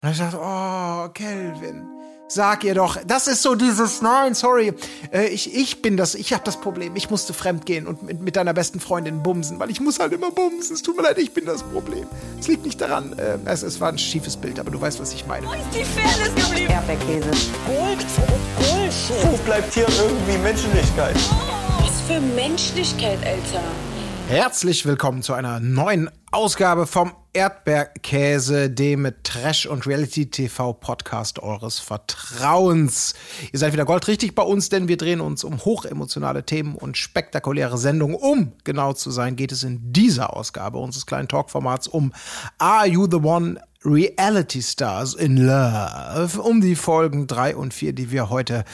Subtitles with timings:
[0.00, 1.82] Und ich dachte, oh, Kelvin,
[2.28, 4.72] sag ihr doch, das ist so dieses, nein, sorry,
[5.12, 8.20] äh, ich, ich bin das, ich habe das Problem, ich musste fremd gehen und mit,
[8.20, 11.18] mit deiner besten Freundin bumsen, weil ich muss halt immer bumsen, es tut mir leid,
[11.18, 12.06] ich bin das Problem.
[12.38, 15.12] Es liegt nicht daran, äh, es, es war ein schiefes Bild, aber du weißt, was
[15.12, 15.48] ich meine.
[15.48, 16.70] Wo ist die Fairness geblieben?
[16.70, 17.30] Erdbeerkäse.
[17.66, 18.06] Gold,
[18.56, 19.32] Bullshit.
[19.32, 21.16] Wo bleibt hier irgendwie Menschlichkeit?
[21.80, 23.64] Was für Menschlichkeit, Alter.
[24.28, 33.14] Herzlich willkommen zu einer neuen Ausgabe vom Erdbeerkäse, dem Trash- und Reality-TV-Podcast eures Vertrauens.
[33.52, 37.78] Ihr seid wieder goldrichtig bei uns, denn wir drehen uns um hochemotionale Themen und spektakuläre
[37.78, 38.16] Sendungen.
[38.16, 42.12] Um genau zu sein, geht es in dieser Ausgabe unseres kleinen Talkformats um
[42.58, 43.60] Are You the One?
[43.84, 48.64] Reality Stars in Love um die Folgen 3 und 4, die wir heute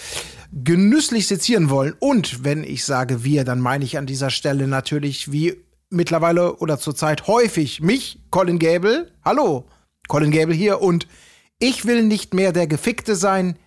[0.50, 1.92] genüsslich sezieren wollen.
[1.98, 5.62] Und wenn ich sage wir, dann meine ich an dieser Stelle natürlich wie
[5.94, 9.10] mittlerweile oder zurzeit häufig mich, Colin Gable.
[9.24, 9.66] Hallo,
[10.08, 11.06] Colin Gable hier und
[11.58, 13.58] ich will nicht mehr der Gefickte sein.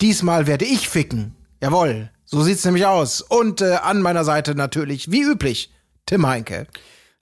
[0.00, 1.34] Diesmal werde ich ficken.
[1.62, 3.20] Jawohl, so sieht's nämlich aus.
[3.20, 5.70] Und äh, an meiner Seite natürlich, wie üblich,
[6.06, 6.66] Tim Heinke.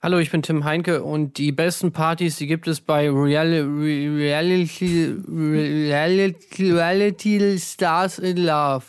[0.01, 5.15] Hallo, ich bin Tim Heinke und die besten Partys, die gibt es bei Real Reality,
[5.27, 8.85] Reality, Reality Stars in Love.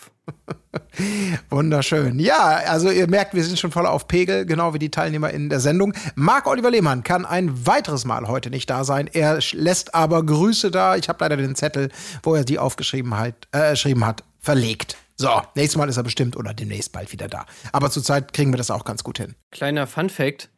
[1.50, 2.19] Wunderschön.
[2.19, 5.48] Ja, also ihr merkt, wir sind schon voll auf Pegel, genau wie die Teilnehmer in
[5.48, 5.92] der Sendung.
[6.14, 9.08] Marc Oliver Lehmann kann ein weiteres Mal heute nicht da sein.
[9.12, 10.97] Er lässt aber Grüße da.
[10.97, 11.91] Ich habe leider den Zettel,
[12.22, 14.97] wo er die aufgeschrieben hat, äh, geschrieben hat, verlegt.
[15.16, 17.47] So, nächstes Mal ist er bestimmt oder demnächst bald wieder da.
[17.72, 19.34] Aber zurzeit kriegen wir das auch ganz gut hin.
[19.50, 20.50] Kleiner Fun Fact: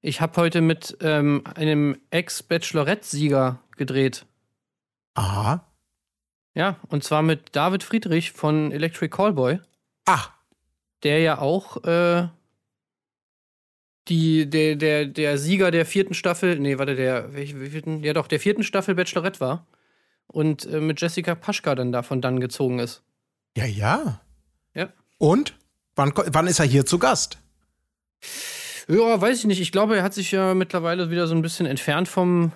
[0.00, 4.24] Ich habe heute mit ähm, einem Ex-Bachelorette-Sieger gedreht.
[5.14, 5.67] Aha.
[6.58, 9.60] Ja, und zwar mit David Friedrich von Electric Callboy.
[10.06, 10.32] Ach,
[11.04, 12.26] der ja auch äh,
[14.08, 18.02] die, der, der, der Sieger der vierten Staffel, nee, warte, der, welche, vierten?
[18.02, 19.68] Ja, doch, der vierten Staffel Bachelorette war.
[20.26, 23.04] Und äh, mit Jessica Paschka dann davon dann gezogen ist.
[23.56, 24.20] ja, ja.
[24.74, 24.92] Ja.
[25.18, 25.54] Und?
[25.94, 27.38] Wann, wann ist er hier zu Gast?
[28.88, 29.60] Ja, weiß ich nicht.
[29.60, 32.50] Ich glaube, er hat sich ja mittlerweile wieder so ein bisschen entfernt vom,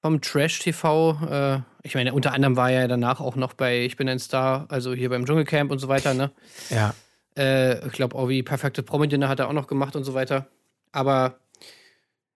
[0.00, 1.18] vom Trash-TV.
[1.30, 4.18] Äh, ich meine, unter anderem war er ja danach auch noch bei Ich bin ein
[4.18, 6.30] Star, also hier beim Dschungelcamp und so weiter, ne?
[6.70, 6.94] Ja.
[7.36, 10.46] Äh, ich glaube, auch wie perfekte Promi-Dinner hat er auch noch gemacht und so weiter.
[10.92, 11.38] Aber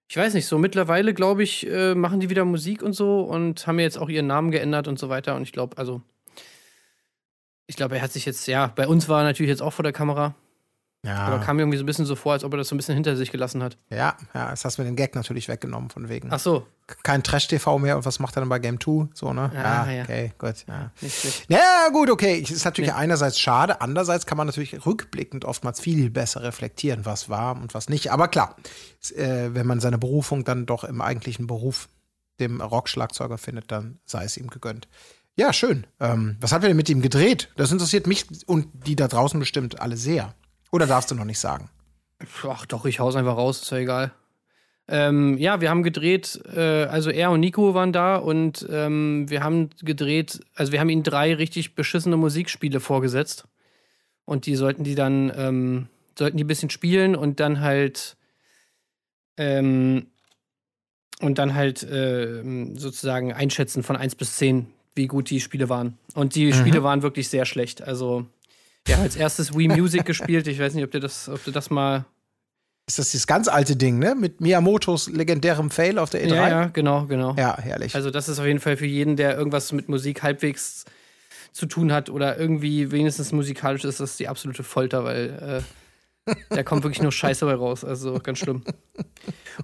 [0.09, 3.67] ich weiß nicht, so mittlerweile, glaube ich, äh, machen die wieder Musik und so und
[3.67, 5.35] haben jetzt auch ihren Namen geändert und so weiter.
[5.35, 6.03] Und ich glaube, also,
[7.67, 9.83] ich glaube, er hat sich jetzt, ja, bei uns war er natürlich jetzt auch vor
[9.83, 10.35] der Kamera,
[11.07, 11.43] aber Ja.
[11.43, 12.95] kam mir irgendwie so ein bisschen so vor, als ob er das so ein bisschen
[12.95, 13.77] hinter sich gelassen hat.
[13.91, 16.29] Ja, ja, jetzt hast du mir den Gag natürlich weggenommen von wegen.
[16.33, 16.67] Ach so,
[17.03, 19.09] Kein Trash-TV mehr und was macht er dann bei Game 2?
[19.15, 19.51] So, ne?
[19.55, 20.03] Ja, ja.
[20.03, 20.65] okay, gut.
[20.69, 20.91] Ja.
[21.01, 21.45] nicht.
[21.49, 22.41] Ja, gut, okay.
[22.43, 22.97] Es ist natürlich Nee.
[22.97, 27.89] einerseits schade, andererseits kann man natürlich rückblickend oftmals viel besser reflektieren, was war und was
[27.89, 28.13] nicht.
[28.13, 28.57] Aber klar,
[29.17, 31.89] äh, wenn man seine Berufung dann doch im eigentlichen Beruf,
[32.41, 34.89] dem Rockschlagzeuger findet, dann sei es ihm gegönnt.
[35.37, 35.87] Ja, schön.
[36.01, 37.49] Ähm, was hat er denn mit ihm gedreht?
[37.57, 40.35] Das interessiert mich und die da draußen bestimmt alle sehr.
[40.75, 41.71] Oder darfst du noch nicht sagen?
[42.49, 44.11] Ach doch, ich hau's einfach raus, ist ja egal.
[44.89, 49.45] Ähm, ja, wir haben gedreht, äh, also er und Nico waren da und ähm, wir
[49.45, 53.45] haben gedreht, also wir haben ihnen drei richtig beschissene Musikspiele vorgesetzt.
[54.25, 55.87] Und die sollten die dann, ähm,
[56.19, 58.17] sollten die ein bisschen spielen und dann halt,
[59.37, 60.09] ähm,
[61.21, 65.99] und dann halt ähm, sozusagen einschätzen von 1 bis 10, wie gut die Spiele waren.
[66.17, 67.81] Und die Spiele waren wirklich sehr schlecht.
[67.81, 68.27] Also,
[68.93, 70.47] haben als erstes Wii Music gespielt.
[70.47, 72.05] Ich weiß nicht, ob du das, ob du das mal
[72.87, 74.15] Ist das dieses ganz alte Ding, ne?
[74.15, 76.35] Mit Miyamotos legendärem Fail auf der E3?
[76.35, 77.35] Ja, ja, genau, genau.
[77.39, 77.95] Ja, herrlich.
[77.95, 80.85] Also das ist auf jeden Fall für jeden, der irgendwas mit Musik halbwegs
[81.53, 85.63] zu tun hat oder irgendwie wenigstens musikalisch ist, das ist die absolute Folter, weil
[86.27, 87.85] äh, da kommt wirklich nur Scheiße bei raus.
[87.85, 88.65] Also ganz schlimm.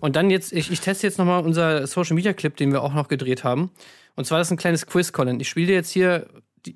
[0.01, 2.95] Und dann jetzt, ich, ich teste jetzt nochmal unser Social Media Clip, den wir auch
[2.95, 3.71] noch gedreht haben.
[4.15, 5.41] Und zwar das ist ein kleines Quiz, Colin.
[5.41, 6.29] Ich spiele dir jetzt hier,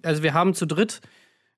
[0.03, 1.01] also wir haben zu dritt,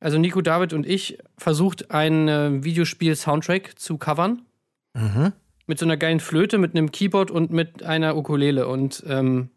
[0.01, 4.43] also Nico, David und ich, versucht, ein äh, Videospiel-Soundtrack zu covern
[4.95, 5.33] mhm.
[5.67, 8.69] mit so einer geilen Flöte, mit einem Keyboard und mit einer Ukulele.
[8.69, 9.51] Und ähm,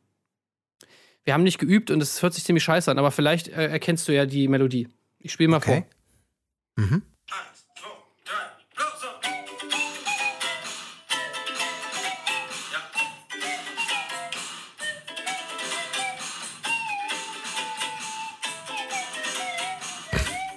[1.24, 4.08] wir haben nicht geübt und es hört sich ziemlich scheiße an, aber vielleicht äh, erkennst
[4.08, 4.88] du ja die Melodie.
[5.20, 5.86] Ich spiele mal Okay.
[6.78, 7.02] Mhm.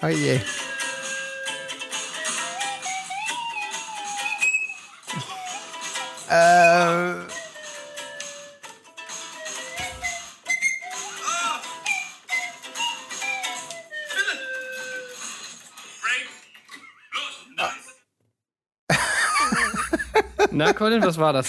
[0.04, 0.40] Oh je.
[6.28, 7.14] äh.
[20.50, 21.46] Na, Colin, was war das?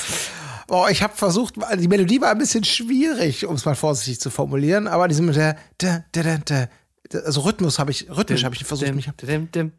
[0.68, 4.30] Boah, ich habe versucht, die Melodie war ein bisschen schwierig, um es mal vorsichtig zu
[4.30, 6.70] formulieren, aber diese mit der, der, der, der, der
[7.16, 9.06] also Rhythmus habe ich, rhythmisch habe ich versucht, dim, mich.
[9.22, 9.72] dim, dim,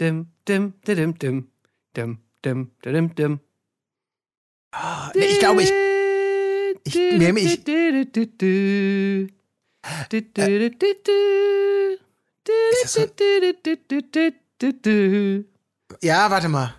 [0.00, 1.48] dim, dim, dim, dim, dim,
[1.96, 3.40] dim, dim, dim, dim.
[5.14, 5.70] Nee, ich glaube, ich,
[6.84, 7.64] ich- mir- ich-
[12.82, 13.00] das so-
[16.00, 16.74] ja, warte mal.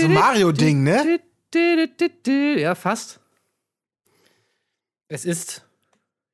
[0.00, 1.20] So Mario-Ding, ne?
[2.60, 3.20] Ja, fast.
[5.08, 5.64] Es ist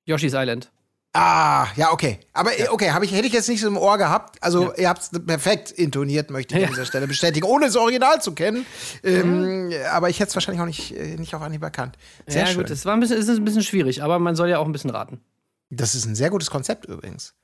[0.07, 0.71] Yoshi's Island.
[1.17, 2.19] Ah, ja, okay.
[2.33, 4.43] Aber äh, okay, habe ich, hätte ich jetzt nicht so im Ohr gehabt.
[4.43, 6.67] Also, ihr habt es perfekt intoniert, möchte ich Ja.
[6.67, 8.67] an dieser Stelle bestätigen, ohne das Original zu kennen.
[9.05, 11.97] Ähm, aber ich hätte es wahrscheinlich auch nicht, äh, nicht auf Anhieb erkannt.
[12.27, 12.63] Sehr ja, schön.
[12.63, 14.67] gut, es war ein bisschen, es ist ein bisschen schwierig, aber man soll ja auch
[14.67, 15.21] ein bisschen raten.
[15.71, 17.35] Das ist ein sehr gutes Konzept übrigens.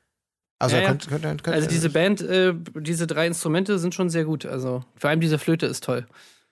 [0.59, 0.89] Also, Ja, ja.
[0.89, 4.47] Könnt, könnt, könnt, Also diese Band, äh, diese drei Instrumente sind schon sehr gut.
[4.47, 6.07] Also vor allem diese Flöte ist toll.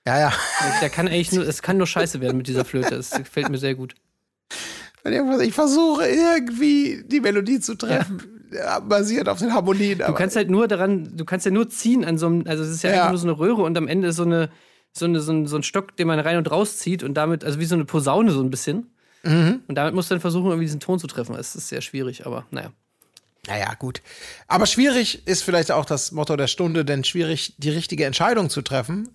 [0.07, 0.33] Ja, ja.
[0.81, 2.95] Der kann eigentlich nur, es kann nur scheiße werden mit dieser Flöte.
[2.95, 3.95] Es gefällt mir sehr gut.
[5.05, 8.23] Ich versuche irgendwie die Melodie zu treffen,
[8.53, 9.99] ja, basiert auf den Harmonien.
[9.99, 12.71] Du kannst halt nur daran, du kannst ja nur ziehen an so einem, also es
[12.71, 12.97] ist ja, Ja.
[12.97, 14.51] einfach nur so eine Röhre und am Ende ist so eine,
[14.93, 17.45] so eine, so ein, so ein Stock, den man rein und raus zieht und damit,
[17.45, 18.91] also wie so eine Posaune so ein bisschen.
[19.23, 19.61] Mhm.
[19.67, 21.35] Und damit musst du dann versuchen, irgendwie diesen Ton zu treffen.
[21.37, 22.73] Es ist sehr schwierig, aber naja.
[23.47, 24.03] Naja, gut.
[24.47, 28.63] Aber schwierig ist vielleicht auch das Motto der Stunde, denn schwierig, die richtige Entscheidung zu
[28.63, 29.09] treffen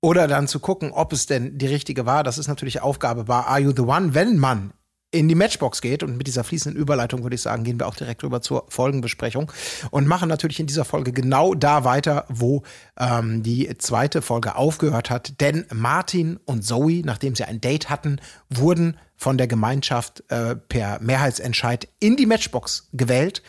[0.00, 2.22] oder dann zu gucken, ob es denn die richtige war.
[2.24, 4.72] Das ist natürlich Aufgabe bei Are You the One, wenn man
[5.12, 7.94] in die Matchbox geht und mit dieser fließenden Überleitung würde ich sagen, gehen wir auch
[7.94, 9.52] direkt rüber zur Folgenbesprechung
[9.90, 12.62] und machen natürlich in dieser Folge genau da weiter, wo
[12.98, 15.40] ähm, die zweite Folge aufgehört hat.
[15.40, 21.00] Denn Martin und Zoe, nachdem sie ein Date hatten, wurden von der Gemeinschaft äh, per
[21.00, 23.42] Mehrheitsentscheid in die Matchbox gewählt.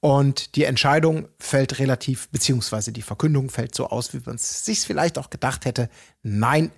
[0.00, 4.80] Und die Entscheidung fällt relativ, beziehungsweise die Verkündung fällt so aus, wie man es sich
[4.80, 5.88] vielleicht auch gedacht hätte.
[6.22, 6.72] Nein,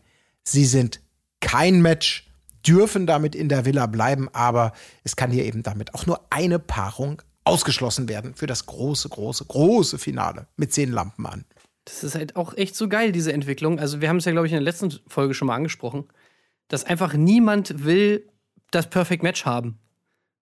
[0.45, 1.01] sie sind
[1.41, 2.26] kein Match,
[2.67, 4.73] dürfen damit in der Villa bleiben, aber
[5.05, 9.45] es kann hier eben damit auch nur eine Paarung ausgeschlossen werden für das große, große,
[9.45, 11.45] große Finale mit zehn Lampen an.
[11.85, 13.79] Das ist halt auch echt so geil, diese Entwicklung.
[13.79, 16.05] Also, wir haben es ja, glaube ich, in der letzten Folge schon mal angesprochen,
[16.69, 18.29] dass einfach niemand will
[18.73, 19.79] das Perfect Match haben.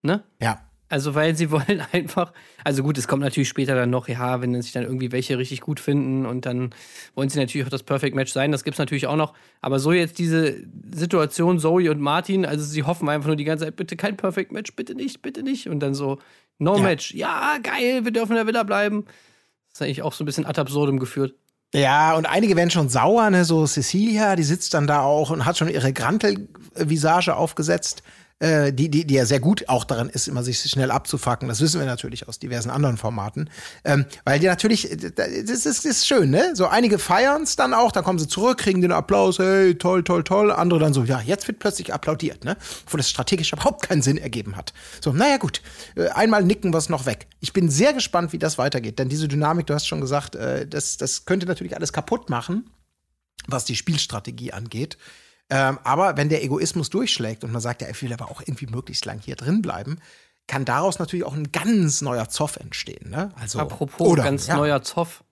[0.03, 0.25] Ne?
[0.41, 0.65] Ja.
[0.89, 2.33] Also, weil sie wollen einfach,
[2.63, 5.61] also gut, es kommt natürlich später dann noch, ja, wenn sich dann irgendwie welche richtig
[5.61, 6.71] gut finden und dann
[7.15, 9.35] wollen sie natürlich auch das Perfect Match sein, das gibt's natürlich auch noch.
[9.61, 10.57] Aber so jetzt diese
[10.95, 14.53] Situation, Zoe und Martin, also sie hoffen einfach nur die ganze Zeit, bitte kein Perfect
[14.53, 15.69] Match, bitte nicht, bitte nicht.
[15.69, 16.19] Und dann so,
[16.59, 16.83] no Ja.
[16.83, 19.05] Match, ja, geil, wir dürfen in der Villa bleiben.
[19.71, 21.35] Das ist eigentlich auch so ein bisschen ad absurdum geführt.
[21.75, 23.45] Ja, und einige werden schon sauer, ne?
[23.45, 28.05] So Cecilia, die sitzt dann da auch und hat schon ihre Grantel-Visage aufgesetzt,
[28.41, 31.49] äh, die, die, die ja sehr gut auch daran ist, immer sich schnell abzufacken.
[31.49, 33.49] Das wissen wir natürlich aus diversen anderen Formaten.
[33.85, 36.55] Ähm, weil die natürlich, äh, das ist, das ist schön, ne?
[36.55, 40.03] So einige feiern es dann auch, dann kommen sie zurück, kriegen den Applaus, hey, toll,
[40.03, 40.51] toll, toll.
[40.51, 42.57] Andere dann so, ja, jetzt wird plötzlich applaudiert, ne?
[42.85, 44.73] Obwohl das strategisch überhaupt keinen Sinn ergeben hat.
[45.01, 45.63] So, naja, gut.
[45.97, 47.29] Äh, einmal nicken wir es noch weg.
[47.41, 50.67] Ich bin sehr gespannt, wie das weitergeht, denn diese Dynamik, du hast schon gesagt, äh,
[50.67, 52.69] das, das könnte natürlich alles kaputt machen,
[53.47, 54.99] was die Spielstrategie angeht.
[55.51, 58.67] Ähm, aber wenn der Egoismus durchschlägt und man sagt, ja, ich will aber auch irgendwie
[58.67, 59.99] möglichst lang hier drin bleiben,
[60.47, 63.11] kann daraus natürlich auch ein ganz neuer Zoff entstehen.
[63.11, 63.31] Ne?
[63.41, 64.57] Also, Apropos oder, ganz ja.
[64.57, 65.25] neuer Zoff.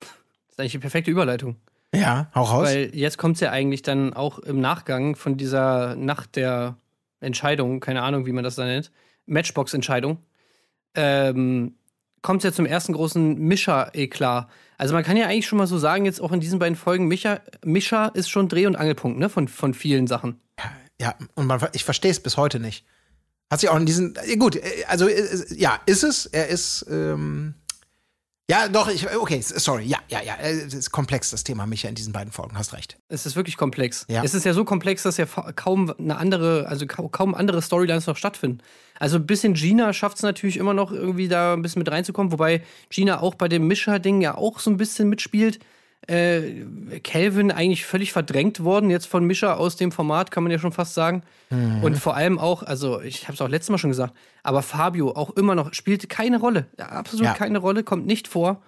[0.00, 0.08] Das
[0.50, 1.56] ist eigentlich die perfekte Überleitung.
[1.94, 2.68] Ja, hau raus.
[2.68, 6.76] Weil jetzt kommt es ja eigentlich dann auch im Nachgang von dieser Nacht der
[7.20, 8.90] Entscheidung, keine Ahnung, wie man das da nennt,
[9.26, 10.18] Matchbox-Entscheidung,
[10.94, 11.76] ähm,
[12.22, 14.48] kommt es ja zum ersten großen Mischer-Eklat.
[14.78, 17.08] Also man kann ja eigentlich schon mal so sagen, jetzt auch in diesen beiden Folgen,
[17.08, 20.40] Mischer, Mischer ist schon Dreh- und Angelpunkt ne, von, von vielen Sachen.
[21.00, 22.84] Ja, und man, ich verstehe es bis heute nicht.
[23.50, 27.54] Hat sich auch in diesen, gut, äh, also äh, ja, ist es, er ist, ähm,
[28.48, 31.88] ja, doch, ich, okay, sorry, ja, ja, ja, äh, es ist komplex, das Thema Micha
[31.88, 32.96] in diesen beiden Folgen, hast recht.
[33.08, 34.06] Es ist wirklich komplex.
[34.08, 34.22] Ja.
[34.22, 38.06] Es ist ja so komplex, dass ja kaum eine andere, also kau- kaum andere Storylines
[38.06, 38.58] noch stattfinden.
[38.98, 42.30] Also ein bisschen Gina schafft es natürlich immer noch irgendwie da ein bisschen mit reinzukommen,
[42.32, 45.58] wobei Gina auch bei dem Mischer-Ding ja auch so ein bisschen mitspielt.
[46.08, 50.58] Äh, Calvin eigentlich völlig verdrängt worden jetzt von Mischer aus dem Format, kann man ja
[50.58, 51.22] schon fast sagen.
[51.82, 55.10] Und vor allem auch, also ich habe es auch letztes Mal schon gesagt, aber Fabio
[55.12, 57.34] auch immer noch spielt keine Rolle, absolut Ja.
[57.34, 58.62] keine Rolle, kommt nicht vor.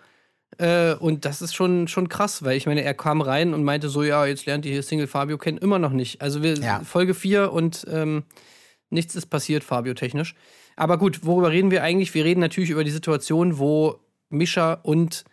[0.58, 3.88] Äh, und das ist schon, schon krass, weil ich meine, er kam rein und meinte
[3.88, 6.20] so, ja, jetzt lernt ihr hier Single Fabio kennen, immer noch nicht.
[6.22, 6.80] Also wir Ja.
[6.80, 8.24] Folge 4 und ähm,
[8.90, 10.34] nichts ist passiert, Fabio technisch.
[10.74, 12.14] Aber gut, worüber reden wir eigentlich?
[12.14, 13.96] Wir reden natürlich über die Situation, wo
[14.30, 15.24] Mischa und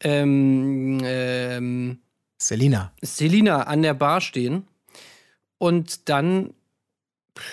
[0.00, 1.98] ähm, ähm,
[2.38, 2.92] Selina.
[3.02, 4.64] Selina an der Bar stehen
[5.58, 6.52] und dann,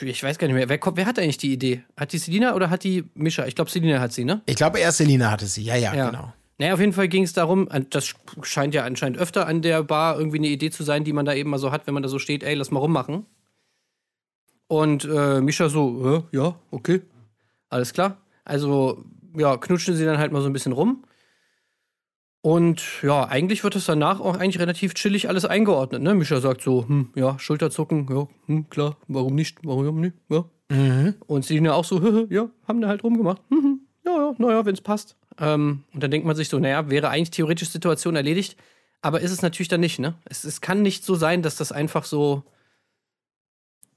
[0.02, 1.84] ich weiß gar nicht mehr, wer, kommt, wer hat eigentlich die Idee?
[1.98, 3.46] Hat die Selina oder hat die Mischa?
[3.46, 4.42] Ich glaube, Selina hat sie, ne?
[4.46, 6.10] Ich glaube, erst Selina hatte sie, ja, ja, Ja.
[6.10, 6.34] genau.
[6.58, 10.20] Naja, auf jeden Fall ging es darum, das scheint ja anscheinend öfter an der Bar
[10.20, 12.10] irgendwie eine Idee zu sein, die man da eben mal so hat, wenn man da
[12.10, 13.26] so steht, ey, lass mal rummachen.
[14.68, 17.02] Und äh, Mischa so, ja, okay,
[17.70, 18.18] alles klar.
[18.46, 19.04] Also,
[19.36, 21.04] ja, knutschen sie dann halt mal so ein bisschen rum.
[22.44, 26.02] Und ja, eigentlich wird es danach auch eigentlich relativ chillig alles eingeordnet.
[26.02, 26.16] Ne?
[26.16, 30.46] Mischa sagt so, hm, ja, Schulterzucken, ja, hm, klar, warum nicht, warum nicht, ja.
[31.28, 33.42] Und Selina auch so, ja, haben da halt rumgemacht.
[33.52, 35.18] Mhm, ja, ja, naja, wenn es passt.
[35.38, 38.56] Ähm, und dann denkt man sich so, naja, wäre eigentlich theoretisch Situation erledigt,
[39.02, 40.16] aber ist es natürlich dann nicht, ne?
[40.26, 42.44] Es, es kann nicht so sein, dass das einfach so,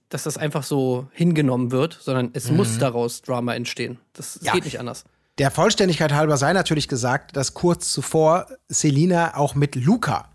[0.08, 3.98] dass das einfach so hingenommen wird, sondern es muss daraus Drama entstehen.
[4.12, 4.52] Das, das Ja.
[4.52, 5.04] geht nicht anders.
[5.38, 10.28] Der Vollständigkeit halber sei natürlich gesagt, dass kurz zuvor Selina auch mit Luca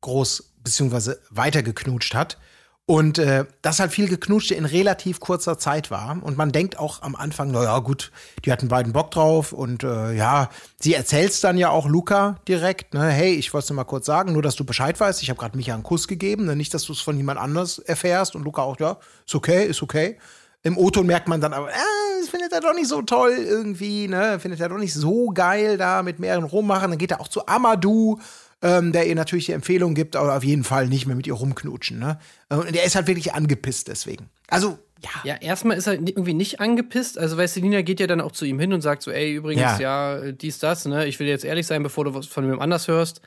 [0.00, 1.14] groß bzw.
[1.30, 2.36] weiter geknutscht hat.
[2.84, 6.20] Und äh, das halt viel Geknutschte in relativ kurzer Zeit war.
[6.20, 8.10] Und man denkt auch am Anfang, naja, gut,
[8.44, 9.52] die hatten beiden Bock drauf.
[9.52, 13.74] Und äh, ja, sie erzählt's dann ja auch Luca direkt, ne, hey, ich wollte dir
[13.74, 16.46] mal kurz sagen, nur dass du Bescheid weißt, ich habe gerade Micha einen Kuss gegeben,
[16.46, 18.34] ne, nicht, dass du es von jemand anders erfährst.
[18.34, 20.18] Und Luca auch, ja, ist okay, ist okay.
[20.62, 21.74] Im O-Ton merkt man dann aber, äh,
[22.20, 24.38] das findet er doch nicht so toll irgendwie, ne?
[24.40, 26.90] Findet er doch nicht so geil da mit mehreren rummachen.
[26.90, 28.18] Dann geht er auch zu Amadou,
[28.62, 31.32] ähm, der ihr natürlich die Empfehlung gibt, aber auf jeden Fall nicht mehr mit ihr
[31.32, 32.18] rumknutschen, ne?
[32.50, 34.28] Und er ist halt wirklich angepisst deswegen.
[34.48, 35.10] Also, ja.
[35.24, 37.18] Ja, erstmal ist er irgendwie nicht angepisst.
[37.18, 39.78] Also, weil Selina geht ja dann auch zu ihm hin und sagt so, ey, übrigens,
[39.78, 40.16] Ja.
[40.18, 41.06] ja, dies, das, ne?
[41.06, 43.22] Ich will jetzt ehrlich sein, bevor du was von wem anders hörst.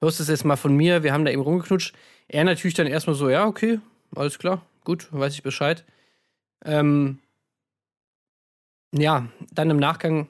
[0.00, 1.94] Hörst es jetzt mal von mir, wir haben da eben rumgeknutscht.
[2.28, 3.80] Er natürlich dann erstmal so, ja, okay,
[4.16, 5.84] alles klar, gut, weiß ich Bescheid.
[6.64, 7.18] Ähm,
[8.92, 10.28] ja, dann im Nachgang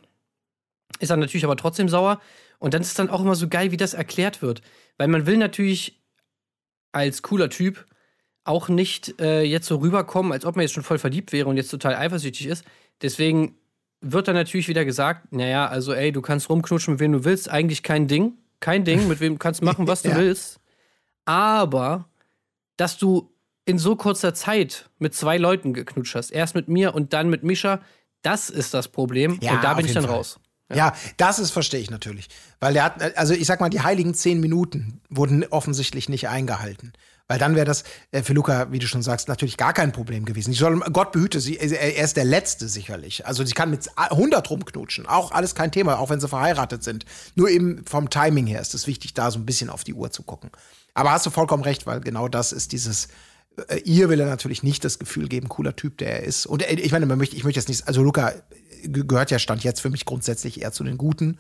[1.01, 2.21] ist er natürlich aber trotzdem sauer.
[2.59, 4.63] Und dann ist es dann auch immer so geil, wie das erklärt wird.
[4.97, 6.01] Weil man will natürlich
[6.93, 7.87] als cooler Typ
[8.45, 11.57] auch nicht äh, jetzt so rüberkommen, als ob man jetzt schon voll verliebt wäre und
[11.57, 12.65] jetzt total eifersüchtig ist.
[13.03, 13.57] Deswegen
[14.01, 17.49] wird dann natürlich wieder gesagt, naja, also ey, du kannst rumknutschen, mit wem du willst,
[17.49, 18.39] eigentlich kein Ding.
[18.61, 20.17] Kein Ding, mit wem du kannst machen, was du Ja.
[20.17, 20.61] willst.
[21.27, 22.09] Aber,
[22.77, 23.31] dass du
[23.69, 27.45] in so kurzer Zeit mit zwei Leuten geknutscht hast, erst mit mir und dann mit
[27.45, 27.81] Mischa,
[28.23, 29.39] das ist das Problem.
[29.43, 30.15] Ja, und da bin ich dann Fall.
[30.15, 30.41] raus.
[30.75, 32.29] Ja, das ist, verstehe ich natürlich.
[32.61, 36.93] Weil der hat, also ich sag mal, die heiligen zehn Minuten wurden offensichtlich nicht eingehalten.
[37.27, 40.25] Weil dann wäre das äh, für Luca, wie du schon sagst, natürlich gar kein Problem
[40.25, 40.51] gewesen.
[40.53, 43.27] Ich soll, Gott behüte sie, er er ist der Letzte sicherlich.
[43.27, 45.07] Also sie kann mit 100 rumknutschen.
[45.07, 47.05] Auch alles kein Thema, auch wenn sie verheiratet sind.
[47.35, 50.11] Nur eben vom Timing her ist es wichtig, da so ein bisschen auf die Uhr
[50.11, 50.51] zu gucken.
[50.95, 53.09] Aber hast du vollkommen recht, weil genau das ist dieses, äh,
[53.85, 56.47] ihr will er natürlich nicht das Gefühl geben, cooler Typ, der er ist.
[56.47, 59.31] Und äh, ich meine, man möchte, ich möchte jetzt nicht, also Luca äh, ge- gehört
[59.31, 61.39] ja Stand jetzt für mich grundsätzlich eher zu den Guten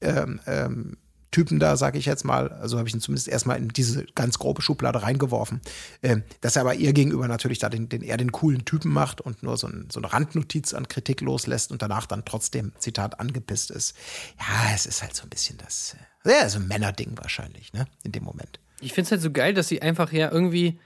[0.00, 0.96] ähm, ähm,
[1.32, 2.48] Typen da, sage ich jetzt mal.
[2.48, 5.60] Also habe ich ihn zumindest erstmal in diese ganz grobe Schublade reingeworfen.
[6.02, 9.20] Ähm, dass er aber ihr gegenüber natürlich da den, den eher den coolen Typen macht
[9.20, 13.20] und nur so, ein, so eine Randnotiz an Kritik loslässt und danach dann trotzdem, Zitat,
[13.20, 13.94] angepisst ist.
[14.38, 17.86] Ja, es ist halt so ein bisschen das, äh, ja, so ein Männerding wahrscheinlich, ne,
[18.02, 18.60] in dem Moment.
[18.80, 20.78] Ich finde es halt so geil, dass sie einfach ja irgendwie.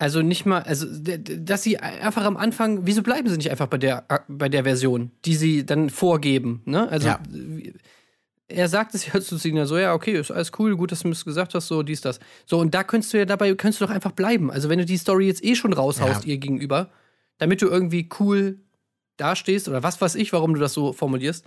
[0.00, 3.78] Also nicht mal, also dass sie einfach am Anfang, wieso bleiben sie nicht einfach bei
[3.78, 6.88] der bei der Version, die sie dann vorgeben, ne?
[6.88, 7.20] Also Ja.
[8.46, 11.08] er sagt es ja zu Sina so, ja, okay, ist alles cool, gut, dass du
[11.08, 12.20] mir das gesagt hast, so dies, das.
[12.46, 14.52] So, und da könntest du ja dabei, könntest du doch einfach bleiben.
[14.52, 16.30] Also wenn du die Story jetzt eh schon raushaust Ja.
[16.32, 16.90] ihr gegenüber,
[17.38, 18.60] damit du irgendwie cool
[19.16, 21.44] dastehst oder was weiß ich, warum du das so formulierst,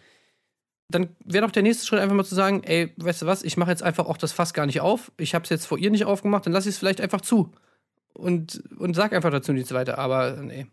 [0.90, 3.56] dann wäre doch der nächste Schritt einfach mal zu sagen, ey, weißt du was, ich
[3.56, 5.10] mache jetzt einfach auch das Fass gar nicht auf.
[5.18, 7.54] Ich habe es jetzt vor ihr nicht aufgemacht, dann lass ich es vielleicht einfach zu.
[8.14, 9.98] Und, und sag einfach dazu nichts weiter.
[9.98, 10.68] Aber nee.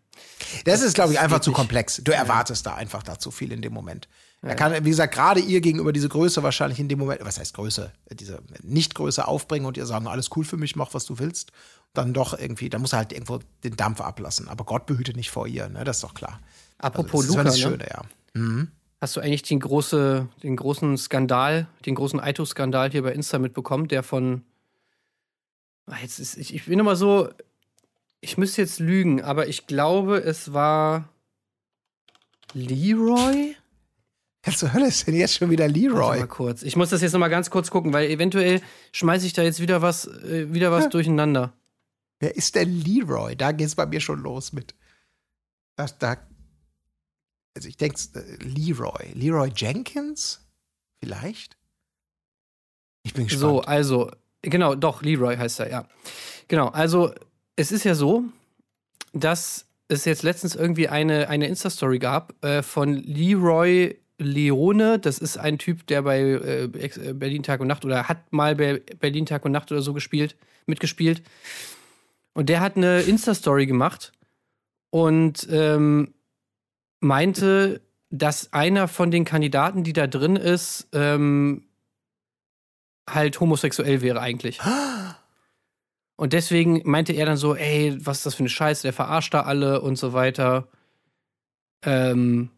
[0.65, 2.01] Das ist, glaube ich, das einfach zu komplex.
[2.03, 4.07] Du erwartest da einfach da zu viel in dem Moment.
[4.41, 7.53] Er kann, wie gesagt, gerade ihr gegenüber diese Größe wahrscheinlich in dem Moment, was heißt
[7.55, 11.51] Größe, diese Nicht-Größe aufbringen und ihr sagen, alles cool für mich, mach, was du willst.
[11.93, 14.47] Dann doch irgendwie, da muss er halt irgendwo den Dampf ablassen.
[14.47, 15.83] Aber Gott behüte nicht vor ihr, ne?
[15.83, 16.39] Das ist doch klar.
[16.77, 17.89] Apropos Also, das ist Luca, das ne?
[17.89, 18.67] Schöne, ja.
[19.01, 23.87] hast du eigentlich den, große, den großen Skandal, den großen Aito-Skandal hier bei Insta mitbekommen,
[23.87, 24.43] der von.
[25.89, 27.29] Ah, Jetzt ist, ich, ich bin immer so.
[28.21, 31.09] Ich müsste jetzt lügen, aber ich glaube, es war
[32.53, 33.55] Leroy?
[34.43, 36.19] Was zur Hölle ist denn jetzt schon wieder Warte Leroy?
[36.19, 36.63] mal kurz.
[36.63, 38.61] Ich muss das jetzt noch mal ganz kurz gucken, weil eventuell
[38.93, 41.53] schmeiße ich da jetzt wieder was, äh, wieder was durcheinander.
[42.19, 43.35] Wer ist denn Leroy?
[43.35, 44.75] Da geht's bei mir schon los mit.
[45.75, 46.17] Das, da,
[47.55, 47.97] also ich denke,
[48.41, 49.11] Leroy.
[49.13, 50.45] Leroy Jenkins?
[51.01, 51.57] Vielleicht?
[53.03, 53.41] Ich bin gespannt.
[53.41, 55.85] So, also, genau, doch, Leroy heißt er, ja.
[56.47, 57.13] Genau, also,
[57.55, 58.23] es ist ja so,
[59.13, 64.99] dass es jetzt letztens irgendwie eine, eine Insta-Story gab äh, von Leroy Leone.
[64.99, 68.55] Das ist ein Typ, der bei äh, äh, Berlin Tag und Nacht oder hat mal
[68.55, 70.35] bei Berlin Tag und Nacht oder so gespielt,
[70.67, 71.23] mitgespielt.
[72.33, 74.11] Und der hat eine Insta-Story gemacht
[74.91, 76.13] und ähm,
[76.99, 77.81] meinte,
[78.11, 81.68] dass einer von den Kandidaten, die da drin ist, ähm,
[83.13, 84.59] halt homosexuell wäre eigentlich.
[86.15, 89.33] Und deswegen meinte er dann so, ey, was ist das für eine Scheiße, der verarscht
[89.33, 90.67] da alle und so weiter.
[91.83, 92.49] Ähm,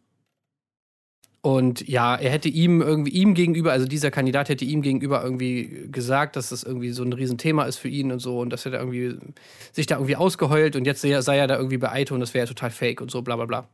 [1.43, 5.87] und ja, er hätte ihm irgendwie ihm gegenüber, also dieser Kandidat hätte ihm gegenüber irgendwie
[5.91, 8.71] gesagt, dass das irgendwie so ein Riesenthema ist für ihn und so und dass er
[8.71, 9.17] da irgendwie
[9.71, 12.19] sich da irgendwie ausgeheult und jetzt sei er, sei er da irgendwie bei Aito und
[12.19, 13.67] das wäre ja total fake und so, bla bla bla.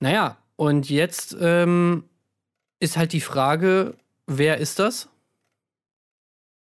[0.00, 2.04] Naja, und jetzt ähm,
[2.80, 3.94] ist halt die Frage,
[4.26, 5.08] wer ist das?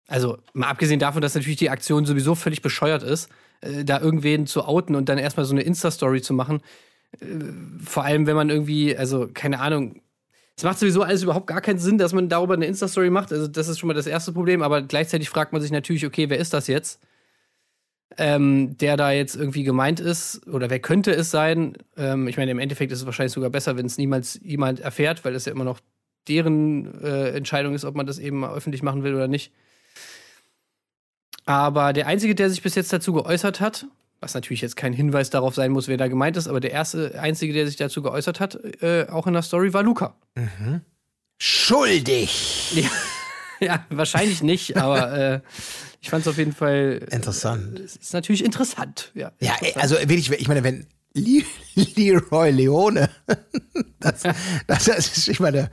[0.07, 3.29] Also, mal abgesehen davon, dass natürlich die Aktion sowieso völlig bescheuert ist,
[3.61, 6.61] äh, da irgendwen zu outen und dann erstmal so eine Insta-Story zu machen.
[7.19, 7.25] Äh,
[7.83, 10.01] vor allem, wenn man irgendwie, also, keine Ahnung,
[10.57, 13.31] es macht sowieso alles überhaupt gar keinen Sinn, dass man darüber eine Insta-Story macht.
[13.31, 16.29] Also, das ist schon mal das erste Problem, aber gleichzeitig fragt man sich natürlich, okay,
[16.29, 16.99] wer ist das jetzt?
[18.17, 21.77] Ähm, der da jetzt irgendwie gemeint ist, oder wer könnte es sein?
[21.95, 25.23] Ähm, ich meine, im Endeffekt ist es wahrscheinlich sogar besser, wenn es niemals jemand erfährt,
[25.23, 25.79] weil es ja immer noch
[26.27, 29.51] deren äh, Entscheidung ist, ob man das eben öffentlich machen will oder nicht.
[31.45, 33.87] Aber der Einzige, der sich bis jetzt dazu geäußert hat,
[34.19, 37.19] was natürlich jetzt kein Hinweis darauf sein muss, wer da gemeint ist, aber der erste
[37.19, 40.15] Einzige, der sich dazu geäußert hat, äh, auch in der Story, war Luca.
[41.37, 42.73] Schuldig.
[42.75, 42.89] Ja,
[43.65, 45.41] ja wahrscheinlich nicht, aber äh,
[46.01, 47.07] ich fand es auf jeden Fall.
[47.11, 47.79] Interessant.
[47.79, 49.11] Es ist natürlich interessant.
[49.15, 49.77] Ja, Ja, interessant.
[49.81, 51.43] also wirklich, ich meine, wenn Le
[51.95, 53.09] Leroy Leone,
[53.99, 54.21] das,
[54.67, 55.71] das, das ist, ich meine,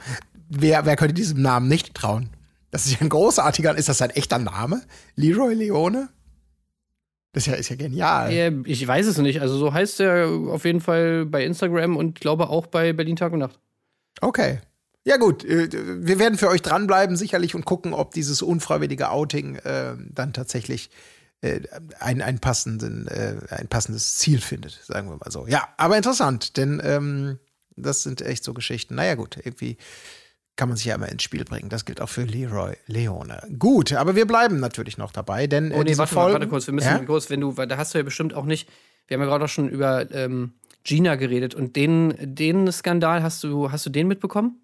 [0.49, 2.31] wer, wer könnte diesem Namen nicht trauen?
[2.71, 4.83] Das ist ja ein großartiger, ist das ein echter Name?
[5.15, 6.09] Leroy Leone?
[7.33, 8.33] Das ist ja, ist ja genial.
[8.33, 9.41] Äh, ich weiß es nicht.
[9.41, 13.33] Also so heißt er auf jeden Fall bei Instagram und glaube auch bei Berlin Tag
[13.33, 13.59] und Nacht.
[14.21, 14.61] Okay.
[15.05, 19.57] Ja gut, äh, wir werden für euch dranbleiben sicherlich und gucken, ob dieses unfreiwillige Outing
[19.57, 20.91] äh, dann tatsächlich
[21.43, 21.61] äh,
[22.01, 25.47] ein, ein, passenden, äh, ein passendes Ziel findet, sagen wir mal so.
[25.47, 27.39] Ja, aber interessant, denn ähm,
[27.77, 28.95] das sind echt so Geschichten.
[28.95, 29.77] Naja gut, irgendwie
[30.57, 31.69] kann man sich ja immer ins Spiel bringen.
[31.69, 33.43] Das gilt auch für Leroy Leone.
[33.59, 36.49] Gut, aber wir bleiben natürlich noch dabei, denn Oh äh, nee, diese warte Folgen, warte
[36.49, 36.67] kurz.
[36.67, 36.99] Wir müssen ja?
[36.99, 38.69] kurz, wenn du, weil da hast du ja bestimmt auch nicht.
[39.07, 43.45] Wir haben ja gerade auch schon über ähm, Gina geredet und den, den Skandal hast
[43.45, 44.61] du, hast du den mitbekommen?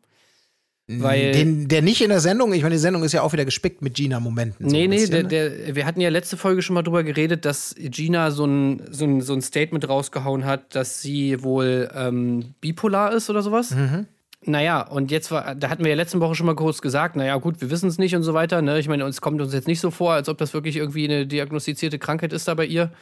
[0.88, 3.44] Weil den, der nicht in der Sendung, ich meine, die Sendung ist ja auch wieder
[3.44, 4.68] gespickt mit Gina-Momenten.
[4.68, 5.56] so Nee, nee, bisschen, der, ne?
[5.56, 9.04] der, wir hatten ja letzte Folge schon mal drüber geredet, dass Gina so ein, so
[9.04, 13.70] ein, so ein Statement rausgehauen hat, dass sie wohl ähm, bipolar ist oder sowas.
[13.70, 14.06] Mhm.
[14.44, 17.36] Naja, und jetzt war, da hatten wir ja letzte Woche schon mal kurz gesagt, naja,
[17.36, 18.60] gut, wir wissen es nicht und so weiter.
[18.60, 18.78] Ne?
[18.80, 21.26] Ich meine, uns kommt uns jetzt nicht so vor, als ob das wirklich irgendwie eine
[21.26, 22.92] diagnostizierte Krankheit ist da bei ihr.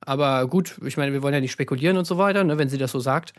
[0.00, 2.78] Aber gut, ich meine, wir wollen ja nicht spekulieren und so weiter, ne, wenn sie
[2.78, 3.32] das so sagt.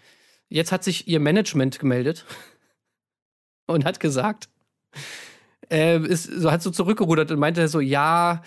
[0.50, 2.26] Jetzt hat sich ihr Management gemeldet
[3.68, 4.50] und hat gesagt,
[5.70, 8.42] äh, ist, so hat so zurückgerudert und meinte so, ja,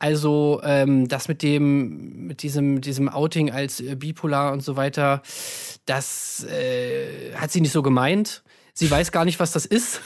[0.00, 4.76] also ähm, das mit dem, mit diesem, mit diesem Outing als äh, bipolar und so
[4.76, 5.22] weiter,
[5.84, 8.42] das äh, hat sie nicht so gemeint.
[8.72, 10.00] Sie weiß gar nicht, was das ist.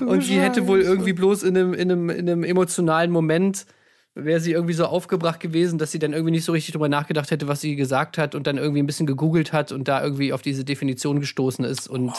[0.00, 3.66] und sie hätte wohl irgendwie bloß in einem, in einem, in einem emotionalen Moment
[4.16, 7.30] wäre sie irgendwie so aufgebracht gewesen, dass sie dann irgendwie nicht so richtig drüber nachgedacht
[7.30, 10.32] hätte, was sie gesagt hat und dann irgendwie ein bisschen gegoogelt hat und da irgendwie
[10.32, 12.12] auf diese Definition gestoßen ist und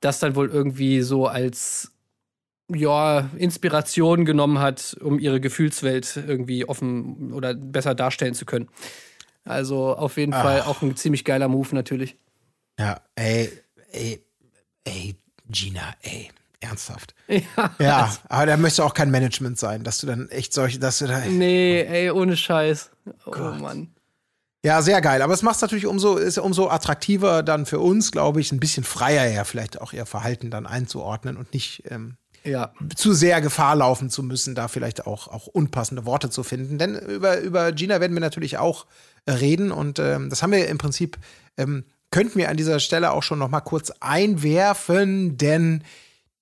[0.00, 1.91] das dann wohl irgendwie so als
[2.68, 8.68] ja, Inspiration genommen hat, um ihre Gefühlswelt irgendwie offen oder besser darstellen zu können.
[9.44, 12.16] Also auf jeden Fall auch ein ziemlich geiler Move natürlich.
[12.78, 13.50] Ja, ey,
[13.90, 14.24] ey,
[14.84, 15.16] ey,
[15.48, 17.14] Gina, ey, ernsthaft.
[17.28, 17.74] Ja.
[17.78, 21.06] Ja, aber da möchte auch kein Management sein, dass du dann echt solche, dass du
[21.06, 21.20] da.
[21.20, 22.90] Nee, ey, ohne Scheiß.
[23.26, 23.94] Oh Mann.
[24.64, 25.22] Ja, sehr geil.
[25.22, 28.60] Aber es macht es natürlich umso, ist umso attraktiver dann für uns, glaube ich, ein
[28.60, 32.72] bisschen freier ja vielleicht auch ihr Verhalten dann einzuordnen und nicht ähm, Ja.
[32.96, 36.78] zu sehr Gefahr laufen zu müssen, da vielleicht auch, auch unpassende Worte zu finden.
[36.78, 38.86] Denn über, über Gina werden wir natürlich auch
[39.26, 41.18] äh, reden und ähm, das haben wir im Prinzip,
[41.56, 45.84] ähm, könnten wir an dieser Stelle auch schon noch mal kurz einwerfen, denn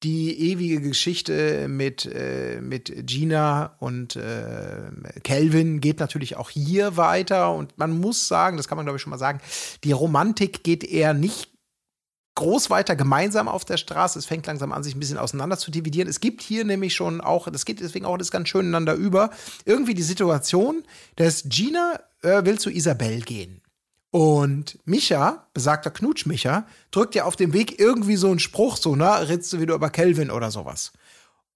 [0.03, 4.91] die ewige Geschichte mit, äh, mit Gina und äh,
[5.23, 9.03] Kelvin geht natürlich auch hier weiter und man muss sagen, das kann man glaube ich
[9.03, 9.41] schon mal sagen,
[9.85, 11.50] die Romantik geht eher nicht
[12.35, 14.19] groß weiter gemeinsam auf der Straße.
[14.19, 16.09] Es fängt langsam an, sich ein bisschen auseinander zu dividieren.
[16.09, 19.31] Es gibt hier nämlich schon auch, das geht deswegen auch das ganz schön ineinander über,
[19.65, 20.85] irgendwie die Situation,
[21.17, 23.63] dass Gina äh, will zu Isabel gehen.
[24.11, 28.97] Und Micha, besagter Knutsch Micha, drückt ja auf dem Weg irgendwie so einen Spruch, so,
[28.97, 30.93] na, redst du wieder über Kelvin oder sowas.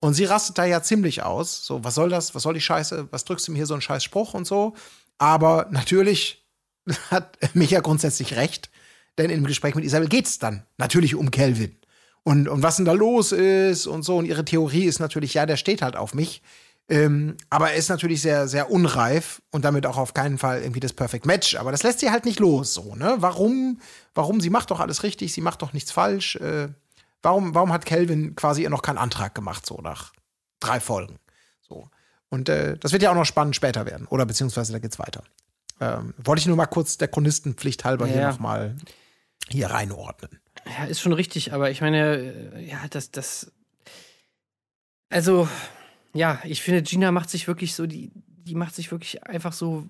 [0.00, 1.64] Und sie rastet da ja ziemlich aus.
[1.64, 2.34] So, was soll das?
[2.34, 3.08] Was soll die Scheiße?
[3.10, 4.74] Was drückst du mir hier so einen scheiß Spruch und so?
[5.18, 6.46] Aber natürlich
[7.10, 8.70] hat Micha grundsätzlich recht,
[9.18, 11.76] denn im Gespräch mit Isabel geht's dann natürlich um Kelvin.
[12.22, 14.16] Und, und was denn da los ist und so.
[14.16, 16.42] Und ihre Theorie ist natürlich, ja, der steht halt auf mich.
[16.88, 20.80] Ähm, aber er ist natürlich sehr, sehr unreif und damit auch auf keinen Fall irgendwie
[20.80, 21.54] das Perfect Match.
[21.56, 23.16] Aber das lässt sie halt nicht los, so, ne?
[23.18, 23.80] Warum?
[24.14, 24.40] Warum?
[24.40, 26.36] Sie macht doch alles richtig, sie macht doch nichts falsch.
[26.36, 26.68] Äh,
[27.22, 30.12] warum, warum hat Kelvin quasi ihr noch keinen Antrag gemacht, so nach
[30.60, 31.16] drei Folgen?
[31.66, 31.88] So.
[32.28, 34.06] Und äh, das wird ja auch noch spannend später werden.
[34.08, 35.22] Oder beziehungsweise da geht's weiter.
[35.80, 38.28] Ähm, wollte ich nur mal kurz der Chronistenpflicht halber hier Ja.
[38.30, 38.76] noch mal
[39.48, 40.40] hier reinordnen.
[40.66, 43.52] Ja, ist schon richtig, aber ich meine, äh, ja, das, das.
[45.10, 45.48] Also,
[46.14, 49.86] ja, ich finde, Gina macht sich wirklich so, die, die macht sich wirklich einfach so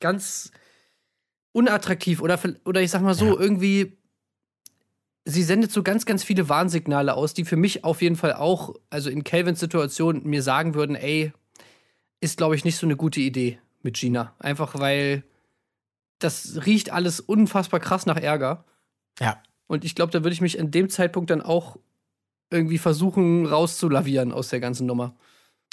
[0.00, 0.50] ganz
[1.52, 3.96] unattraktiv oder, oder ich sag mal so, irgendwie.
[5.28, 8.76] Sie sendet so ganz, ganz viele Warnsignale aus, die für mich auf jeden Fall auch,
[8.90, 11.32] also in Calvins Situation, mir sagen würden, ey,
[12.20, 14.34] ist, glaube ich, nicht so eine gute Idee mit Gina.
[14.38, 15.24] Einfach weil
[16.18, 18.64] das riecht alles unfassbar krass nach Ärger.
[19.20, 19.42] Ja.
[19.66, 21.76] Und ich glaube, da würde ich mich an dem Zeitpunkt dann auch
[22.50, 25.14] irgendwie versuchen, rauszulavieren aus der ganzen Nummer.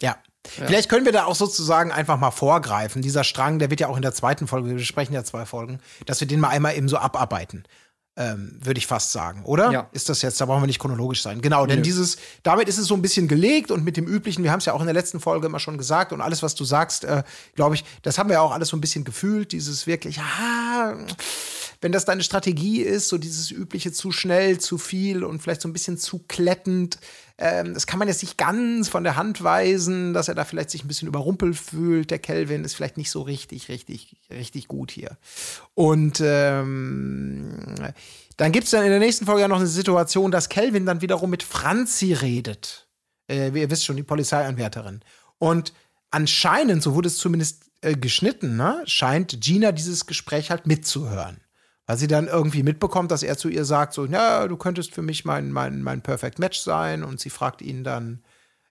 [0.01, 0.17] Ja.
[0.45, 3.01] Vielleicht können wir da auch sozusagen einfach mal vorgreifen.
[3.01, 5.79] Dieser Strang, der wird ja auch in der zweiten Folge, wir besprechen ja zwei Folgen,
[6.05, 7.63] dass wir den mal einmal eben so abarbeiten.
[8.15, 9.71] Ähm, Würde ich fast sagen, oder?
[9.71, 9.89] Ja.
[9.91, 11.41] Ist das jetzt, da brauchen wir nicht chronologisch sein.
[11.41, 11.83] Genau, denn Nö.
[11.83, 14.65] dieses, damit ist es so ein bisschen gelegt und mit dem üblichen, wir haben es
[14.65, 17.23] ja auch in der letzten Folge immer schon gesagt und alles, was du sagst, äh,
[17.55, 20.95] glaube ich, das haben wir ja auch alles so ein bisschen gefühlt, dieses wirklich, ah,
[21.81, 25.67] wenn das deine Strategie ist, so dieses übliche zu schnell, zu viel und vielleicht so
[25.67, 26.99] ein bisschen zu klettend,
[27.37, 30.69] ähm, das kann man jetzt nicht ganz von der Hand weisen, dass er da vielleicht
[30.69, 32.11] sich ein bisschen überrumpelt fühlt.
[32.11, 35.17] Der Kelvin ist vielleicht nicht so richtig, richtig, richtig gut hier.
[35.73, 37.75] Und ähm,
[38.37, 41.01] dann gibt es dann in der nächsten Folge ja noch eine Situation, dass Kelvin dann
[41.01, 42.87] wiederum mit Franzi redet.
[43.27, 45.01] Äh, wie ihr wisst schon, die Polizeianwärterin.
[45.39, 45.73] Und
[46.11, 51.41] anscheinend, so wurde es zumindest äh, geschnitten, ne, scheint Gina dieses Gespräch halt mitzuhören.
[51.85, 55.01] Weil sie dann irgendwie mitbekommt, dass er zu ihr sagt, so, ja, du könntest für
[55.01, 57.03] mich mein, mein, mein Perfect Match sein.
[57.03, 58.23] Und sie fragt ihn dann,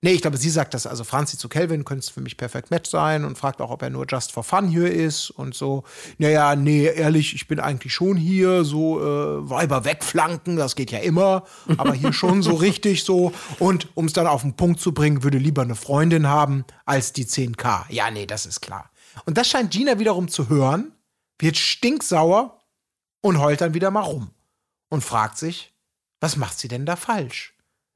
[0.03, 2.91] nee, ich glaube, sie sagt das, also Franzi zu Kelvin, könntest für mich Perfect Match
[2.91, 5.85] sein und fragt auch, ob er nur just for fun hier ist und so.
[6.19, 10.99] Naja, nee, ehrlich, ich bin eigentlich schon hier, so äh, Weiber wegflanken, das geht ja
[10.99, 11.45] immer,
[11.77, 13.33] aber hier schon so richtig so.
[13.59, 17.13] Und um es dann auf den Punkt zu bringen, würde lieber eine Freundin haben als
[17.13, 17.85] die 10k.
[17.91, 18.91] Ja, nee, das ist klar.
[19.27, 20.93] Und das scheint Gina wiederum zu hören,
[21.39, 22.62] wird stinksauer
[23.23, 24.31] und heult dann wieder mal rum
[24.91, 25.73] und fragt sich,
[26.21, 27.55] was macht sie denn da falsch?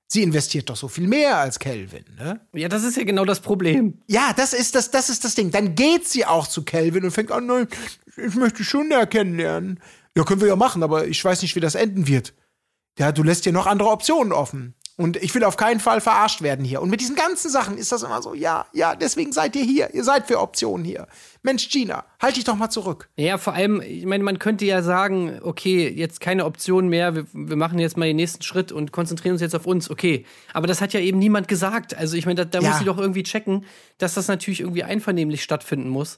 [0.09, 2.41] Sie investiert doch so viel mehr als Kelvin, ne?
[2.55, 4.01] Ja, das ist ja genau das Problem.
[4.07, 5.51] Ja, das ist das, das ist das Ding.
[5.51, 7.69] Dann geht sie auch zu Kelvin und fängt an, nein,
[8.17, 9.81] ich möchte schon näher kennenlernen.
[10.17, 12.35] Ja, können wir ja machen, aber ich weiß nicht, wie das enden wird.
[12.99, 14.75] Ja, du lässt dir noch andere Optionen offen.
[14.99, 16.81] Und ich will auf keinen Fall verarscht werden hier.
[16.81, 19.93] Und mit diesen ganzen Sachen ist das immer so, ja, ja, deswegen seid ihr hier.
[19.93, 21.07] Ihr seid für Optionen hier.
[21.43, 23.11] Mensch, Gina, halt dich doch mal zurück.
[23.17, 27.27] Ja, vor allem, ich meine, man könnte ja sagen, okay, jetzt keine Option mehr, wir,
[27.35, 30.25] wir machen jetzt mal den nächsten Schritt und konzentrieren uns jetzt auf uns, okay.
[30.55, 31.95] Aber das hat ja eben niemand gesagt.
[31.95, 32.71] Also ich meine, da, da Ja.
[32.71, 33.67] muss sie doch irgendwie checken,
[33.99, 36.17] dass das natürlich irgendwie einvernehmlich stattfinden muss.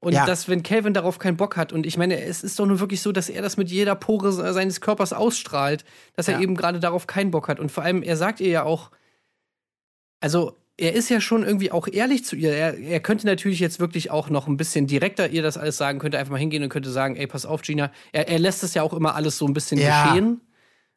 [0.00, 0.26] Und Ja.
[0.26, 3.02] dass, wenn Calvin darauf keinen Bock hat, und ich meine, es ist doch nur wirklich
[3.02, 5.84] so, dass er das mit jeder Pore se- seines Körpers ausstrahlt,
[6.14, 6.40] dass er Ja.
[6.40, 7.58] eben gerade darauf keinen Bock hat.
[7.58, 8.90] Und vor allem, er sagt ihr ja auch,
[10.20, 12.52] also er ist ja schon irgendwie auch ehrlich zu ihr.
[12.52, 15.98] Er, er könnte natürlich jetzt wirklich auch noch ein bisschen direkter ihr das alles sagen,
[15.98, 17.90] könnte einfach mal hingehen und könnte sagen, ey, pass auf, Gina.
[18.12, 20.06] Er, er lässt es ja auch immer alles so ein bisschen Ja.
[20.06, 20.40] geschehen.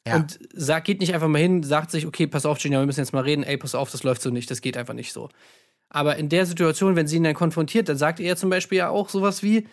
[0.06, 0.16] Ja.
[0.16, 3.00] Und sagt, geht nicht einfach mal hin, sagt sich, okay, pass auf, Gina, wir müssen
[3.00, 5.28] jetzt mal reden, ey, pass auf, das läuft so nicht, das geht einfach nicht so.
[5.94, 8.88] Aber in der Situation, wenn sie ihn dann konfrontiert, dann sagt er zum Beispiel ja
[8.88, 9.68] auch sowas wie,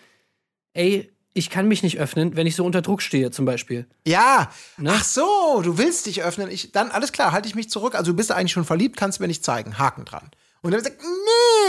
[0.74, 3.88] ey, ich kann mich nicht öffnen, wenn ich so unter Druck stehe, zum Beispiel.
[4.06, 4.92] Ja, Ne?
[4.94, 6.52] ach so, du willst dich öffnen.
[6.52, 7.96] Ich, dann, alles klar, halte ich mich zurück.
[7.96, 9.78] Also du bist eigentlich schon verliebt, kannst mir nicht zeigen.
[9.78, 10.30] Haken dran.
[10.62, 10.98] Und dann sagt,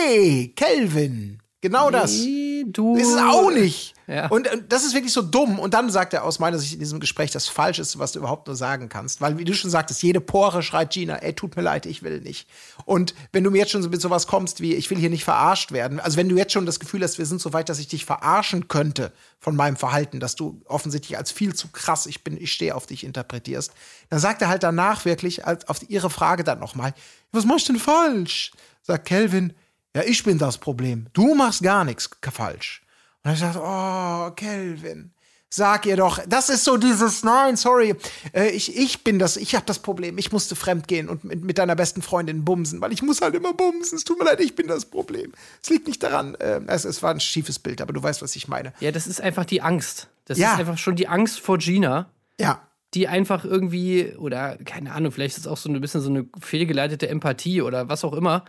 [0.09, 1.41] nee, Kelvin.
[1.63, 2.13] Genau das.
[2.13, 2.97] Nee, du.
[2.97, 3.95] Ist es auch nicht.
[4.07, 4.29] Ja.
[4.29, 5.59] Und, und das ist wirklich so dumm.
[5.59, 8.47] Und dann sagt er aus meiner Sicht in diesem Gespräch das Falscheste, was du überhaupt
[8.47, 9.21] nur sagen kannst.
[9.21, 12.21] Weil, wie du schon sagtest, jede Pore schreit Gina, ey, tut mir leid, ich will
[12.21, 12.49] nicht.
[12.87, 15.25] Und wenn du mir jetzt schon so mit sowas kommst wie, ich will hier nicht
[15.25, 17.79] verarscht werden, also wenn du jetzt schon das Gefühl hast, wir sind so weit, dass
[17.79, 22.25] ich dich verarschen könnte von meinem Verhalten, dass du offensichtlich als viel zu krass, ich
[22.25, 23.73] bin, ich stehe auf dich interpretierst,
[24.09, 26.95] dann sagt er halt danach wirklich, als auf ihre Frage dann nochmal,
[27.33, 28.53] was mach ich denn falsch?
[28.83, 29.53] Sagt Kelvin,
[29.95, 31.07] ja, ich bin das Problem.
[31.13, 32.83] Du machst gar nichts falsch.
[33.25, 35.11] Und ich dachte, oh, Kelvin,
[35.51, 37.95] sag ihr doch, das ist so dieses, nein, sorry,
[38.33, 40.17] äh, ich, ich bin das, ich habe das Problem.
[40.17, 43.35] Ich musste fremd gehen und mit, mit deiner besten Freundin bumsen, weil ich muss halt
[43.35, 43.99] immer bumsen.
[43.99, 45.33] Es tut mir leid, ich bin das Problem.
[45.63, 48.37] Es liegt nicht daran, äh, es, es war ein schiefes Bild, aber du weißt, was
[48.37, 48.73] ich meine.
[48.81, 50.09] Ja, das ist einfach die Angst.
[50.25, 50.55] Das Ja.
[50.55, 52.63] ist einfach schon die Angst vor Gina, Ja,
[52.95, 56.27] die einfach irgendwie, oder keine Ahnung, vielleicht ist es auch so ein bisschen so eine
[56.41, 58.45] fehlgeleitete Empathie oder was auch immer.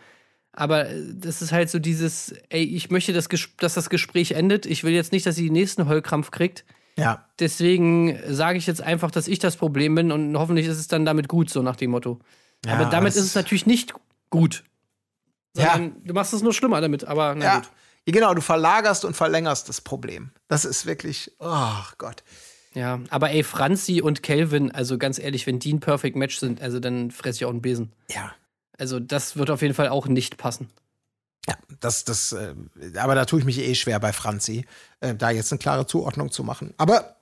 [0.54, 4.32] Aber äh, das ist halt so dieses, ey, ich möchte, dass, ges- dass das Gespräch
[4.32, 4.66] endet.
[4.66, 6.66] Ich will jetzt nicht, dass sie den nächsten Heulkrampf kriegt.
[6.98, 7.26] ja.
[7.40, 11.06] Deswegen sage ich jetzt einfach, dass ich das Problem bin und hoffentlich ist es dann
[11.06, 12.20] damit gut, so nach dem Motto.
[12.66, 13.94] Ja, Aber damit das- ist es natürlich nicht
[14.30, 14.64] gut.
[15.58, 15.78] Ja.
[16.06, 17.56] Du machst es nur schlimmer damit, aber na Ja.
[17.60, 17.70] gut.
[18.06, 20.32] genau, du verlagerst und verlängerst das Problem.
[20.48, 22.24] Das ist wirklich, oh Gott.
[22.74, 26.62] Ja, aber ey, Franzi und Kelvin, also ganz ehrlich, wenn die ein Perfect Match sind,
[26.62, 27.92] also dann fress ich auch einen Besen.
[28.10, 28.32] Ja.
[28.82, 30.68] Also das wird auf jeden Fall auch nicht passen.
[31.48, 32.56] Ja, das, das, äh,
[32.98, 34.66] aber da tue ich mich eh schwer bei Franzi,
[35.02, 36.74] äh, da jetzt eine klare Zuordnung zu machen.
[36.78, 37.16] Aber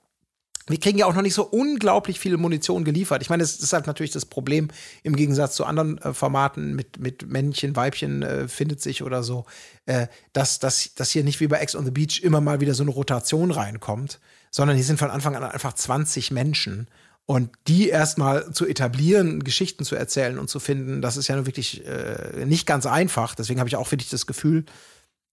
[0.68, 3.20] wir kriegen ja auch noch nicht so unglaublich viel Munition geliefert.
[3.20, 4.68] Ich meine, das ist halt natürlich das Problem
[5.02, 9.44] im Gegensatz zu anderen äh, Formaten mit, mit Männchen, Weibchen äh, findet sich oder so,
[9.84, 12.72] äh, dass, dass, dass hier nicht wie bei Ex on the Beach immer mal wieder
[12.72, 14.18] so eine Rotation reinkommt,
[14.50, 16.88] sondern hier sind von Anfang an einfach 20 Menschen.
[17.30, 21.46] Und die erstmal zu etablieren, Geschichten zu erzählen und zu finden, das ist ja nun
[21.46, 23.36] wirklich äh, nicht ganz einfach.
[23.36, 24.64] Deswegen habe ich auch wirklich das Gefühl,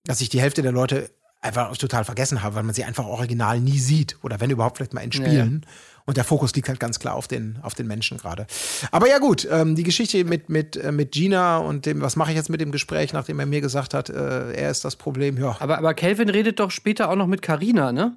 [0.03, 1.09] dass ich die Hälfte der Leute
[1.41, 4.15] einfach total vergessen habe, weil man sie einfach original nie sieht.
[4.21, 5.65] Oder wenn überhaupt vielleicht mal in Spielen.
[6.05, 8.45] Und der Fokus liegt halt ganz klar auf den, auf den Menschen gerade.
[8.91, 12.29] Aber ja, gut, ähm, die Geschichte mit, mit, äh, mit Gina und dem, was mache
[12.29, 15.39] ich jetzt mit dem Gespräch, nachdem er mir gesagt hat, äh, er ist das Problem,
[15.39, 15.57] ja.
[15.59, 18.15] Aber, aber Kelvin redet doch später auch noch mit Karina, ne?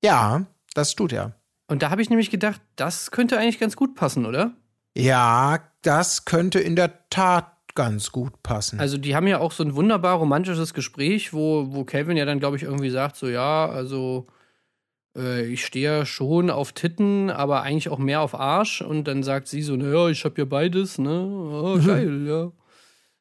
[0.00, 1.39] Ja, das tut er.
[1.70, 4.54] Und da habe ich nämlich gedacht, das könnte eigentlich ganz gut passen, oder?
[4.96, 8.80] Ja, das könnte in der Tat ganz gut passen.
[8.80, 12.40] Also die haben ja auch so ein wunderbar romantisches Gespräch, wo, wo Calvin ja dann,
[12.40, 14.26] glaube ich, irgendwie sagt, so ja, also
[15.16, 18.82] äh, ich stehe ja schon auf Titten, aber eigentlich auch mehr auf Arsch.
[18.82, 21.24] Und dann sagt sie so, naja, ich habe ja beides, ne?
[21.24, 22.50] Oh, geil, ja.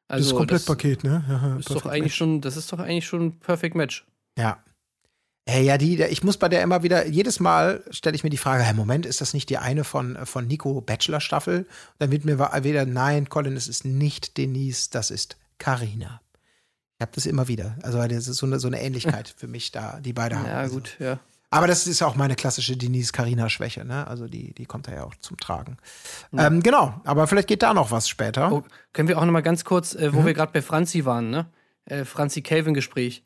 [0.08, 1.24] Also das Komplettpaket, ne?
[1.30, 4.08] Ja, ist doch eigentlich schon, das ist doch eigentlich schon ein Perfect Match.
[4.40, 4.58] Ja.
[5.50, 8.38] Hey, ja, die, ich muss bei der immer wieder, jedes Mal stelle ich mir die
[8.38, 11.66] Frage, hey, Moment, ist das nicht die eine von, von Nico Bachelor-Staffel?
[11.98, 16.22] Dann wird mir wieder, nein, Colin, es ist nicht Denise, das ist Karina.
[16.98, 17.78] Ich habe das immer wieder.
[17.82, 20.46] Also das ist so eine, so eine Ähnlichkeit für mich da, die beide haben.
[20.46, 20.76] Ja, Also.
[20.76, 21.20] gut, ja.
[21.50, 24.06] Aber das ist auch meine klassische Denise-Karina-Schwäche, ne?
[24.06, 25.78] Also die, die kommt da ja auch zum Tragen.
[26.38, 28.52] Ähm, genau, aber vielleicht geht da noch was später.
[28.52, 31.32] Oh, können wir auch noch mal ganz kurz, äh, wo wir gerade bei Franzi waren,
[31.32, 31.48] ne?
[31.86, 33.24] Äh, Franzi-Kelvin-Gespräch.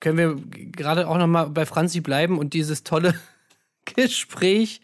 [0.00, 0.36] Können wir
[0.72, 3.14] gerade auch noch mal bei Franzi bleiben und dieses tolle
[3.84, 4.80] Gespräch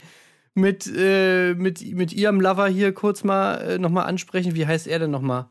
[0.55, 4.55] mit, äh, mit, mit ihrem Lover hier kurz mal äh, noch mal ansprechen.
[4.55, 5.49] Wie heißt er denn noch mal?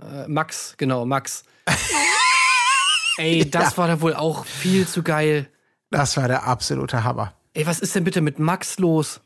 [0.00, 1.44] Äh, Max, genau, Max.
[3.18, 5.48] Ey, das war da wohl auch viel zu geil.
[5.90, 7.34] Das war der absolute Hammer.
[7.54, 9.20] Ey, was ist denn bitte mit Max los?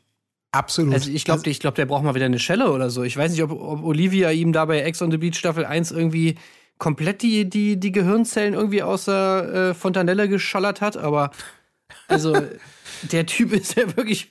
[0.51, 0.93] Absolut.
[0.93, 3.03] Also ich glaube, ich glaub, der braucht mal wieder eine Schelle oder so.
[3.03, 5.91] Ich weiß nicht, ob, ob Olivia ihm da bei Ex on the Beach Staffel 1
[5.91, 6.35] irgendwie
[6.83, 11.31] komplett die, die, die Gehirnzellen irgendwie aus der äh, Fontanelle geschallert hat, aber
[12.09, 12.35] also
[13.13, 14.29] der Typ ist ja wirklich,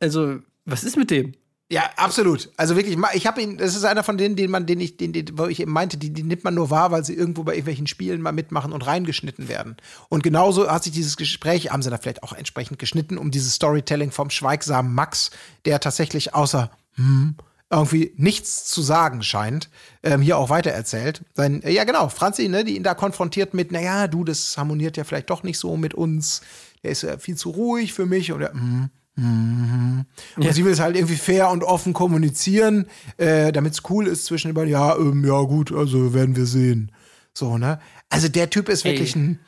[0.00, 1.34] also was ist mit dem?
[1.70, 2.50] Ja, absolut.
[2.56, 5.12] Also wirklich, ich habe ihn, das ist einer von denen, den man, den ich, den,
[5.12, 7.52] den, wo ich eben meinte, die, die nimmt man nur wahr, weil sie irgendwo bei
[7.52, 9.76] irgendwelchen Spielen mal mitmachen und reingeschnitten werden.
[10.08, 13.54] Und genauso hat sich dieses Gespräch, haben sie da vielleicht auch entsprechend geschnitten, um dieses
[13.56, 15.30] Storytelling vom schweigsamen Max,
[15.66, 17.36] der tatsächlich außer hm,
[17.72, 19.70] irgendwie nichts zu sagen scheint,
[20.02, 21.22] ähm, hier auch weitererzählt.
[21.34, 24.96] Sein, äh, ja, genau, Franzi, ne, die ihn da konfrontiert mit, naja, du, das harmoniert
[24.96, 26.42] ja vielleicht doch nicht so mit uns.
[26.82, 28.30] Der ist ja viel zu ruhig für mich.
[28.30, 33.74] Und er, hm, und sie will es halt irgendwie fair und offen kommunizieren, äh, damit
[33.74, 34.70] es cool ist zwischen den beiden.
[34.70, 36.92] Ja, ähm, ja, gut, also werden wir sehen.
[37.34, 37.78] So, ne?
[38.10, 38.92] Also der Typ ist Ey.
[38.92, 39.38] wirklich ein.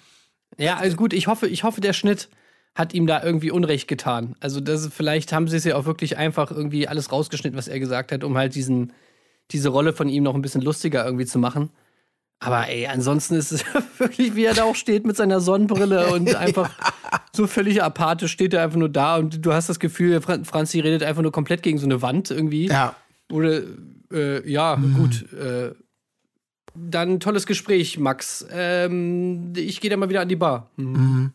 [0.59, 2.29] Ja, also gut, ich hoffe, ich hoffe, der Schnitt
[2.75, 4.35] hat ihm da irgendwie Unrecht getan.
[4.41, 7.79] Also das, vielleicht haben sie es ja auch wirklich einfach irgendwie alles rausgeschnitten, was er
[7.79, 8.93] gesagt hat, um halt diesen,
[9.53, 11.71] diese Rolle von ihm noch ein bisschen lustiger irgendwie zu machen.
[12.41, 13.65] Aber ey, ansonsten ist es
[13.99, 16.71] wirklich, wie er da auch steht mit seiner Sonnenbrille und einfach
[17.33, 20.81] so völlig apathisch steht er einfach nur da und du hast das Gefühl, Fran Franzi
[20.81, 22.67] redet einfach nur komplett gegen so eine Wand irgendwie.
[22.67, 22.97] Ja.
[23.33, 23.63] Oder,
[24.13, 25.33] äh, ja, gut.
[25.33, 25.73] Äh,
[26.75, 28.45] dann tolles Gespräch, Max.
[28.51, 30.71] Ähm, ich gehe dann mal wieder an die Bar.
[30.77, 31.33] Mhm.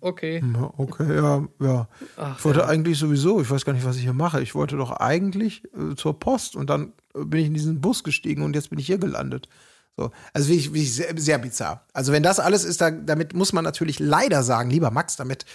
[0.00, 0.42] Okay.
[0.54, 1.88] Ja, Okay, ja, ja.
[2.16, 4.40] Ach, ich wollte eigentlich sowieso, ich weiß gar nicht, was ich hier mache.
[4.40, 8.04] Ich wollte doch eigentlich äh, zur Post und dann äh, bin ich in diesen Bus
[8.04, 9.48] gestiegen und jetzt bin ich hier gelandet.
[9.96, 11.84] So, also wirklich, wirklich sehr, sehr bizarr.
[11.94, 15.46] Also wenn das alles ist, da, damit muss man natürlich leider sagen, lieber Max, damit,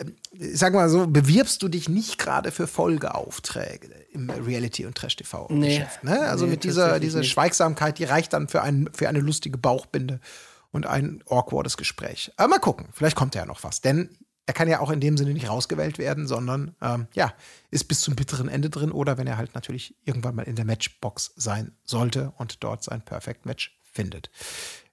[0.00, 4.96] ähm, ich sag mal so, bewirbst du dich nicht gerade für Folgeaufträge im Reality- und
[4.96, 6.00] Trash-TV-Geschäft.
[6.02, 6.10] Nee.
[6.10, 6.20] Ne?
[6.20, 7.30] Also Nee, mit dieser, dieser nicht.
[7.30, 10.20] Schweigsamkeit, die reicht dann für, ein, für eine lustige Bauchbinde
[10.72, 12.32] und ein awkwardes Gespräch.
[12.36, 13.80] Aber mal gucken, vielleicht kommt ja noch was.
[13.80, 17.32] Denn er kann ja auch in dem Sinne nicht rausgewählt werden, sondern ähm, ja,
[17.70, 20.64] ist bis zum bitteren Ende drin oder wenn er halt natürlich irgendwann mal in der
[20.64, 24.30] Matchbox sein sollte und dort sein Perfect Match findet.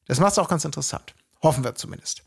[0.06, 1.16] Das macht es auch ganz interessant.
[1.42, 2.24] Hoffen wir zumindest.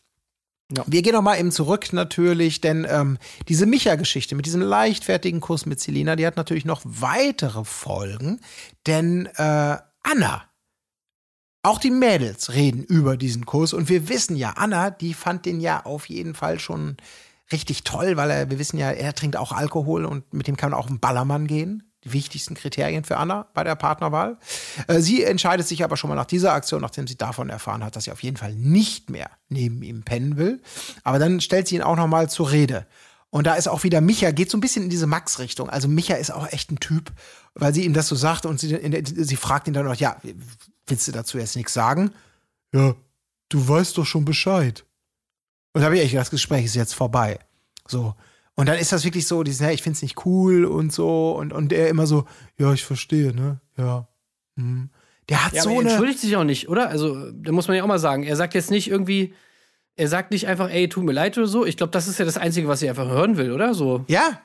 [0.76, 0.84] Ja.
[0.86, 5.66] Wir gehen noch mal eben zurück natürlich, denn ähm, diese Micha-Geschichte mit diesem leichtfertigen Kuss
[5.66, 8.40] mit Selina, die hat natürlich noch weitere Folgen,
[8.86, 10.42] denn äh, Anna,
[11.62, 15.60] auch die Mädels reden über diesen Kuss und wir wissen ja, Anna, die fand den
[15.60, 16.96] ja auf jeden Fall schon
[17.52, 20.70] richtig toll, weil er, wir wissen ja, er trinkt auch Alkohol und mit dem kann
[20.70, 21.84] man auch einen Ballermann gehen.
[22.04, 24.38] die wichtigsten Kriterien für Anna bei der Partnerwahl.
[24.88, 27.94] Äh, sie entscheidet sich aber schon mal nach dieser Aktion, nachdem sie davon erfahren hat,
[27.94, 30.60] dass sie auf jeden Fall nicht mehr neben ihm pennen will.
[31.04, 32.86] Aber dann stellt sie ihn auch noch mal zur Rede.
[33.32, 35.70] Und da ist auch wieder Micha, geht so ein bisschen in diese Max-Richtung.
[35.70, 37.10] Also Micha ist auch echt ein Typ,
[37.54, 40.18] weil sie ihm das so sagt und sie, sie fragt ihn dann noch, ja,
[40.86, 42.10] willst du dazu jetzt nichts sagen?
[42.74, 42.94] Ja,
[43.48, 44.84] du weißt doch schon Bescheid.
[45.72, 47.38] Und da habe ich echt das Gespräch ist jetzt vorbei.
[47.88, 48.14] So.
[48.54, 51.32] Und dann ist das wirklich so, dieses, ja, ich finde es nicht cool und so.
[51.32, 52.26] Und, und er immer so,
[52.58, 53.62] ja, ich verstehe, ne?
[53.78, 54.08] Ja.
[54.58, 54.90] Hm.
[55.30, 55.88] Der hat Ja, so aber er eine.
[55.92, 56.90] entschuldigt sich auch nicht, oder?
[56.90, 58.24] Also, da muss man ja auch mal sagen.
[58.24, 59.32] Er sagt jetzt nicht irgendwie,
[59.96, 61.66] er sagt nicht einfach, ey, tut mir leid oder so.
[61.66, 63.74] Ich glaube, das ist ja das Einzige, was sie einfach hören will, oder?
[63.74, 64.04] So.
[64.08, 64.40] Ja.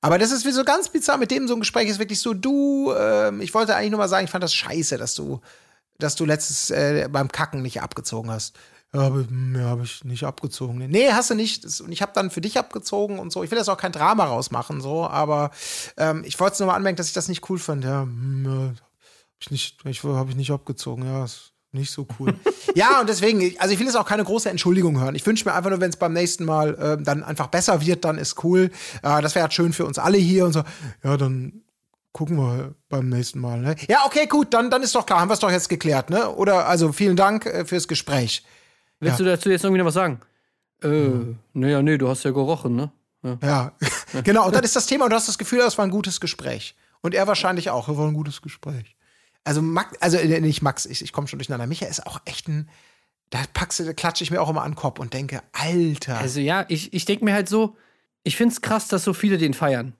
[0.00, 2.32] Aber das ist wie so ganz bizarr mit dem so ein Gespräch ist wirklich so,
[2.34, 5.40] du, ähm, ich wollte eigentlich nur mal sagen, ich fand das scheiße, dass du,
[5.98, 8.56] dass du letztes äh, beim Kacken nicht abgezogen hast.
[8.94, 10.78] Ja, aber, hm, ja, habe ich nicht abgezogen.
[10.78, 11.64] Nee, hast du nicht.
[11.80, 13.42] Und ich habe dann für dich abgezogen und so.
[13.42, 15.50] Ich will jetzt auch kein Drama rausmachen, so, aber
[15.96, 17.84] ähm, ich wollte es nur mal anmerken, dass ich das nicht cool fand.
[17.84, 21.04] Ja, hm, ja hab ich nicht, ich, habe ich nicht abgezogen.
[21.04, 22.34] Ja, ist nicht so cool.
[22.74, 25.14] ja, und deswegen, also ich will jetzt auch keine große Entschuldigung hören.
[25.14, 28.04] Ich wünsche mir einfach nur, wenn es beim nächsten Mal äh, dann einfach besser wird,
[28.04, 28.70] dann ist cool.
[29.02, 30.62] Äh, das wäre halt schön für uns alle hier und so.
[31.02, 31.62] Ja, dann
[32.12, 33.60] gucken wir beim nächsten Mal.
[33.60, 33.76] Ne?
[33.88, 36.30] Ja, okay, gut, dann, dann ist doch klar, haben wir es doch jetzt geklärt, ne?
[36.30, 38.42] Oder also vielen Dank äh, fürs Gespräch.
[39.00, 40.20] Willst du dazu jetzt irgendwie noch was sagen?
[40.82, 41.10] Äh,
[41.52, 42.90] naja, nee, du hast ja gerochen, ne?
[43.22, 43.38] Ja.
[43.42, 43.72] Ja,
[44.22, 44.46] genau.
[44.46, 46.74] Und dann ist das Thema und du hast das Gefühl, das war ein gutes Gespräch.
[47.02, 48.95] Und er wahrscheinlich auch, das war ein gutes Gespräch.
[49.46, 51.66] Also Max, also äh, nicht Max, ich, ich komme schon durcheinander.
[51.66, 52.68] Micha ist auch echt ein,
[53.30, 56.18] da packst du, klatsche ich mir auch immer an den Kopf und denke, Alter.
[56.18, 57.76] Also ja, ich, ich denke mir halt so,
[58.24, 59.94] ich finde es krass, dass so viele den feiern.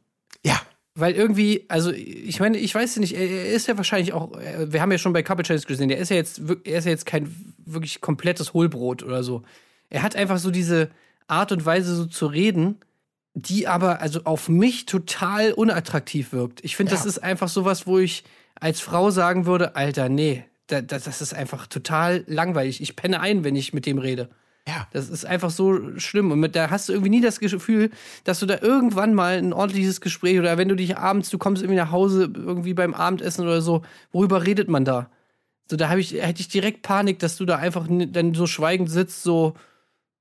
[0.44, 0.60] ja,
[0.94, 4.80] Weil irgendwie, also ich meine, ich weiß nicht, er, ist ja wahrscheinlich auch, äh, wir
[4.82, 7.06] haben ja schon bei Couple Challenge gesehen, der ist ja jetzt, er ist ja jetzt
[7.06, 9.42] kein wirklich komplettes Hohlbrot oder so.
[9.90, 10.90] Er hat einfach so diese
[11.28, 12.78] Art und Weise so zu reden,
[13.34, 16.64] die aber also auf mich total unattraktiv wirkt.
[16.64, 16.96] Ich finde, Ja.
[16.98, 18.24] das ist einfach sowas, wo ich
[18.60, 22.80] als Frau sagen würde, Alter, nee, da, da, das ist einfach total langweilig.
[22.80, 24.28] Ich penne ein, wenn ich mit dem rede.
[24.66, 24.88] ja.
[24.92, 26.32] Das ist einfach so schlimm.
[26.32, 27.90] Und mit, da hast du irgendwie nie das Gefühl,
[28.24, 31.62] dass du da irgendwann mal ein ordentliches Gespräch oder wenn du dich abends, du kommst
[31.62, 35.10] irgendwie nach Hause, irgendwie beim Abendessen oder so, worüber redet man da?
[35.70, 39.22] So, da ich, hätte ich direkt Panik, dass du da einfach dann so schweigend sitzt,
[39.22, 39.54] so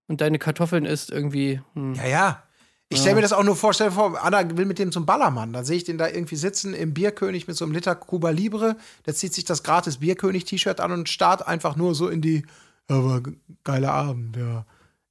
[0.08, 1.62] und deine Kartoffeln isst irgendwie.
[1.74, 1.96] Hm.
[1.96, 2.44] Ja, ja.
[2.90, 5.06] Ich stelle mir das auch nur vor, stell dir vor, Anna will mit dem zum
[5.08, 5.52] Ballermann.
[5.54, 8.78] Dann sehe ich den da irgendwie sitzen im Bierkönig mit so einem Liter Cuba Libre.
[9.08, 12.46] Der zieht sich das gratis Bierkönig-T-Shirt an und starrt einfach nur so in die,
[12.88, 14.66] ge- geiler Abend, ja.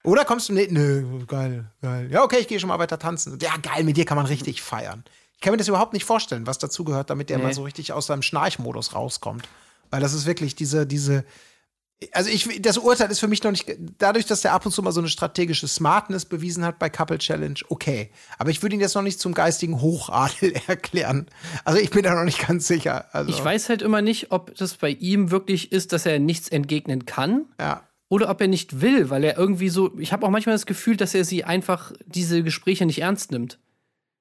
[0.04, 2.08] Oder kommst du, nee, nö, geil, geil.
[2.12, 3.38] Ja, okay, ich gehe schon mal weiter tanzen.
[3.40, 5.02] Ja, geil, mit dir kann man richtig feiern.
[5.34, 7.44] Ich kann mir das überhaupt nicht vorstellen, was dazu gehört, damit der Nee.
[7.44, 9.48] mal so richtig aus seinem Schnarchmodus rauskommt.
[9.90, 11.24] Weil das ist wirklich diese, diese,
[12.12, 13.66] also ich, das Urteil ist für mich noch nicht,
[13.98, 17.18] dadurch, dass der ab und zu mal so eine strategische Smartness bewiesen hat bei Couple
[17.18, 18.10] Challenge, okay.
[18.38, 21.26] Aber ich würde ihn jetzt noch nicht zum geistigen Hochadel erklären.
[21.64, 23.06] Also ich bin da noch nicht ganz sicher.
[23.12, 26.48] Also, Ich weiß halt immer nicht, ob das bei ihm wirklich ist, dass er nichts
[26.48, 27.46] entgegnen kann.
[27.60, 27.82] Ja.
[28.08, 29.98] Oder ob er nicht will, weil er irgendwie so.
[29.98, 33.58] Ich habe auch manchmal das Gefühl, dass er sie einfach diese Gespräche nicht ernst nimmt.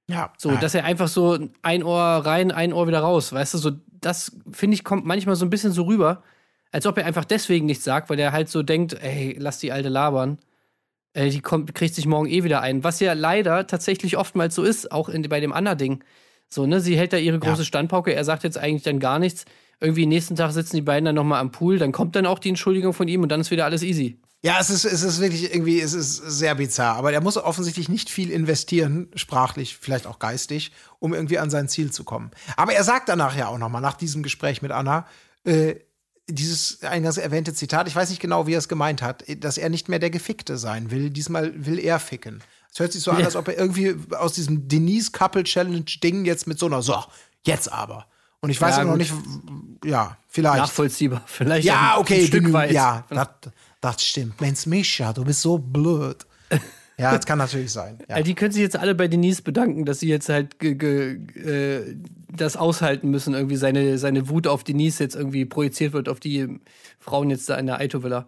[0.07, 0.33] Ja.
[0.37, 3.31] So, dass er einfach so ein Ohr rein, ein Ohr wieder raus.
[3.33, 6.23] Weißt du, so, das finde ich, kommt manchmal so ein bisschen so rüber,
[6.73, 9.71] als ob er einfach deswegen nichts sagt, weil er halt so denkt, ey, lass die
[9.71, 10.39] Alte labern.
[11.13, 12.83] Äh, die kommt, kriegt sich morgen eh wieder ein.
[12.83, 16.03] Was ja leider tatsächlich oftmals so ist, auch in, bei dem Anna-Ding.
[16.49, 17.65] So, ne, sie hält da ihre große Ja.
[17.65, 19.45] Standpauke, er sagt jetzt eigentlich dann gar nichts.
[19.79, 22.49] Irgendwie nächsten Tag sitzen die beiden dann nochmal am Pool, dann kommt dann auch die
[22.49, 24.19] Entschuldigung von ihm und dann ist wieder alles easy.
[24.43, 26.95] Ja, es ist, es ist wirklich irgendwie, es ist sehr bizarr.
[26.95, 31.69] Aber der muss offensichtlich nicht viel investieren, sprachlich, vielleicht auch geistig, um irgendwie an sein
[31.69, 32.31] Ziel zu kommen.
[32.57, 35.05] Aber er sagt danach ja auch nochmal, nach diesem Gespräch mit Anna,
[35.45, 35.75] äh,
[36.27, 39.69] dieses eingangs erwähnte Zitat, ich weiß nicht genau, wie er es gemeint hat, dass er
[39.69, 41.09] nicht mehr der Gefickte sein will.
[41.09, 42.41] Diesmal will er ficken.
[42.71, 43.25] Es hört sich so an, Ja.
[43.25, 46.95] als ob er irgendwie aus diesem Denise Couple Challenge Ding jetzt mit so einer, so,
[47.45, 48.07] jetzt aber.
[48.41, 49.13] Und ich weiß Ja, noch nicht,
[49.85, 50.57] ja, vielleicht.
[50.57, 51.21] Nachvollziehbar.
[51.27, 52.71] Vielleicht Ja, okay, ein Stück weit.
[52.71, 53.27] Ja, das,
[53.79, 54.41] das stimmt.
[54.41, 56.25] Mensch, Mischa, du bist so blöd.
[56.97, 57.97] Ja, das kann natürlich sein.
[58.07, 58.15] Ja.
[58.15, 61.95] Also die können sich jetzt alle bei Denise bedanken, dass sie jetzt halt äh,
[62.29, 66.59] das aushalten müssen, irgendwie seine, seine Wut auf Denise jetzt irgendwie projiziert wird auf die
[66.99, 68.27] Frauen jetzt da in der Aito-Villa.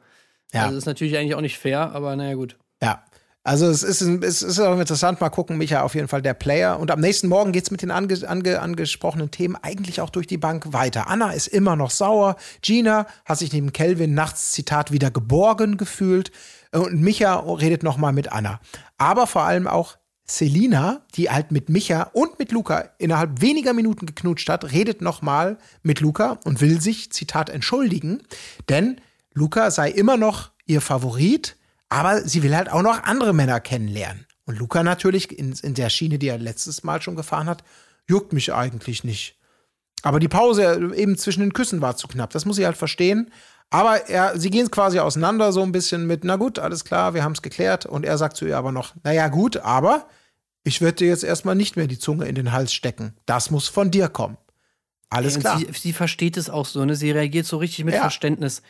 [0.53, 0.65] Ja.
[0.65, 2.57] Also ist natürlich eigentlich auch nicht fair, aber naja, gut.
[2.81, 3.04] ja.
[3.45, 6.79] Also es ist, es ist auch interessant, mal gucken, Micha auf jeden Fall der Player.
[6.79, 10.39] Und am nächsten Morgen geht's mit den ange, ange, angesprochenen Themen eigentlich auch durch die
[10.39, 11.11] Bank weiter.
[11.11, 12.37] Anna ist immer noch sauer.
[12.63, 16.31] Gina hat sich neben Kelvin nachts, Zitat, wieder geborgen gefühlt.
[16.71, 18.59] Und Micha redet noch mal mit Anna.
[18.97, 24.07] Aber vor allem auch Selina, die halt mit Micha und mit Luca innerhalb weniger Minuten
[24.07, 28.23] geknutscht hat, redet nochmal mit Luca und will sich, Zitat, entschuldigen,
[28.69, 28.99] denn
[29.33, 31.57] Luca sei immer noch ihr Favorit,
[31.89, 34.25] aber sie will halt auch noch andere Männer kennenlernen.
[34.45, 37.63] Und Luca natürlich in, in der Schiene, die er letztes Mal schon gefahren hat,
[38.07, 39.37] juckt mich eigentlich nicht.
[40.03, 42.29] Aber die Pause eben zwischen den Küssen war zu knapp.
[42.29, 43.31] Das muss ich halt verstehen.
[43.71, 47.23] Aber er, sie gehen quasi auseinander so ein bisschen mit, na gut, alles klar, wir
[47.23, 47.87] haben es geklärt.
[47.87, 50.07] Und er sagt zu ihr aber noch, naja gut, aber
[50.63, 53.13] ich werde dir jetzt erstmal nicht mehr die Zunge in den Hals stecken.
[53.25, 54.37] Das muss von dir kommen.
[55.09, 55.57] Alles klar.
[55.57, 56.95] Sie, sie versteht es auch so, ne?
[56.95, 58.01] Sie reagiert so richtig mit Ja.
[58.01, 58.61] Verständnis.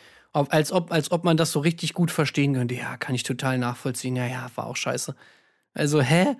[0.50, 2.74] Als, ob, als ob man das so richtig gut verstehen könnte.
[2.74, 4.16] Ja, kann ich total nachvollziehen.
[4.16, 5.14] Ja, ja, war auch scheiße.
[5.74, 6.36] Also, hä?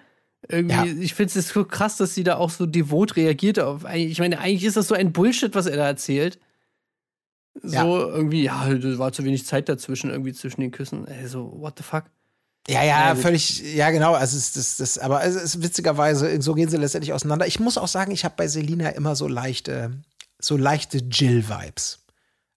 [0.49, 0.85] Irgendwie, Ja.
[0.85, 3.85] ich finde es so krass, dass sie da auch so devot reagiert auf.
[3.95, 6.39] Ich meine, eigentlich ist das so ein Bullshit, was er da erzählt.
[7.63, 7.85] So Ja.
[7.85, 11.07] irgendwie, ja, da war zu wenig Zeit dazwischen, irgendwie zwischen den Küssen.
[11.09, 12.05] Ey, so, what the fuck?
[12.69, 13.23] Ja, Ja, gut.
[13.23, 14.13] völlig, ja, genau.
[14.15, 17.47] Also, es ist, das, das, aber es ist witzigerweise, so gehen sie letztendlich auseinander.
[17.47, 19.93] Ich muss auch sagen, ich habe bei Selina immer so leichte,
[20.39, 22.01] so leichte Jill-Vibes.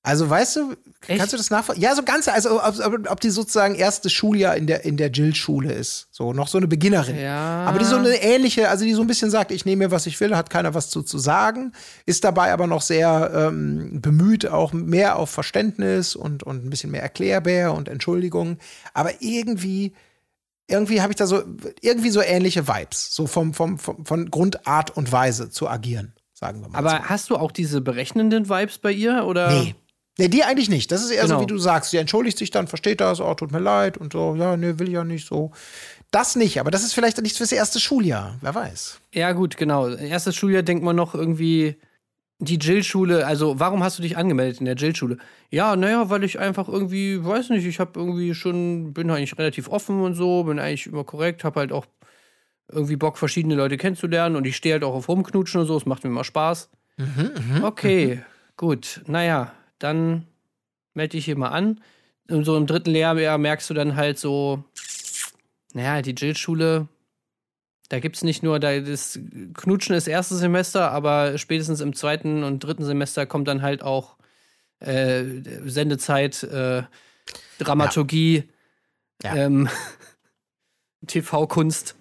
[0.10, 1.20] Also, weißt du, Echt?
[1.20, 1.84] kannst du das nachvollziehen?
[1.84, 5.12] Ja, so ganz, also, ob, ob, ob die sozusagen erste Schuljahr in der, in der
[5.12, 6.08] Jill-Schule ist.
[6.10, 7.16] So, noch so eine Beginnerin.
[7.16, 7.66] Ja.
[7.66, 10.08] Aber die so eine ähnliche, also die so ein bisschen sagt, ich nehme mir, was
[10.08, 11.74] ich will, hat keiner was zu, zu sagen,
[12.08, 16.90] ist dabei aber noch sehr ähm, bemüht, auch mehr auf Verständnis und, und ein bisschen
[16.90, 18.58] mehr erklärbär und Entschuldigung.
[18.96, 19.94] Aber irgendwie,
[20.68, 21.44] irgendwie habe ich da so,
[21.82, 26.62] irgendwie so ähnliche Vibes, so vom, vom, vom, von Grundart und Weise zu agieren, sagen
[26.62, 26.80] wir mal.
[26.80, 27.10] Aber so.
[27.10, 29.26] hast du auch diese berechnenden Vibes bei ihr?
[29.26, 29.52] Oder?
[29.52, 29.76] Nee.
[30.20, 30.92] Nee, die eigentlich nicht.
[30.92, 31.38] Das ist eher Genau.
[31.38, 31.92] so, wie du sagst.
[31.92, 34.88] Sie entschuldigt sich dann, versteht das, oh, tut mir leid und so, ja, nee, will
[34.88, 35.52] ich ja nicht so.
[36.12, 39.00] Das nicht, aber das ist vielleicht nichts fürs erste Schuljahr, wer weiß.
[39.14, 39.88] Ja, gut, genau.
[39.90, 41.76] Erstes Schuljahr denkt man noch irgendwie
[42.40, 43.26] die Jill-Schule.
[43.28, 45.18] Also, warum hast du dich angemeldet in der Jill-Schule?
[45.52, 49.68] Ja, naja, weil ich einfach irgendwie, weiß nicht, ich habe irgendwie schon, bin eigentlich relativ
[49.70, 51.86] offen und so, bin eigentlich immer korrekt, habe halt auch
[52.72, 55.86] irgendwie Bock, verschiedene Leute kennenzulernen und ich stehe halt auch auf Rumknutschen und so, es
[55.86, 56.70] macht mir immer Spaß.
[57.64, 58.24] okay,
[58.58, 60.28] gut, naja, dann
[60.94, 61.82] melde ich hier mal an.
[62.30, 64.64] Und so im dritten Lehrjahr merkst du dann halt so,
[65.74, 66.88] naja, die Jill-Schule,
[67.90, 69.20] da gibt es nicht nur, da das
[69.56, 74.18] Knutschen ist erstes Semester, aber spätestens im zweiten und dritten Semester kommt dann halt auch
[74.80, 75.24] äh,
[75.66, 76.84] Sendezeit, äh,
[77.58, 78.44] Dramaturgie,
[79.24, 79.36] Ja.
[79.36, 79.70] Ähm,
[81.08, 81.96] TV-Kunst.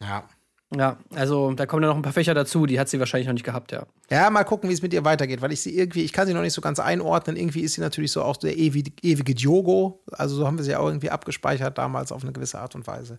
[0.00, 0.28] Ja.
[0.74, 3.34] Ja, also da kommen dann noch ein paar Fächer dazu, die hat sie wahrscheinlich noch
[3.34, 3.86] nicht gehabt, ja.
[4.10, 6.34] Ja, mal gucken, wie es mit ihr weitergeht, weil ich sie irgendwie, ich kann sie
[6.34, 7.36] noch nicht so ganz einordnen.
[7.36, 10.02] Irgendwie ist sie natürlich so auch der ewige, ewige Diogo.
[10.10, 13.16] Also so haben wir sie auch irgendwie abgespeichert damals auf eine gewisse Art und Weise.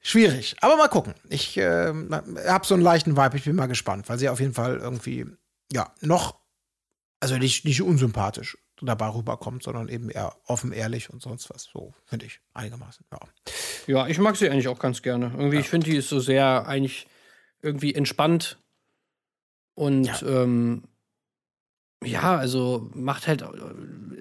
[0.00, 1.14] Schwierig, aber mal gucken.
[1.28, 1.92] Ich äh,
[2.48, 5.26] habe so einen leichten Vibe, ich bin mal gespannt, weil sie auf jeden Fall irgendwie,
[5.70, 6.40] ja, noch,
[7.20, 8.56] also nicht, nicht unsympathisch
[8.86, 11.64] dabei rüberkommt, sondern eben eher offen, ehrlich und sonst was.
[11.64, 13.18] So, finde ich, einigermaßen, ja.
[13.86, 15.32] Ja, ich mag sie eigentlich auch ganz gerne.
[15.36, 17.06] Irgendwie, ich finde, die ist so sehr eigentlich
[17.62, 18.58] irgendwie entspannt
[19.74, 20.18] und Ja.
[20.20, 20.84] ja, ähm,
[22.04, 23.44] ja also macht halt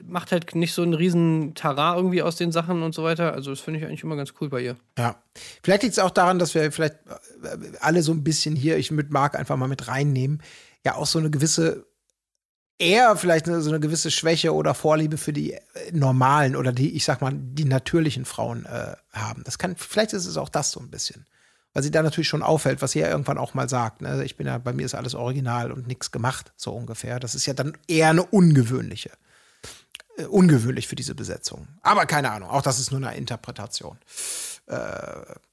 [0.03, 3.34] macht halt nicht so einen riesen Tara irgendwie aus den Sachen und so weiter.
[3.34, 4.78] Also das finde ich eigentlich immer ganz cool bei ihr.
[4.97, 5.22] Ja.
[5.62, 6.95] Vielleicht liegt es auch daran, dass wir vielleicht
[7.43, 10.41] äh, alle so ein bisschen hier, ich mit Marc einfach mal mit reinnehmen,
[10.86, 11.86] ja auch so eine gewisse,
[12.80, 15.61] eher vielleicht so eine gewisse Schwäche oder Vorliebe für die äh,
[15.91, 19.43] normalen oder die, ich sag mal, die natürlichen Frauen äh, haben.
[19.43, 21.25] Das kann, vielleicht ist es auch das so ein bisschen.
[21.73, 24.01] Weil sie da natürlich schon auffällt, was sie ja irgendwann auch mal sagt.
[24.01, 24.23] Ne?
[24.23, 27.19] Ich bin ja, bei mir ist alles original und nichts gemacht, so ungefähr.
[27.19, 29.11] Das ist ja dann eher eine ungewöhnliche.
[30.17, 31.67] Äh, ungewöhnlich für diese Besetzung.
[31.82, 33.97] Aber keine Ahnung, auch das ist nur eine Interpretation.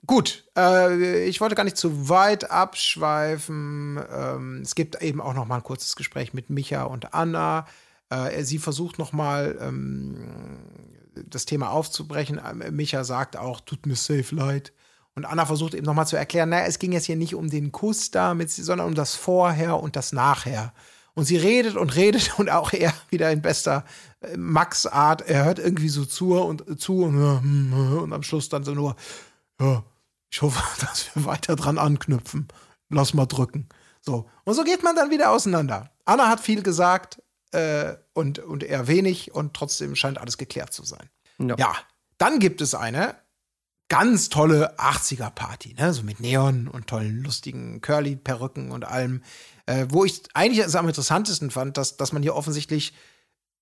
[0.07, 3.99] Gut, äh, ich wollte gar nicht zu weit abschweifen.
[4.13, 7.67] Ähm, es gibt eben auch noch mal ein kurzes Gespräch mit Micha und Anna.
[8.11, 10.17] Äh, sie versucht noch mal ähm,
[11.15, 12.41] das Thema aufzubrechen.
[12.45, 14.73] Ähm, Micha sagt auch, tut mir safe leid.
[15.15, 17.49] Und Anna versucht eben noch mal zu erklären, naja, es ging jetzt hier nicht um
[17.49, 20.75] den Kuss damit, sondern um das Vorher und das Nachher.
[21.15, 23.85] Und sie redet und redet und auch er wieder in bester
[24.21, 25.23] äh, Max-Art.
[25.23, 28.75] Er hört irgendwie so zu und zu und, äh, hm, und am Schluss dann so
[28.75, 28.97] nur,
[29.61, 29.85] ja,
[30.31, 32.49] ich hoffe, dass wir weiter dran anknüpfen.
[32.91, 33.69] Lass mal drücken.
[34.01, 34.29] So.
[34.45, 35.91] Und so geht man dann wieder auseinander.
[36.05, 40.85] Anna hat viel gesagt äh, und, und er wenig und trotzdem scheint alles geklärt zu
[40.85, 41.09] sein.
[41.39, 41.57] Ja.
[41.59, 41.75] Ja,
[42.19, 43.17] dann gibt es eine
[43.89, 45.93] ganz tolle 80er-Party, ne?
[45.93, 49.23] So mit Neon und tollen, lustigen Curly-Perücken und allem.
[49.67, 52.93] Äh, wo ich eigentlich am interessantesten fand, dass, dass man hier offensichtlich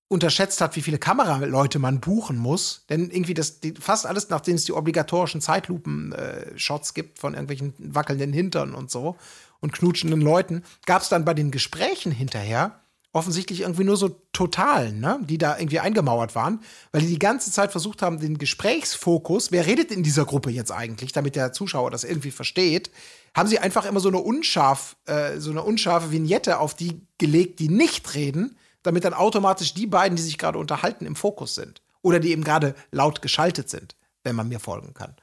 [0.07, 2.85] unterschätzt hat, wie viele Kameraleute man buchen muss.
[2.89, 8.31] Denn irgendwie das, die, fast alles, nachdem es die obligatorischen Zeitlupen-Shots gibt von irgendwelchen wackelnden
[8.33, 9.17] Hintern und so
[9.59, 12.82] und knutschenden Leuten, gab es dann bei den Gesprächen hinterher
[13.13, 15.19] offensichtlich irgendwie nur so Totalen, ne?
[15.23, 16.59] die da irgendwie eingemauert waren,
[16.91, 20.71] weil die die ganze Zeit versucht haben, den Gesprächsfokus, wer redet in dieser Gruppe jetzt
[20.71, 22.89] eigentlich, damit der Zuschauer das irgendwie versteht,
[23.35, 27.59] haben sie einfach immer so eine unscharf, äh, so eine unscharfe Vignette auf die gelegt,
[27.59, 31.81] die nicht reden, damit dann automatisch die beiden, die sich gerade unterhalten, im Fokus sind.
[32.01, 35.15] Oder die eben gerade laut geschaltet sind, wenn man mir folgen kann.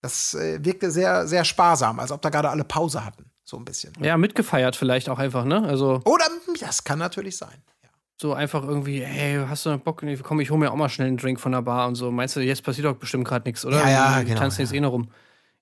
[0.00, 3.30] Das äh, wirkte sehr, sehr sparsam, als ob da gerade alle Pause hatten.
[3.48, 3.94] So ein bisschen.
[4.02, 5.62] Ja, mitgefeiert vielleicht auch einfach, ne?
[5.66, 6.26] Also Oder
[6.60, 7.62] das kann natürlich sein.
[7.82, 7.88] Ja.
[8.20, 10.02] so einfach irgendwie, hey, hast du Bock?
[10.02, 12.10] Nee, Komm, ich hol mir auch mal schnell einen Drink von der Bar und so.
[12.10, 13.78] Meinst du, jetzt passiert doch bestimmt gerade nichts, oder?
[13.78, 13.88] Ja,
[14.18, 14.76] ja, genau, tanzen jetzt ja.
[14.76, 15.08] eh noch rum.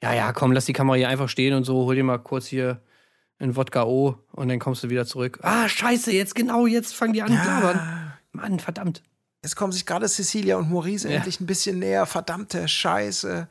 [0.03, 2.47] Ja, ja, komm, lass die Kamera hier einfach stehen und so, hol dir mal kurz
[2.49, 2.83] hier
[3.39, 5.39] ein Wodka O und dann kommst du wieder zurück.
[5.43, 8.13] Ah, scheiße, jetzt genau, jetzt fangen die an zu labern.
[8.33, 9.01] Mann, verdammt.
[9.45, 11.19] Jetzt kommen sich gerade Cecilia und Maurice Ja.
[11.19, 12.05] endlich ein bisschen näher.
[12.07, 13.47] Verdammte Scheiße.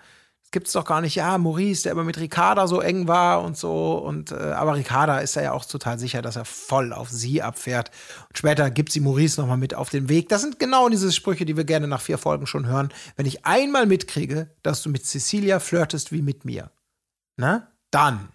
[0.45, 1.15] Das gibt's doch gar nicht.
[1.15, 3.95] Ja, Maurice, der immer mit Ricarda so eng war und so.
[3.97, 7.91] Und, äh, aber Ricarda ist ja auch total sicher, dass er voll auf sie abfährt.
[8.29, 10.29] Und später gibt sie Maurice nochmal mit auf den Weg.
[10.29, 12.89] Das sind genau diese Sprüche, die wir gerne nach vier Folgen schon hören.
[13.17, 16.71] Wenn ich einmal mitkriege, dass du mit Cecilia flirtest wie mit mir,
[17.37, 17.67] ne?
[17.91, 18.29] Dann.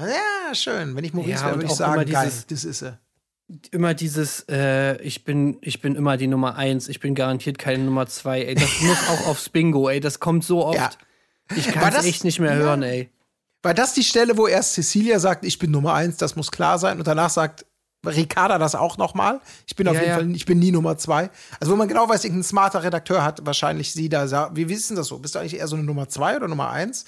[0.00, 0.94] Ja, schön.
[0.96, 2.98] Wenn ich Maurice Ja, wäre, würde ich sagen, immer geil, dieses- das ist er.
[3.70, 7.84] Immer dieses, äh, ich bin, ich bin immer die Nummer eins, ich bin garantiert keine
[7.84, 8.54] Nummer zwei, ey.
[8.56, 10.00] Das muss auch aufs Bingo, ey.
[10.00, 10.76] Das kommt so oft.
[10.76, 10.90] Ja.
[11.54, 12.56] Ich kann es das- echt nicht mehr ja.
[12.58, 13.10] hören, ey.
[13.62, 16.78] War das die Stelle, wo erst Cecilia sagt, ich bin Nummer eins, das muss klar
[16.78, 17.66] sein, und danach sagt
[18.04, 19.40] Ricarda das auch nochmal?
[19.66, 20.16] Ich bin auf Ja, jeden ja.
[20.18, 21.30] Fall, ich bin nie Nummer zwei.
[21.58, 24.50] Also wo man genau weiß, irgendein smarter Redakteur hat wahrscheinlich sie da.
[24.54, 25.18] Wie wissen das so?
[25.18, 27.06] Bist du eigentlich eher so eine Nummer zwei oder Nummer eins?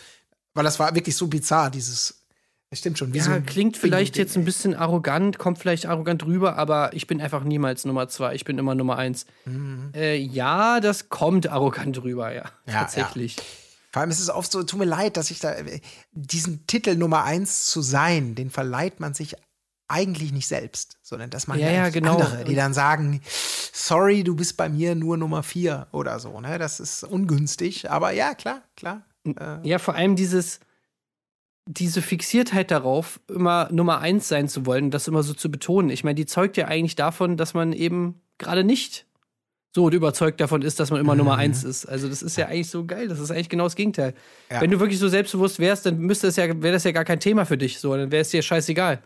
[0.55, 2.25] Weil das war wirklich so bizarr, dieses.
[2.71, 3.15] Das stimmt schon.
[3.15, 7.21] Ja, so klingt vielleicht jetzt ein bisschen arrogant, kommt vielleicht arrogant rüber, aber ich bin
[7.21, 8.35] einfach niemals Nummer zwei.
[8.35, 9.27] Ich bin immer Nummer eins.
[9.95, 12.45] Äh, ja, das kommt arrogant rüber, ja.
[12.67, 13.37] Ja, Tatsächlich.
[13.99, 15.57] Vor allem ist es oft so, tut mir leid, dass ich da
[16.13, 19.35] diesen Titel Nummer eins zu sein, den verleiht man sich
[19.89, 22.15] eigentlich nicht selbst, sondern das machen Ja, ja, genau.
[22.15, 23.21] andere, die dann sagen,
[23.73, 26.41] sorry, du bist bei mir nur Nummer vier oder so.
[26.41, 26.59] Ne?
[26.59, 29.03] Das ist ungünstig, aber ja, klar, klar.
[29.65, 30.61] Ja, vor allem dieses,
[31.67, 35.91] diese Fixiertheit darauf, immer Nummer eins sein zu wollen, das immer so zu betonen.
[35.91, 39.08] Ich meine, die zeugt ja eigentlich davon, dass man eben gerade nicht
[39.79, 41.87] so überzeugt davon ist, dass man immer Nummer eins ist.
[41.87, 43.09] Also das ist ja eigentlich so geil.
[43.09, 44.15] Das ist eigentlich genau das Gegenteil.
[44.51, 44.61] Ja.
[44.61, 47.21] Wenn du wirklich so selbstbewusst wärst, dann müsste es ja, wäre das ja gar kein
[47.21, 47.79] Thema für dich.
[47.79, 49.01] So, dann wäre es dir scheißegal.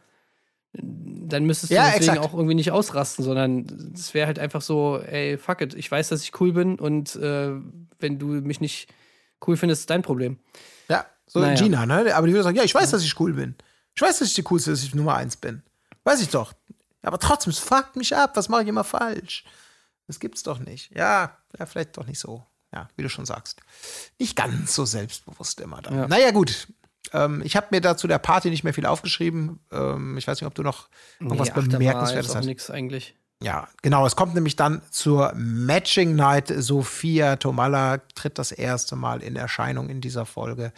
[0.74, 2.20] Dann müsstest du Ja, deswegen exakt.
[2.20, 6.08] auch irgendwie nicht ausrasten, sondern es wäre halt einfach so, ey, fuck it, ich weiß,
[6.08, 7.50] dass ich cool bin und äh,
[8.00, 8.88] wenn du mich nicht
[9.46, 10.38] cool findest, ist dein Problem.
[10.88, 11.54] Ja, so Naja.
[11.54, 12.14] Gina, ne?
[12.14, 13.54] Aber die würde sagen, ja, ich weiß, dass ich cool bin.
[13.94, 15.62] Ich weiß, dass ich die coolste, dass ich Nummer eins bin.
[16.04, 16.54] Weiß ich doch.
[17.02, 18.32] Aber trotzdem, es fuckt mich ab.
[18.36, 19.44] Was mache ich immer falsch?
[20.12, 20.94] Das gibt's doch nicht.
[20.94, 22.44] Ja, ja, vielleicht doch nicht so.
[22.70, 23.60] Ja, wie du schon sagst.
[24.18, 25.94] Nicht ganz so selbstbewusst immer dann.
[25.94, 26.06] Ja.
[26.06, 26.68] Naja, gut.
[27.14, 29.58] Ähm, ich habe mir dazu der Party nicht mehr viel aufgeschrieben.
[29.70, 30.88] Ähm, ich weiß nicht, ob du noch
[31.18, 32.44] irgendwas war Bemerkenswertes hast.
[32.44, 33.16] nix eigentlich.
[33.42, 34.06] Ja, genau.
[34.06, 36.52] Es kommt nämlich dann zur Matching Night.
[36.54, 40.72] Sophia Tomalla tritt das erste Mal in Erscheinung in dieser Folge.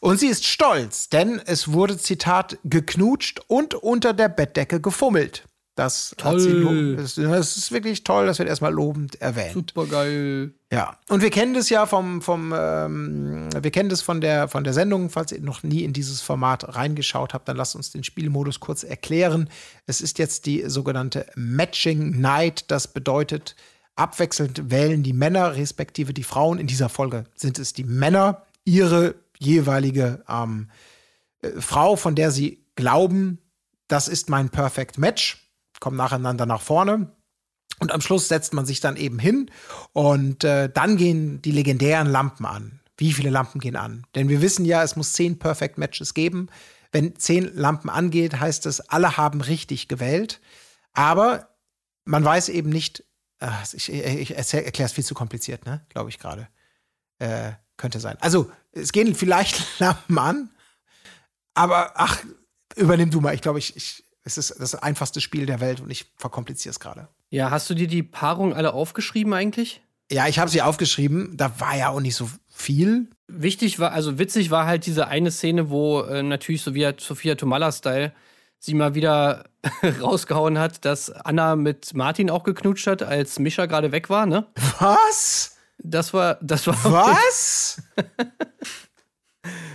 [0.00, 5.44] Und sie ist stolz, denn es wurde, Zitat, geknutscht und unter der Bettdecke gefummelt.
[5.80, 6.96] Das, hat Toll.
[6.96, 9.54] das, das ist wirklich toll, das wird erstmal lobend erwähnt.
[9.54, 10.52] Super geil.
[10.70, 14.62] Ja, und wir kennen das ja vom, vom ähm, wir kennen das von der, von
[14.62, 15.08] der Sendung.
[15.08, 18.82] Falls ihr noch nie in dieses Format reingeschaut habt, dann lasst uns den Spielmodus kurz
[18.82, 19.48] erklären.
[19.86, 22.70] Es ist jetzt die sogenannte Matching Night.
[22.70, 23.56] Das bedeutet,
[23.96, 26.58] abwechselnd wählen die Männer respektive die Frauen.
[26.58, 30.68] In dieser Folge sind es die Männer, ihre jeweilige ähm,
[31.40, 33.38] äh, Frau, von der sie glauben,
[33.88, 35.49] das ist mein Perfect Match,
[35.80, 37.10] kommen nacheinander nach vorne.
[37.78, 39.50] Und am Schluss setzt man sich dann eben hin
[39.92, 42.80] und äh, dann gehen die legendären Lampen an.
[42.98, 44.06] Wie viele Lampen gehen an?
[44.14, 46.48] Denn wir wissen ja, es muss zehn Perfect Matches geben.
[46.92, 50.40] Wenn zehn Lampen angeht, heißt es, alle haben richtig gewählt.
[50.92, 51.48] Aber
[52.04, 53.04] man weiß eben nicht,
[53.38, 55.86] ach, ich, ich erkläre es viel zu kompliziert, ne?
[55.88, 56.48] Glaube ich gerade.
[57.18, 58.18] Äh, könnte sein.
[58.20, 60.50] Also, es gehen vielleicht Lampen an,
[61.54, 62.22] aber ach,
[62.76, 63.34] übernimm du mal.
[63.34, 66.80] Ich glaube, ich, ich, es ist das einfachste Spiel der Welt und ich verkompliziere es
[66.80, 67.08] gerade.
[67.30, 69.82] Ja, hast du dir die Paarung alle aufgeschrieben eigentlich?
[70.10, 71.36] Ja, ich habe sie aufgeschrieben.
[71.36, 73.08] Da war ja auch nicht so viel.
[73.28, 77.36] Wichtig war, also witzig war halt diese eine Szene, wo äh, natürlich so wie Sophia
[77.36, 78.12] Tomalla-Style
[78.58, 79.44] sie mal wieder
[80.00, 84.46] rausgehauen hat, dass Anna mit Martin auch geknutscht hat, als Mischa gerade weg war, ne?
[84.80, 85.56] Was?
[85.78, 86.76] Das war, das war.
[86.84, 87.82] Was?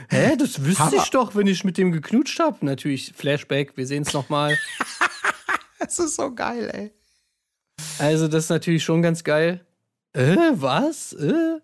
[0.10, 0.36] Hä?
[0.38, 0.98] Das wüsste Hammer.
[1.04, 2.66] ich doch, wenn ich mit dem geknutscht habe.
[2.66, 4.58] Natürlich, Flashback, wir sehen es nochmal.
[5.78, 6.92] Das ist so geil, ey.
[8.00, 9.64] Also, das ist natürlich schon ganz geil.
[10.14, 11.14] Äh, was?
[11.14, 11.60] Äh?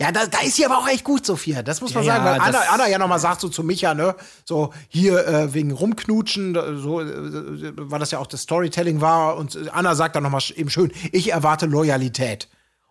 [0.00, 1.62] Ja, da, da ist sie aber auch echt gut, Sophia.
[1.62, 4.14] Das muss man Ja, sagen, weil Anna, Anna ja nochmal sagt so zu Micha, ne,
[4.44, 9.36] so hier äh, wegen Rumknutschen, so, äh, weil das ja auch das Storytelling war.
[9.36, 12.48] Und äh, Anna sagt dann nochmal eben schön, ich erwarte Loyalität.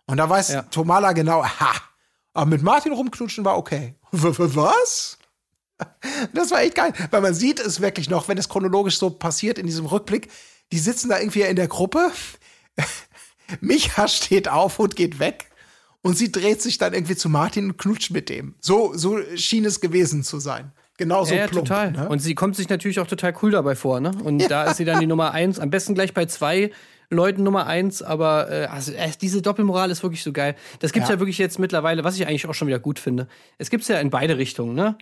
[0.08, 0.62] Und da weiß Ja.
[0.64, 1.74] Tomala genau, ha,
[2.34, 3.96] aber mit Martin rumknutschen war okay.
[4.12, 5.18] Was?
[6.34, 9.58] Das war echt geil, weil man sieht es wirklich noch, wenn es chronologisch so passiert
[9.58, 10.30] in diesem Rückblick.
[10.72, 12.12] Die sitzen da irgendwie in der Gruppe.
[13.62, 15.48] Micha steht auf und geht weg.
[16.04, 18.56] Und sie dreht sich dann irgendwie zu Martin und knutscht mit dem.
[18.60, 20.72] So, so schien es gewesen zu sein.
[20.98, 21.68] genauso ja, ja, plump.
[21.68, 21.92] total.
[21.92, 22.10] Ne?
[22.10, 24.12] Und sie kommt sich natürlich auch total cool dabei vor, ne?
[24.24, 25.60] Und da ist sie dann die Nummer eins.
[25.60, 26.72] Am besten gleich bei zwei
[27.12, 30.56] Leuten Nummer eins, aber äh, also, äh, diese Doppelmoral ist wirklich so geil.
[30.80, 31.16] Das gibt's Ja.
[31.16, 31.20] ja.
[31.20, 33.28] wirklich jetzt mittlerweile, was ich eigentlich auch schon wieder gut finde.
[33.58, 34.98] Es gibt's ja in beide Richtungen, ne?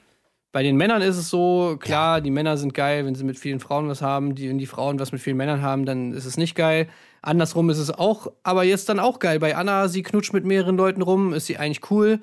[0.51, 3.59] Bei den Männern ist es so, klar, die Männer sind geil, wenn sie mit vielen
[3.59, 6.37] Frauen was haben, die, wenn die Frauen was mit vielen Männern haben, dann ist es
[6.37, 6.89] nicht geil.
[7.21, 9.39] Andersrum ist es auch, aber jetzt dann auch geil.
[9.39, 12.19] Bei Anna, sie knutscht mit mehreren Leuten rum, ist sie eigentlich cool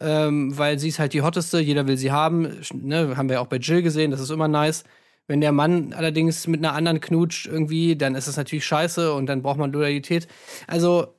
[0.00, 2.60] ähm, weil sie ist halt die hotteste, jeder will sie haben.
[2.72, 4.84] Ne, haben wir auch bei Jill gesehen, das ist immer nice.
[5.26, 9.26] Wenn der Mann allerdings mit einer anderen knutscht irgendwie, dann ist das natürlich scheiße und
[9.26, 10.28] dann braucht man Loyalität.
[10.66, 11.14] Also,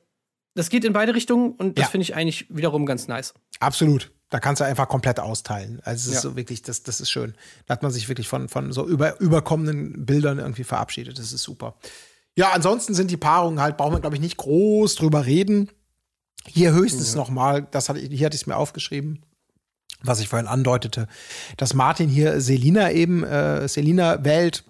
[0.54, 1.90] das geht in beide Richtungen und das Ja.
[1.90, 3.34] finde ich eigentlich wiederum ganz nice.
[3.60, 4.12] Absolut.
[4.30, 5.80] Da kannst du einfach komplett austeilen.
[5.84, 6.30] Also es ist Ja.
[6.30, 7.34] so wirklich, das, das ist schön.
[7.66, 11.18] Da hat man sich wirklich von, von so über, überkommenen Bildern irgendwie verabschiedet.
[11.18, 11.76] Das ist super.
[12.36, 15.70] Ja, ansonsten sind die Paarungen halt, brauchen wir, glaube ich, nicht groß drüber reden.
[16.46, 19.22] Hier höchstens noch mal, das hatte, ich- hier hatte ich es mir aufgeschrieben,
[20.02, 21.08] was ich vorhin andeutete,
[21.56, 24.64] dass Martin hier Selina eben, äh, Selina wählt.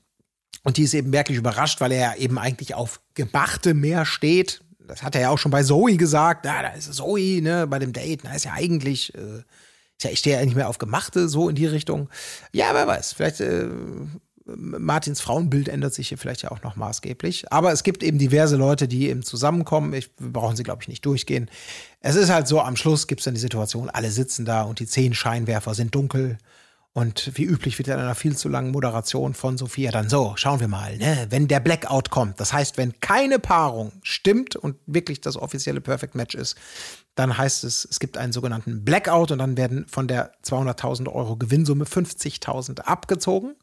[0.63, 4.63] Und die ist eben wirklich überrascht, weil er ja eben eigentlich auf Gemachte mehr steht.
[4.87, 6.45] Das hat er ja auch schon bei Zoe gesagt.
[6.45, 8.23] Na, da ist Zoe, ne, bei dem Date.
[8.25, 9.39] Na, ist ja eigentlich, äh,
[9.97, 12.09] ist ja, ich stehe ja nicht mehr auf Gemachte, so in die Richtung.
[12.53, 13.69] Ja, wer weiß, vielleicht, äh,
[14.47, 17.53] Martins Frauenbild ändert sich hier vielleicht ja auch noch maßgeblich.
[17.53, 19.93] Aber es gibt eben diverse Leute, die eben zusammenkommen.
[19.93, 21.51] Ich, wir brauchen sie, glaube ich, nicht durchgehen.
[22.01, 24.79] Es ist halt so, am Schluss gibt es dann die Situation, alle sitzen da und
[24.79, 26.39] die zehn Scheinwerfer sind dunkel.
[26.93, 30.61] Und wie üblich wird in einer viel zu langen Moderation von Sophia dann so, schauen
[30.61, 35.21] wir mal, ne, wenn der Blackout kommt, das heißt, wenn keine Paarung stimmt und wirklich
[35.21, 36.57] das offizielle Perfect Match ist,
[37.17, 41.37] dann heißt es, es gibt einen sogenannten Blackout und dann werden von der 200.000 Euro
[41.37, 43.57] Gewinnsumme 50.000 abgezogen.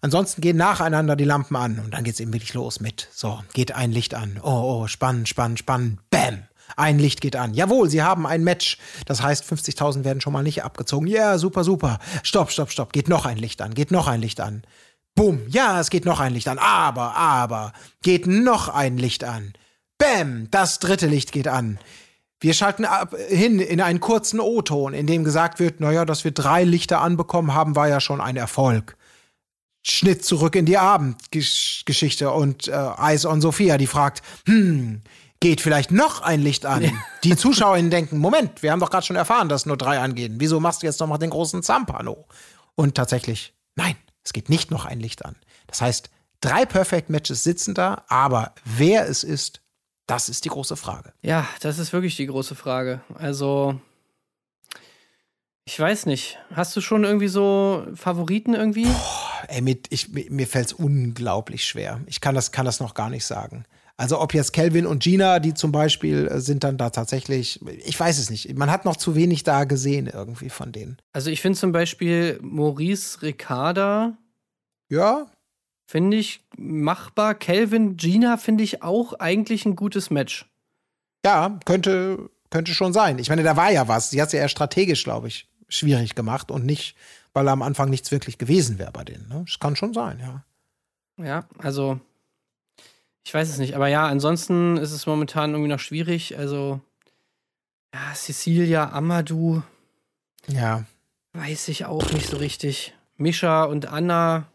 [0.00, 3.74] Ansonsten gehen nacheinander die Lampen an und dann geht's eben wirklich los mit, so, geht
[3.74, 6.42] ein Licht an, oh, oh, spannend, spannend, spannend, bam,
[6.76, 7.54] ein Licht geht an.
[7.54, 8.78] Jawohl, sie haben ein Match.
[9.06, 11.06] Das heißt, 50.000 werden schon mal nicht abgezogen.
[11.06, 11.98] Ja, super, super.
[12.22, 12.92] Stopp, stopp, stopp.
[12.92, 13.74] Geht noch ein Licht an.
[13.74, 14.62] Geht noch ein Licht an.
[15.14, 15.40] Bumm.
[15.48, 16.58] Ja, es geht noch ein Licht an.
[16.58, 17.72] Aber, aber.
[18.02, 19.54] Geht noch ein Licht an.
[19.98, 20.48] Bäm.
[20.50, 21.78] Das dritte Licht geht an.
[22.40, 26.30] Wir schalten ab, hin in einen kurzen O-Ton, in dem gesagt wird, naja, dass wir
[26.30, 28.96] drei Lichter anbekommen haben, war ja schon ein Erfolg.
[29.82, 35.02] Schnitt zurück in die Abendgeschichte und äh, Eyes on Sophia, die fragt, hm,
[35.40, 36.90] geht vielleicht noch ein Licht an?
[37.24, 40.36] Die ZuschauerInnen denken, Moment, wir haben doch gerade schon erfahren, dass nur drei angehen.
[40.38, 42.26] Wieso machst du jetzt noch mal den großen Zampano?
[42.74, 45.36] Und tatsächlich, nein, es geht nicht noch ein Licht an.
[45.66, 46.10] Das heißt,
[46.40, 49.60] drei Perfect Matches sitzen da, aber wer es ist,
[50.08, 51.12] das ist die große Frage.
[51.22, 53.02] Ja, das ist wirklich die große Frage.
[53.14, 53.80] Also,
[55.64, 56.38] ich weiß nicht.
[56.52, 58.86] Hast du schon irgendwie so Favoriten irgendwie?
[59.48, 62.00] Ey, mit, ich, mir mir fällt es unglaublich schwer.
[62.06, 63.64] Ich kann das, kann das noch gar nicht sagen.
[63.98, 67.98] Also ob jetzt Kelvin und Gina, die zum Beispiel äh, sind dann da tatsächlich, ich
[67.98, 68.56] weiß es nicht.
[68.56, 70.98] Man hat noch zu wenig da gesehen irgendwie von denen.
[71.12, 74.16] Also, ich finde zum Beispiel Maurice Ricarda,
[74.88, 75.26] Ja,
[75.90, 77.34] finde ich machbar.
[77.34, 80.44] Kelvin, Gina finde ich auch eigentlich ein gutes Match.
[81.24, 83.18] ja, könnte, könnte schon sein.
[83.18, 84.10] Ich meine, da war ja was.
[84.10, 86.94] Sie hat es ja eher strategisch, glaube ich, schwierig gemacht und nicht,
[87.32, 89.28] weil am Anfang nichts wirklich gewesen wäre bei denen.
[89.28, 89.44] Ne?
[89.46, 90.44] Das kann schon sein, ja.
[91.24, 91.98] Ja, also
[93.24, 96.38] ich weiß es nicht, aber ja, ansonsten ist es momentan irgendwie noch schwierig.
[96.38, 96.80] Also
[97.94, 99.62] ja, Cecilia, Amadou,
[100.46, 100.84] Ja.
[101.32, 102.94] weiß ich auch nicht so richtig.
[103.16, 104.46] Mischa und Anna,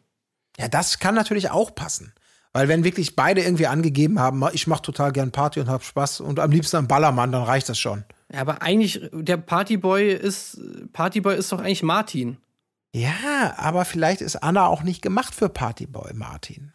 [0.57, 2.13] Ja, das kann natürlich auch passen.
[2.53, 6.19] Weil wenn wirklich beide irgendwie angegeben haben, ich mache total gern Party und hab Spaß
[6.19, 8.03] und am liebsten ein Ballermann, dann reicht das schon.
[8.31, 10.61] ja, aber eigentlich der Partyboy ist
[10.93, 12.37] Partyboy ist doch eigentlich Martin.
[12.95, 16.73] Ja, aber vielleicht ist Anna auch nicht gemacht für Partyboy Martin.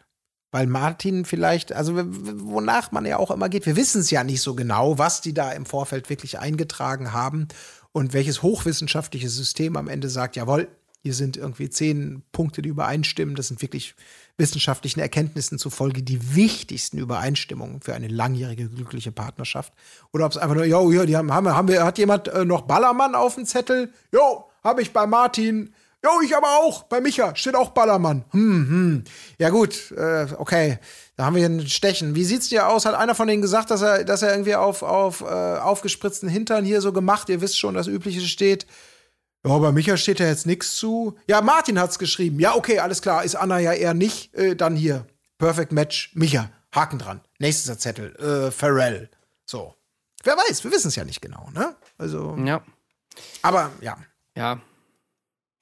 [0.51, 4.41] Weil Martin vielleicht, also wonach man ja auch immer geht, wir wissen es ja nicht
[4.41, 7.47] so genau, was die da im Vorfeld wirklich eingetragen haben
[7.91, 10.67] und welches hochwissenschaftliche System am Ende sagt, jawohl,
[11.09, 13.33] hier sind irgendwie zehn Punkte, die übereinstimmen.
[13.33, 13.95] Das sind wirklich
[14.37, 19.73] wissenschaftlichen Erkenntnissen zufolge die wichtigsten Übereinstimmungen für eine langjährige glückliche Partnerschaft.
[20.13, 22.45] Oder ob es einfach nur, jo, jo, die haben, haben, haben wir, hat jemand äh,
[22.45, 23.91] noch Ballermann auf dem Zettel?
[24.11, 25.73] Jo, habe ich bei Martin.
[26.03, 26.83] Jo, ich aber auch.
[26.83, 28.23] Bei Micha steht auch Ballermann.
[28.29, 29.03] Hm, hm.
[29.39, 30.77] Ja gut, äh, okay.
[31.15, 32.13] Da haben wir hier ein Stechen.
[32.13, 32.85] Wie sieht's dir aus?
[32.85, 36.65] Hat einer von denen gesagt, dass er, dass er irgendwie auf, auf äh, aufgespritzten Hintern
[36.65, 37.29] hier so gemacht?
[37.29, 38.67] Ihr wisst schon, das Übliche steht.
[39.45, 41.15] Ja, bei Micha steht ja jetzt nichts zu.
[41.27, 42.39] Ja, Martin hat's geschrieben.
[42.39, 43.23] Ja, okay, alles klar.
[43.23, 44.33] Ist Anna ja eher nicht.
[44.35, 45.05] Äh, dann hier.
[45.37, 46.11] Perfect Match.
[46.13, 46.49] Micha.
[46.75, 47.21] Haken dran.
[47.39, 48.15] Nächster Zettel.
[48.17, 49.09] Äh, Pharrell.
[49.45, 49.73] So.
[50.23, 51.75] Wer weiß, wir wissen es ja nicht genau, ne?
[51.97, 52.61] Also, Ja,
[53.41, 53.97] aber ja.
[54.35, 54.59] ja.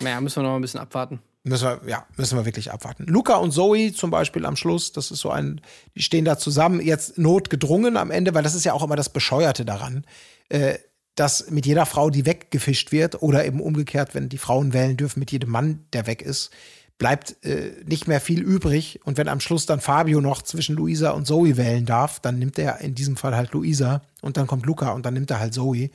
[0.02, 1.22] Naja, müssen wir noch ein bisschen abwarten.
[1.44, 3.06] Müssen wir, ja, müssen wir wirklich abwarten.
[3.06, 5.62] Luca und Zoe zum Beispiel am Schluss, das ist so ein,
[5.96, 9.10] die stehen da zusammen, jetzt notgedrungen am Ende, weil das ist ja auch immer das
[9.10, 10.06] Bescheuerte daran.
[10.50, 10.80] Äh,
[11.18, 15.20] dass mit jeder Frau, die weggefischt wird, oder eben umgekehrt, wenn die Frauen wählen dürfen,
[15.20, 16.52] mit jedem Mann, der weg ist,
[16.98, 19.00] bleibt äh, nicht mehr viel übrig.
[19.04, 22.58] Und wenn am Schluss dann Fabio noch zwischen Luisa und Zoe wählen darf, dann nimmt
[22.60, 25.54] er in diesem Fall halt Luisa und dann kommt Luca und dann nimmt er halt
[25.54, 25.90] Zoe.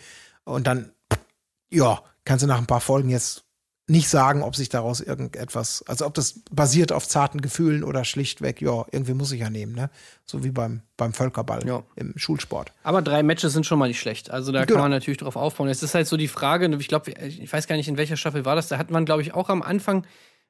[0.44, 0.92] Und dann,
[1.70, 3.44] ja, kannst du nach ein paar Folgen jetzt
[3.92, 8.60] nicht sagen, ob sich daraus irgendetwas, also ob das basiert auf zarten Gefühlen oder schlichtweg,
[8.60, 9.90] ja, irgendwie muss ich ja nehmen, ne?
[10.24, 11.82] So wie beim, beim Völkerball Ja.
[11.94, 12.72] im Schulsport.
[12.82, 14.30] Aber drei Matches sind schon mal nicht schlecht.
[14.30, 14.74] Also da Genau.
[14.80, 15.68] kann man natürlich drauf aufbauen.
[15.68, 18.44] Es ist halt so die Frage, ich glaube, ich weiß gar nicht, in welcher Staffel
[18.44, 18.68] war das.
[18.68, 20.06] Da hat man, glaube ich, auch am Anfang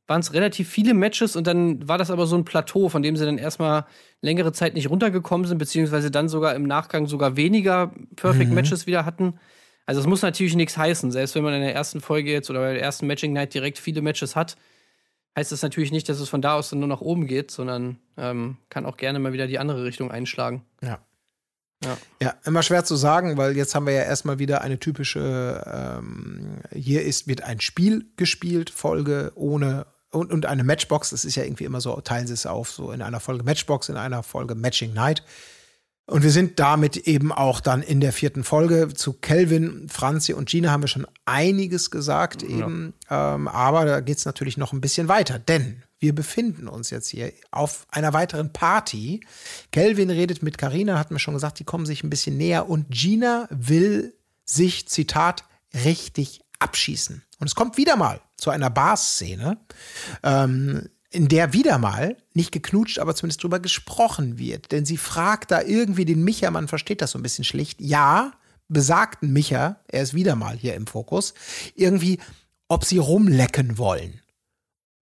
[0.07, 3.17] waren es relativ viele Matches und dann war das aber so ein Plateau, von dem
[3.17, 3.87] sie dann erstmal
[4.21, 8.55] längere Zeit nicht runtergekommen sind, beziehungsweise dann sogar im Nachgang sogar weniger Perfect Mhm.
[8.55, 9.35] Matches wieder hatten.
[9.87, 12.61] Also es muss natürlich nichts heißen, selbst wenn man in der ersten Folge jetzt oder
[12.61, 14.57] bei der ersten Matching Night direkt viele Matches hat,
[15.37, 17.99] heißt das natürlich nicht, dass es von da aus dann nur nach oben geht, sondern
[18.17, 20.65] ähm, kann auch gerne mal wieder die andere Richtung einschlagen.
[20.83, 21.01] Ja.
[21.85, 21.99] Ja.
[22.21, 26.61] Ja, immer schwer zu sagen, weil jetzt haben wir ja erstmal wieder eine typische, ähm,
[26.73, 31.11] hier ist, wird ein Spiel gespielt, Folge ohne und, und eine Matchbox.
[31.11, 33.89] Das ist ja irgendwie immer so, teilen sie es auf, so in einer Folge Matchbox,
[33.89, 35.25] in einer Folge Matching Night.
[36.13, 38.89] Und wir sind damit eben auch dann in der vierten Folge.
[38.93, 42.93] Zu Kelvin, Franzi und Gina haben wir schon einiges gesagt eben.
[43.09, 47.09] Ähm, aber da geht es natürlich noch ein bisschen weiter, denn wir befinden uns jetzt
[47.09, 49.21] hier auf einer weiteren Party.
[49.71, 52.91] Kelvin redet mit Karina, hatten wir schon gesagt, die kommen sich ein bisschen näher und
[52.91, 54.13] Gina will
[54.45, 55.45] sich, Zitat,
[55.85, 57.23] richtig abschießen.
[57.39, 59.57] Und es kommt wieder mal zu einer Bar-Szene,
[60.23, 64.73] ähm, in der wieder mal nicht geknutscht, aber zumindest drüber gesprochen wird.
[64.73, 68.33] Denn sie fragt da irgendwie den Micha, man versteht das so ein bisschen schlicht, ja,
[68.69, 71.35] besagten Micha, er ist wieder mal hier im Fokus,
[71.75, 72.19] irgendwie,
[72.69, 74.21] ob sie rumlecken wollen.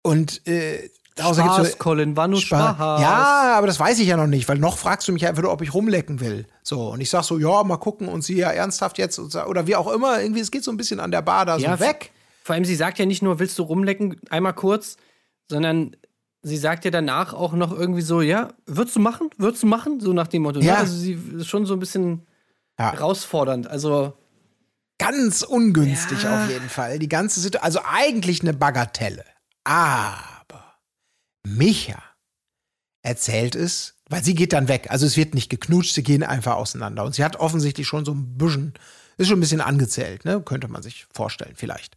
[0.01, 0.89] Und äh,
[1.19, 2.75] Spaß, so- Colin, war nur Spaß.
[2.75, 3.01] Spaß.
[3.01, 5.51] Ja, aber das weiß ich ja noch nicht, weil noch fragst du mich einfach, nur,
[5.51, 6.45] ob ich rumlecken will.
[6.63, 9.75] So, und ich sag so, ja, mal gucken und sie ja ernsthaft jetzt oder wie
[9.75, 12.11] auch immer, irgendwie, es geht so ein bisschen an der Bar da Ja, so weg.
[12.43, 14.95] Vor allem, sie sagt ja nicht nur, willst du rumlecken, einmal kurz,
[15.49, 15.95] sondern
[16.41, 19.29] sie sagt ja danach auch noch irgendwie so, ja, würdest du machen?
[19.37, 19.99] Würdest du machen?
[19.99, 20.59] So nach dem Motto.
[20.59, 20.73] Ja.
[20.73, 20.79] Ne?
[20.79, 22.25] Also sie ist schon so ein bisschen
[22.79, 22.91] Ja.
[22.93, 23.67] herausfordernd.
[23.67, 24.13] Also,
[24.99, 26.43] Ganz ungünstig Ja.
[26.43, 26.97] auf jeden Fall.
[26.97, 29.23] Die ganze Situation, also eigentlich eine Bagatelle.
[29.63, 30.73] Aber
[31.45, 32.01] Micha
[33.03, 34.87] erzählt es, weil sie geht dann weg.
[34.89, 37.03] Also es wird nicht geknutscht, sie gehen einfach auseinander.
[37.03, 38.73] Und sie hat offensichtlich schon so ein bisschen,
[39.17, 40.41] ist schon ein bisschen angezählt, ne?
[40.41, 41.95] Könnte man sich vorstellen, vielleicht.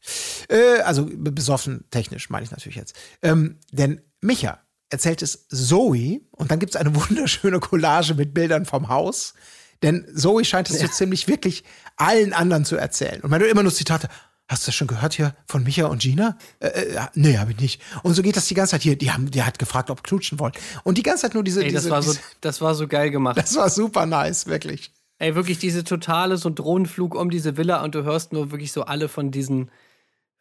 [0.48, 2.94] Äh, also be- besoffen technisch, meine ich natürlich jetzt.
[3.22, 4.58] Ähm, denn Micha
[4.88, 9.34] erzählt es Zoe und dann gibt es eine wunderschöne Collage mit Bildern vom Haus.
[9.82, 11.64] Denn Zoe scheint es so ziemlich wirklich
[11.96, 13.20] allen anderen zu erzählen.
[13.22, 14.08] Und man hört immer nur Zitate.
[14.46, 16.36] Hast du das schon gehört hier von Micha und Gina?
[16.58, 17.80] Äh, äh, ja, nee, habe ich nicht.
[18.02, 18.96] Und so geht das die ganze Zeit hier.
[18.98, 20.52] Die haben, der hat gefragt, ob knutschen wollen.
[20.82, 21.64] Und die ganze Zeit nur diese.
[21.64, 23.38] ey, das diese, war so, diese das war so geil gemacht.
[23.38, 24.92] das war super nice, wirklich.
[25.20, 28.84] Ey, wirklich diese totale so Drohnenflug um diese Villa und du hörst nur wirklich so
[28.84, 29.70] alle von diesen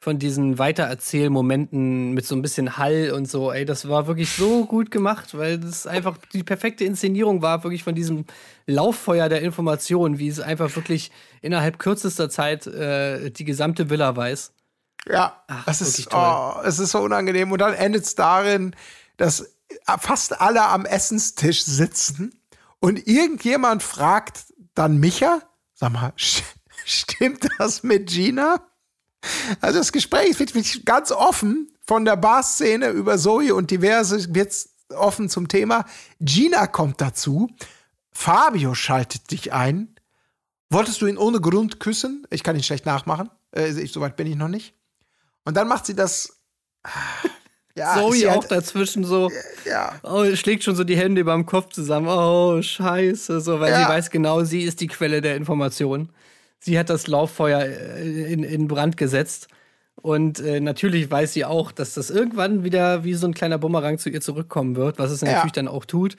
[0.01, 3.51] von diesen Weitererzählmomenten mit so ein bisschen Hall und so.
[3.51, 7.83] Ey, das war wirklich so gut gemacht, weil das einfach die perfekte Inszenierung war, wirklich
[7.83, 8.23] von diesem
[8.65, 11.11] Lauffeuer der Informationen, wie es einfach wirklich
[11.41, 14.53] innerhalb kürzester Zeit äh, die gesamte Villa weiß.
[15.05, 16.21] Ja, Ach, das ist, toll.
[16.21, 17.51] oh, es ist so unangenehm.
[17.51, 18.73] Und dann endet es darin,
[19.17, 19.53] dass
[19.99, 22.39] fast alle am Essenstisch sitzen
[22.79, 24.45] und irgendjemand fragt
[24.75, 25.41] dann Micha,
[25.73, 26.43] sag mal, st-
[26.85, 28.65] stimmt das mit Gina?
[29.61, 34.53] Also das Gespräch wird wirklich ganz offen von der Bar-Szene über Zoe und diverse wird
[34.95, 35.85] offen zum Thema.
[36.19, 37.49] Gina kommt dazu.
[38.11, 39.95] Fabio schaltet dich ein.
[40.69, 42.25] Wolltest du ihn ohne Grund küssen?
[42.29, 43.29] Ich kann ihn schlecht nachmachen.
[43.55, 44.73] Äh, ich, soweit bin ich noch nicht.
[45.45, 46.37] Und dann macht sie das.
[47.79, 49.31] Ja, Zoe auch hat- dazwischen so,
[49.65, 49.93] Ja.
[50.03, 52.07] oh, schlägt schon so die Hände beim Kopf zusammen.
[52.07, 53.83] Oh, scheiße, so, weil Ja.
[53.83, 56.09] sie weiß genau, sie ist die Quelle der Information.
[56.59, 59.47] Sie hat das Lauffeuer äh, in, in Brand gesetzt.
[60.01, 63.97] Und äh, natürlich weiß sie auch, dass das irgendwann wieder wie so ein kleiner Bumerang
[63.97, 65.31] zu ihr zurückkommen wird, was es Ja.
[65.33, 66.15] natürlich dann auch tut.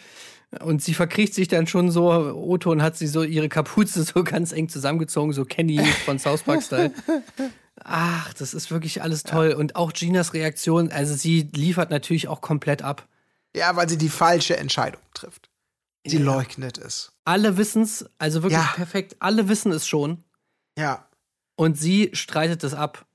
[0.65, 4.53] Und sie verkriecht sich dann schon so, Oton hat sie so ihre Kapuze so ganz
[4.53, 6.91] eng zusammengezogen, so Kenny von South Park Style.
[7.85, 9.53] Ach, das ist wirklich alles toll.
[9.53, 13.07] Und auch Ginas Reaktion, also sie liefert natürlich auch komplett ab.
[13.57, 15.51] ja, weil sie die falsche Entscheidung trifft.
[16.07, 17.13] Sie leugnet es.
[17.25, 18.73] Alle wissen es, also wirklich Ja.
[18.75, 20.23] perfekt, alle wissen es schon.
[20.79, 21.09] Ja.
[21.57, 23.07] Und sie streitet es ab.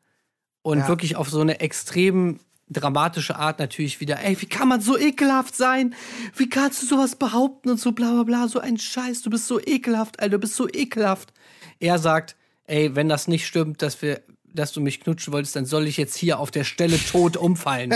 [0.61, 0.87] Und Ja.
[0.89, 2.39] wirklich auf so eine extrem
[2.69, 4.19] dramatische Art natürlich wieder.
[4.19, 5.95] Ey, wie kann man so ekelhaft sein?
[6.35, 8.47] Wie kannst du sowas behaupten und so bla bla bla?
[8.47, 11.31] So ein Scheiß, du bist so ekelhaft, Alter, du bist so ekelhaft.
[11.79, 12.35] Er sagt,
[12.65, 14.21] ey, wenn das nicht stimmt, dass wir
[14.55, 17.93] dass du mich knutschen wolltest, dann soll ich jetzt hier auf der Stelle tot umfallen.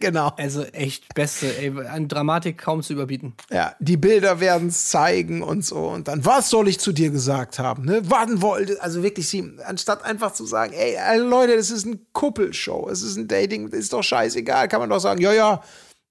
[0.00, 0.32] genau.
[0.36, 3.34] Also echt beste, ey, an Dramatik kaum zu überbieten.
[3.50, 5.88] Ja, die Bilder werden es zeigen und so.
[5.88, 7.84] Und dann, was soll ich zu dir gesagt haben?
[7.84, 8.08] Ne?
[8.10, 11.98] Warten wollte, also wirklich sie, anstatt einfach zu sagen, ey, äh, Leute, das ist eine
[12.12, 15.62] Kuppelshow, es ist ein Dating, ist doch scheißegal, kann man doch sagen, ja, ja,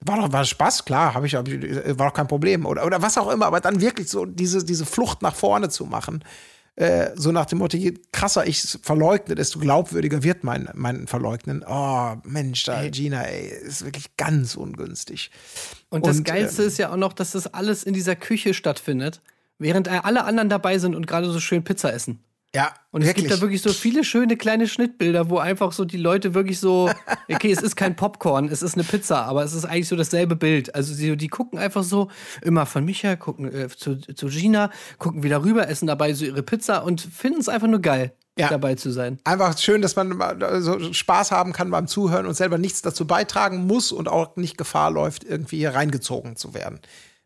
[0.01, 1.59] war doch war Spaß, klar, habe ich, hab ich,
[1.97, 2.65] war doch kein Problem.
[2.65, 5.85] Oder, oder was auch immer, aber dann wirklich so diese, diese Flucht nach vorne zu
[5.85, 6.23] machen.
[6.77, 11.07] Äh, so nach dem Motto, je krasser ich es verleugne, desto glaubwürdiger wird mein, mein
[11.07, 11.65] Verleugnen.
[11.67, 15.31] Oh, Mensch, da, Gina, ey, ist wirklich ganz ungünstig.
[15.89, 18.53] Und das Und, Geilste ähm, ist ja auch noch, dass das alles in dieser Küche
[18.53, 19.21] stattfindet,
[19.57, 22.19] während äh, alle anderen dabei sind und gerade so schön Pizza essen.
[22.55, 25.97] Ja, Und es gibt da wirklich so viele schöne kleine Schnittbilder, wo einfach so die
[25.97, 26.89] Leute wirklich so,
[27.29, 30.35] okay, es ist kein Popcorn, es ist eine Pizza, aber es ist eigentlich so dasselbe
[30.35, 30.73] Bild.
[30.73, 32.09] Also die, die gucken einfach so
[32.41, 36.41] immer von Micha, gucken äh, zu, zu Gina, gucken wieder rüber, essen dabei so ihre
[36.41, 38.47] Pizza und finden es einfach nur geil, Ja.
[38.49, 39.19] dabei zu sein.
[39.25, 40.17] einfach schön, dass man
[40.61, 44.57] so Spaß haben kann beim Zuhören und selber nichts dazu beitragen muss und auch nicht
[44.57, 46.79] Gefahr läuft, irgendwie hier reingezogen zu werden.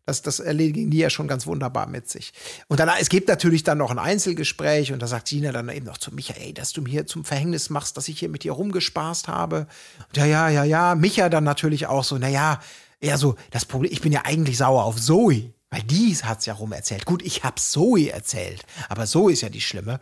[0.04, 2.32] Das, das erledigen die ja schon ganz wunderbar mit sich.
[2.66, 5.86] Und dann, es gibt natürlich dann noch ein Einzelgespräch und da sagt Gina dann eben
[5.86, 8.52] noch zu Micha, ey, dass du mir zum Verhängnis machst, dass ich hier mit dir
[8.52, 9.68] rumgespaßt habe.
[10.08, 10.94] Und ja, ja, ja, ja.
[10.96, 12.60] Micha dann natürlich auch so, na ja,
[13.00, 15.52] eher so, das Problem, ich bin ja eigentlich sauer auf Zoe.
[15.72, 17.06] Weil die hat's ja rum erzählt.
[17.06, 20.00] Gut, ich hab's Zoe erzählt, aber Zoe ist ja die Schlimme.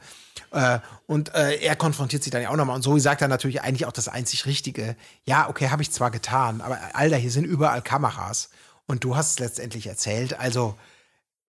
[0.50, 2.74] Äh, und äh, er konfrontiert sie dann ja auch nochmal.
[2.74, 4.96] Und Zoe sagt dann natürlich eigentlich auch das einzig Richtige.
[5.24, 8.50] Ja, okay, habe ich zwar getan, aber Alter, hier sind überall Kameras.
[8.90, 10.34] Und du hast es letztendlich erzählt.
[10.40, 10.76] Also,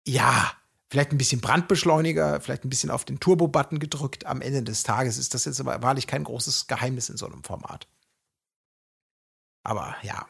[0.07, 0.51] ja,
[0.89, 4.25] vielleicht ein bisschen Brandbeschleuniger, vielleicht ein bisschen auf den Turbo-Button gedrückt.
[4.25, 7.43] Am Ende des Tages ist das jetzt aber wahrlich kein großes Geheimnis in so einem
[7.43, 7.88] Format.
[9.63, 10.25] Aber ja,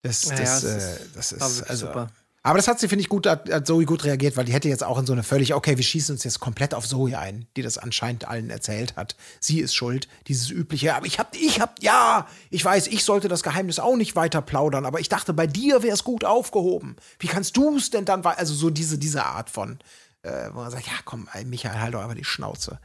[0.00, 1.86] das, Ja, das, ja, äh, es ist- das ist also.
[1.88, 2.10] super.
[2.44, 4.68] Aber das hat sie, finde ich, gut, hat, hat Zoe gut reagiert, weil die hätte
[4.68, 7.46] jetzt auch in so eine völlig, okay, wir schießen uns jetzt komplett auf Zoe ein,
[7.56, 9.14] die das anscheinend allen erzählt hat.
[9.38, 13.28] Sie ist schuld, dieses übliche, aber ich hab, ich hab, ja, ich weiß, ich sollte
[13.28, 16.96] das Geheimnis auch nicht weiter plaudern, aber ich dachte, bei dir wäre es gut aufgehoben.
[17.20, 19.78] Wie kannst du es denn dann, also so diese, diese Art von,
[20.22, 22.80] äh, wo man sagt, ja, komm, Michael, halt doch einfach die Schnauze.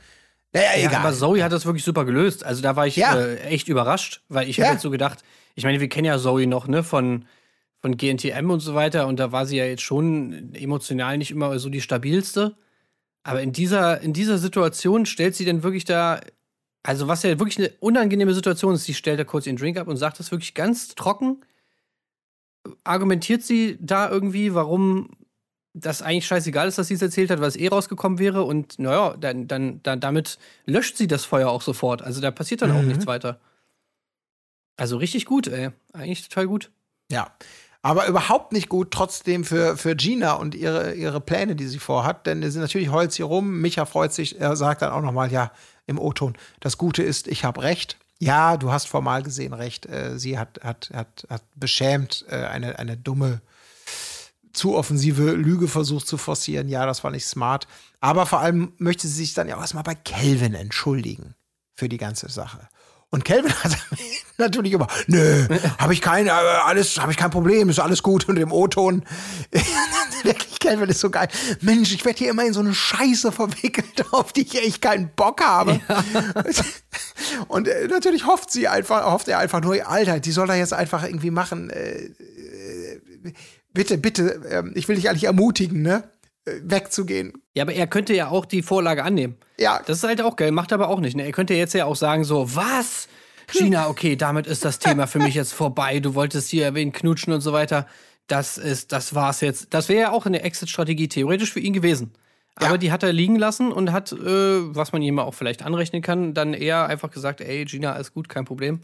[0.54, 1.02] Naja, Ja, egal.
[1.06, 2.44] aber Zoe hat das wirklich super gelöst.
[2.44, 3.16] Also da war ich Ja.
[3.18, 4.66] äh, echt überrascht, weil ich Ja.
[4.66, 5.24] habe jetzt so gedacht,
[5.56, 7.26] ich meine, wir kennen ja Zoe noch, ne, von,
[7.82, 11.58] von GNTM und so weiter und da war sie ja jetzt schon emotional nicht immer
[11.60, 12.56] so die stabilste.
[13.24, 16.22] Aber in dieser, in dieser Situation stellt sie denn wirklich da,
[16.84, 19.88] also was ja wirklich eine unangenehme Situation ist, sie stellt da kurz ihren Drink ab
[19.88, 21.42] und sagt das wirklich ganz trocken.
[22.84, 25.10] Argumentiert sie da irgendwie, warum
[25.74, 28.80] das eigentlich scheißegal ist, dass sie es erzählt hat, weil es eh rausgekommen wäre und
[28.80, 32.02] naja, dann, dann, dann damit löscht sie das Feuer auch sofort.
[32.02, 32.88] Also da passiert dann auch Mhm.
[32.88, 33.40] nichts weiter.
[34.76, 35.70] Also richtig gut, ey.
[35.94, 36.72] Eigentlich total gut.
[37.12, 37.32] Ja.
[37.88, 42.26] Aber überhaupt nicht gut trotzdem für, für Gina und ihre, ihre Pläne, die sie vorhat.
[42.26, 43.62] Denn sie natürlich heult sie rum.
[43.62, 44.42] Micha freut sich.
[44.42, 45.54] Er sagt dann auch noch mal, ja,
[45.86, 47.96] im O-Ton, das Gute ist, ich habe recht.
[48.20, 49.86] Ja, du hast formal gesehen recht.
[49.86, 53.40] Äh, sie hat, hat, hat, hat beschämt äh, eine, eine dumme,
[54.52, 56.68] zu offensive Lüge versucht zu forcieren.
[56.68, 57.70] Ja, das war nicht smart.
[58.02, 61.36] Aber vor allem möchte sie sich dann ja auch erstmal bei Kelvin entschuldigen
[61.74, 62.68] für die ganze Sache.
[63.10, 63.78] Und Kelvin hat
[64.38, 65.48] natürlich immer, nö,
[65.78, 69.04] habe ich kein, äh, alles, habe ich kein Problem, ist alles gut unter dem O-Ton.
[70.24, 71.30] Wirklich, Kelvin ist so geil.
[71.62, 75.10] Mensch, ich werde hier immer in so eine Scheiße verwickelt, auf die ich echt keinen
[75.16, 75.80] Bock habe.
[77.48, 80.74] Und äh, natürlich hofft sie einfach, hofft er einfach nur, Alter, die soll er jetzt
[80.74, 81.70] einfach irgendwie machen.
[81.70, 83.34] Äh, äh,
[83.74, 86.04] bitte, bitte, ähm, ich will dich eigentlich ermutigen, ne?
[86.64, 87.34] Wegzugehen.
[87.56, 89.36] Ja, aber er könnte ja auch die Vorlage annehmen.
[89.60, 89.82] Ja.
[89.86, 91.16] Das ist halt auch geil, macht er aber auch nicht.
[91.16, 91.24] Ne?
[91.26, 93.08] Er könnte jetzt ja auch sagen so, was?
[93.52, 96.00] Gina, okay, damit ist das Thema für mich jetzt vorbei.
[96.00, 97.88] Du wolltest hier wen knutschen und so weiter.
[98.28, 99.74] Das ist, das war's jetzt.
[99.74, 102.12] Das wäre ja auch eine Exit-Strategie theoretisch für ihn gewesen.
[102.56, 102.78] Aber Ja.
[102.78, 104.18] die hat er liegen lassen und hat, äh,
[104.76, 108.28] was man ihm auch vielleicht anrechnen kann, dann eher einfach gesagt, ey, Gina, alles gut,
[108.28, 108.82] kein Problem.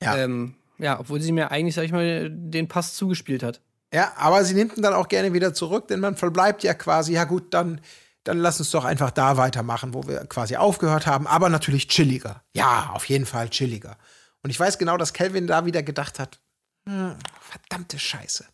[0.00, 0.16] Ja.
[0.16, 3.60] Ähm, ja, obwohl sie mir eigentlich, sag ich mal, den Pass zugespielt hat.
[3.92, 7.12] Ja, aber sie nimmt ihn dann auch gerne wieder zurück, denn man verbleibt ja quasi,
[7.12, 7.80] ja gut, dann,
[8.24, 12.42] dann lass uns doch einfach da weitermachen, wo wir quasi aufgehört haben, aber natürlich chilliger.
[12.54, 13.98] Ja, auf jeden Fall chilliger.
[14.42, 16.40] Und ich weiß genau, dass Kelvin da wieder gedacht hat,
[16.86, 18.46] hm, verdammte Scheiße.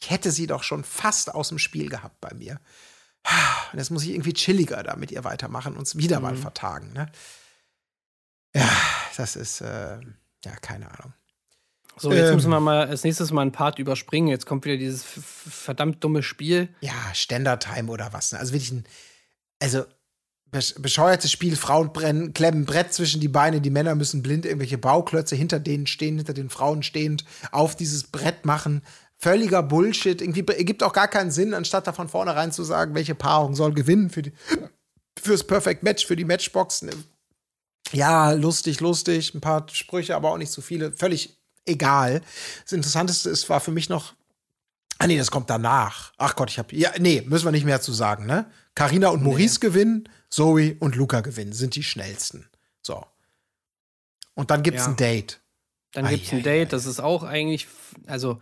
[0.00, 2.60] Ich hätte sie doch schon fast aus dem Spiel gehabt bei mir.
[3.72, 6.92] Und jetzt muss ich irgendwie chilliger da mit ihr weitermachen, uns wieder mal vertagen.
[6.92, 7.10] Ne?
[8.54, 8.70] Ja,
[9.16, 9.98] das ist, äh,
[10.44, 11.12] ja, keine Ahnung.
[11.98, 12.34] So, jetzt Ähm.
[12.36, 14.28] müssen wir mal als nächstes mal einen Part überspringen.
[14.28, 16.68] Jetzt kommt wieder dieses verdammt dumme Spiel.
[16.80, 18.32] ja, Ständertime oder was.
[18.32, 18.38] Ne?
[18.38, 18.84] Also wirklich ein,
[19.62, 19.84] also
[20.52, 24.44] besch- bescheuertes Spiel, Frauen brennen, klemmen ein Brett zwischen die Beine, die Männer müssen blind
[24.44, 28.82] irgendwelche Bauklötze hinter denen stehen, hinter den Frauen stehend, auf dieses Brett machen.
[29.18, 30.20] Völliger Bullshit.
[30.20, 33.72] Irgendwie ergibt auch gar keinen Sinn, anstatt da von vornherein zu sagen, welche Paarung soll
[33.72, 34.32] gewinnen für die,
[35.18, 36.82] fürs Perfect Match, für die Matchbox.
[36.82, 36.92] Ne?
[37.92, 40.92] Ja, lustig, lustig, ein paar Sprüche, aber auch nicht so viele.
[40.92, 41.35] Völlig
[41.66, 42.22] egal.
[42.64, 44.14] Das Interessanteste ist, war für mich noch.
[44.98, 46.12] Ah, nee, das kommt danach.
[46.16, 46.72] Ach Gott, ich hab.
[46.72, 48.46] Ja, nee, müssen wir nicht mehr zu sagen, ne?
[48.74, 52.48] Carina und Maurice gewinnen, Zoe und Luca gewinnen, sind die schnellsten.
[52.82, 53.04] So.
[54.34, 54.88] Und dann gibt's Ja.
[54.90, 55.40] ein Date.
[55.92, 57.66] Dann Ei, gibt es ein ei, Date, das ist auch eigentlich,
[58.06, 58.38] also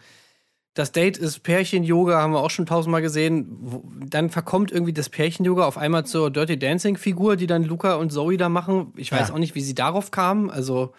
[0.75, 3.81] das Date ist Pärchen-Yoga, haben wir auch schon tausendmal gesehen.
[4.11, 8.37] Dann verkommt irgendwie das Pärchen-Yoga auf einmal zur Dirty Dancing-Figur, die dann Luca und Zoe
[8.37, 8.93] da machen.
[8.97, 9.35] Ich weiß Ja.
[9.35, 10.51] auch nicht, wie sie darauf kamen.
[10.51, 10.93] Also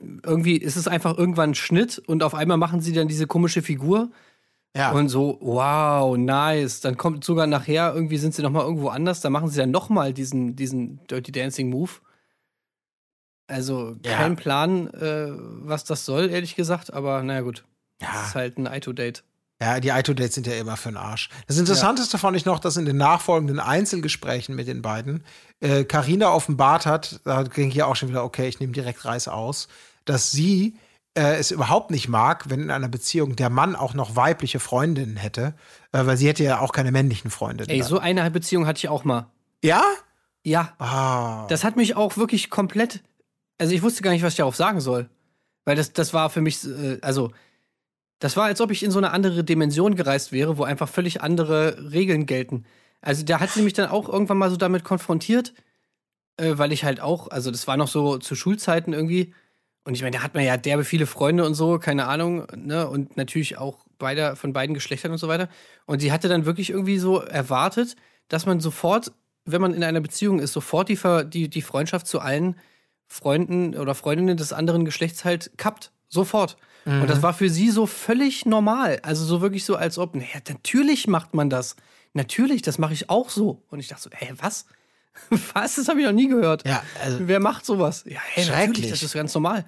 [0.00, 3.62] irgendwie ist es einfach irgendwann ein Schnitt und auf einmal machen sie dann diese komische
[3.62, 4.10] Figur.
[4.74, 4.92] Ja.
[4.92, 6.80] Und so, wow, nice.
[6.80, 9.70] Dann kommt sogar nachher, irgendwie sind sie noch mal irgendwo anders, da machen sie dann
[9.70, 11.90] noch mal diesen, diesen Dirty Dancing Move.
[13.48, 14.16] Also Ja.
[14.16, 17.64] kein Plan, äh, was das soll, ehrlich gesagt, aber naja gut.
[17.98, 18.22] Das ja.
[18.22, 19.24] ist halt ein Ito-Date.
[19.62, 21.28] Ja, die Ito-Dates sind ja immer für den Arsch.
[21.46, 25.22] Das Interessanteste fand ich noch, dass in den nachfolgenden Einzelgesprächen mit den beiden
[25.60, 29.04] äh, Carina offenbart hat, da ging ich ja auch schon wieder, okay, ich nehme direkt
[29.04, 29.68] Reis aus,
[30.04, 30.74] dass sie
[31.16, 35.16] äh, es überhaupt nicht mag, wenn in einer Beziehung der Mann auch noch weibliche Freundinnen
[35.16, 35.54] hätte,
[35.92, 37.70] äh, weil sie hätte ja auch keine männlichen Freundinnen.
[37.70, 37.88] Ey, dann.
[37.88, 39.26] so eine Beziehung hatte ich auch mal.
[39.62, 39.82] ja?
[40.44, 41.46] Ja, Ah.
[41.48, 43.04] das hat mich auch wirklich komplett.
[43.58, 45.08] Also ich wusste gar nicht, was ich darauf sagen soll.
[45.64, 47.30] Weil das, das war für mich, äh, also,
[48.22, 51.22] das war, als ob ich in so eine andere Dimension gereist wäre, wo einfach völlig
[51.22, 52.64] andere Regeln gelten.
[53.00, 55.52] Also da hat sie mich dann auch irgendwann mal so damit konfrontiert,
[56.36, 59.34] äh, weil ich halt auch, also das war noch so zu Schulzeiten irgendwie.
[59.82, 62.88] Und ich meine, da hat man ja derbe viele Freunde und so, keine Ahnung, ne?
[62.88, 65.48] Und natürlich auch beider, von beiden Geschlechtern und so weiter.
[65.86, 67.96] Und sie hatte dann wirklich irgendwie so erwartet,
[68.28, 69.10] dass man sofort,
[69.46, 70.98] wenn man in einer Beziehung ist, sofort die,
[71.28, 72.54] die, die Freundschaft zu allen
[73.08, 75.90] Freunden oder Freundinnen des anderen Geschlechts halt kappt.
[76.08, 76.56] Sofort.
[76.84, 78.98] Und das war für sie so völlig normal.
[79.02, 81.76] Also so wirklich so, als ob, naja, natürlich macht man das.
[82.12, 83.62] Natürlich, das mache ich auch so.
[83.70, 84.66] Und ich dachte so, ey, was?
[85.54, 85.74] Was?
[85.76, 86.66] Das habe ich noch nie gehört.
[86.66, 88.02] Ja, also- Wer macht sowas?
[88.06, 89.64] Ja, hey, natürlich, das ist ganz normal.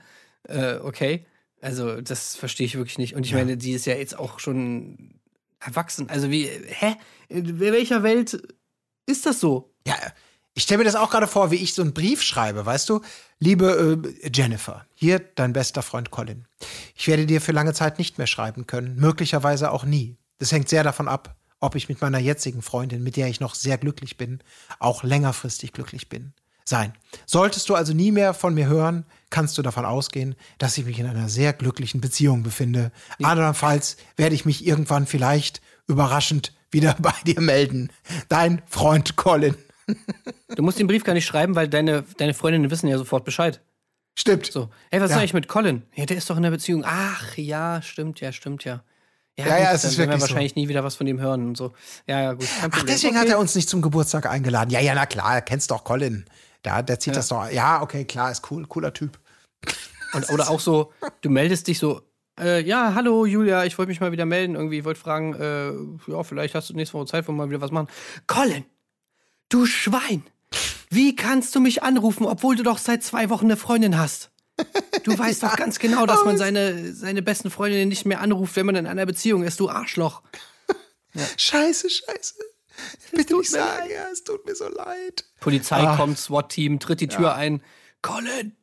[0.49, 1.27] Äh, okay.
[1.61, 3.15] Also, das verstehe ich wirklich nicht.
[3.15, 5.15] Und ich meine, die ist ja jetzt auch schon
[5.61, 6.09] erwachsen.
[6.09, 6.97] Also, wie, hä?
[7.29, 8.43] In welcher Welt
[9.07, 9.71] ist das so?
[9.87, 9.95] Ja,
[10.55, 13.01] ich stelle mir das auch gerade vor, wie ich so einen Brief schreibe, weißt du?
[13.39, 16.47] Liebe äh, Jennifer, hier dein bester Freund Colin.
[16.95, 20.17] Ich werde dir für lange Zeit nicht mehr schreiben können, möglicherweise auch nie.
[20.39, 23.55] Das hängt sehr davon ab, ob ich mit meiner jetzigen Freundin, mit der ich noch
[23.55, 24.41] sehr glücklich bin,
[24.79, 26.33] auch längerfristig glücklich bin.
[26.67, 26.95] Sein.
[27.27, 30.99] Solltest du also nie mehr von mir hören, kannst du davon ausgehen, dass ich mich
[30.99, 32.91] in einer sehr glücklichen Beziehung befinde.
[33.23, 37.91] Andernfalls werde ich mich irgendwann vielleicht überraschend wieder bei dir melden.
[38.29, 39.57] Dein Freund Colin.
[40.57, 43.61] Du musst den Brief gar nicht schreiben, weil deine, deine Freundinnen wissen ja sofort Bescheid.
[44.15, 44.47] Stimmt.
[44.47, 45.17] So, hey, was Ja.
[45.17, 45.83] ist eigentlich mit Colin?
[45.95, 46.85] Ja, der ist doch in der Beziehung.
[46.87, 48.83] Ach, ja, stimmt, ja, stimmt, ja.
[49.37, 50.21] Ja, ja, es dann ist werden wir wirklich so.
[50.29, 51.73] wahrscheinlich nie wieder was von dem hören und so.
[52.07, 52.47] Ja, ja, gut.
[52.63, 53.25] Ach, deswegen okay.
[53.25, 54.71] hat er uns nicht zum Geburtstag eingeladen.
[54.71, 56.25] Ja, ja, na klar, kennst doch Colin.
[56.63, 57.51] Da, der zieht das doch.
[57.51, 59.19] Ja, okay, klar, ist cool, cooler Typ.
[60.13, 62.03] Und, oder auch so, du meldest dich so,
[62.41, 64.55] äh, ja, hallo Julia, ich wollte mich mal wieder melden.
[64.55, 65.73] Irgendwie, ich wollte fragen, äh,
[66.11, 67.89] ja, vielleicht hast du nächste Woche Zeit, wollen wir mal wieder was machen.
[68.29, 68.65] Colin,
[69.49, 70.23] du Schwein,
[70.95, 74.31] wie kannst du mich anrufen, obwohl du doch seit zwei Wochen eine Freundin hast?
[75.03, 78.67] Du weißt doch ganz genau, dass man seine, seine besten Freundinnen nicht mehr anruft, wenn
[78.67, 80.23] man in einer Beziehung ist, du Arschloch.
[81.37, 82.35] Scheiße, scheiße.
[83.13, 85.25] Bitte nicht sagen, ja, es tut mir so leid.
[85.41, 85.97] Polizei Ah.
[85.97, 87.63] kommt, SWAT-Team, tritt die Tür ein.
[88.03, 88.57] Colin,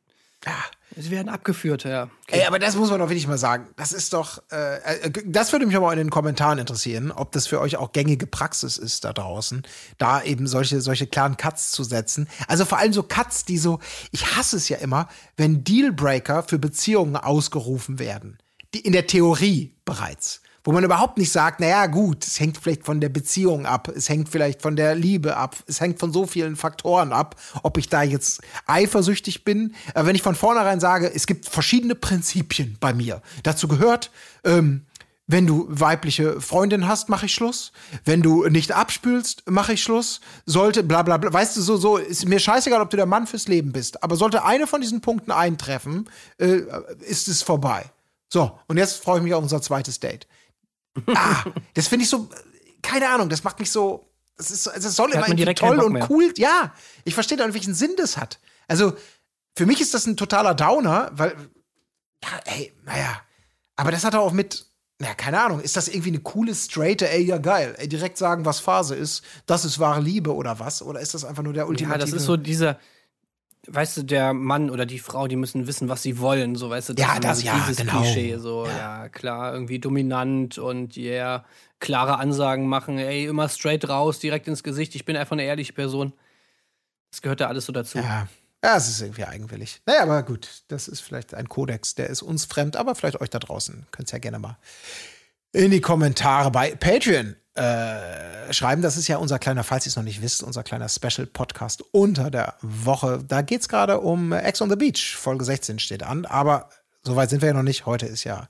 [0.45, 0.57] Ja.
[0.95, 2.09] Sie werden abgeführt, ja.
[2.27, 3.67] Ey, aber das muss man doch wirklich mal sagen.
[3.75, 7.47] Das ist doch, äh, äh, das würde mich aber in den Kommentaren interessieren, ob das
[7.47, 9.63] für euch auch gängige Praxis ist da draußen,
[9.97, 12.27] da eben solche, solche klaren Cuts zu setzen.
[12.47, 13.79] Also vor allem so Cuts, die so,
[14.11, 18.37] ich hasse es ja immer, wenn Dealbreaker für Beziehungen ausgerufen werden.
[18.73, 20.41] Die, in der Theorie bereits.
[20.63, 24.09] Wo man überhaupt nicht sagt, naja, gut, es hängt vielleicht von der Beziehung ab, es
[24.09, 27.89] hängt vielleicht von der Liebe ab, es hängt von so vielen Faktoren ab, ob ich
[27.89, 29.73] da jetzt eifersüchtig bin.
[29.95, 33.21] Aber wenn ich von vornherein sage, es gibt verschiedene Prinzipien bei mir.
[33.43, 34.11] Dazu gehört,
[34.43, 34.85] ähm,
[35.31, 37.71] wenn du weibliche Freundin hast, mache ich Schluss.
[38.03, 40.19] Wenn du nicht abspülst, mache ich Schluss.
[40.45, 41.31] Sollte, bla bla bla.
[41.31, 44.03] Weißt du, so, so, ist mir scheißegal, ob du der Mann fürs Leben bist.
[44.03, 46.63] Aber sollte eine von diesen Punkten eintreffen, äh,
[46.99, 47.85] ist es vorbei.
[48.27, 50.27] So, und jetzt freue ich mich auf unser zweites Date.
[51.15, 52.29] Ah, das finde ich so,
[52.81, 56.33] keine Ahnung, das macht mich so, das ist, es soll immer irgendwie toll und cool.
[56.37, 56.73] Ja,
[57.03, 58.39] ich verstehe da nicht, welchen Sinn das hat.
[58.67, 58.93] Also,
[59.55, 61.35] für mich ist das ein totaler Downer, weil,
[62.23, 63.21] ja, ey, naja,
[63.75, 64.65] aber das hat auch mit,
[64.99, 68.45] na, keine Ahnung, ist das irgendwie eine coole, straighte, ey, ja geil, ey, direkt sagen,
[68.45, 70.81] was Phase ist, das ist wahre Liebe oder was?
[70.81, 71.99] Oder ist das einfach nur der Ja, ultimative?
[71.99, 72.79] das ist so dieser,
[73.67, 76.89] weißt du, der Mann oder die Frau, die müssen wissen, was sie wollen, so weißt
[76.89, 78.01] du, Ja, ist das- so ja, dieses genau.
[78.01, 79.07] Klischee, so, ja.
[79.09, 81.45] klar, irgendwie dominant und yeah,
[81.79, 85.73] klare Ansagen machen, ey, immer straight raus, direkt ins Gesicht, ich bin einfach eine ehrliche
[85.73, 86.13] Person.
[87.11, 87.97] Das gehört da alles so dazu.
[87.99, 88.27] Ja,
[88.63, 89.81] Ja, es ist irgendwie eigenwillig.
[89.87, 93.29] Naja, aber gut, das ist vielleicht ein Kodex, der ist uns fremd, aber vielleicht euch
[93.29, 93.87] da draußen.
[93.91, 94.57] Könnt ihr ja gerne mal
[95.51, 98.81] in die Kommentare bei Patreon äh, schreiben.
[98.81, 102.31] Das ist ja unser kleiner, falls ihr es noch nicht wisst, unser kleiner Special-Podcast unter
[102.31, 103.23] der Woche.
[103.27, 105.15] Da geht es gerade um Ex on the Beach.
[105.17, 106.69] Folge 16 steht an, aber
[107.03, 107.85] soweit sind wir ja noch nicht.
[107.85, 108.47] Heute ist ja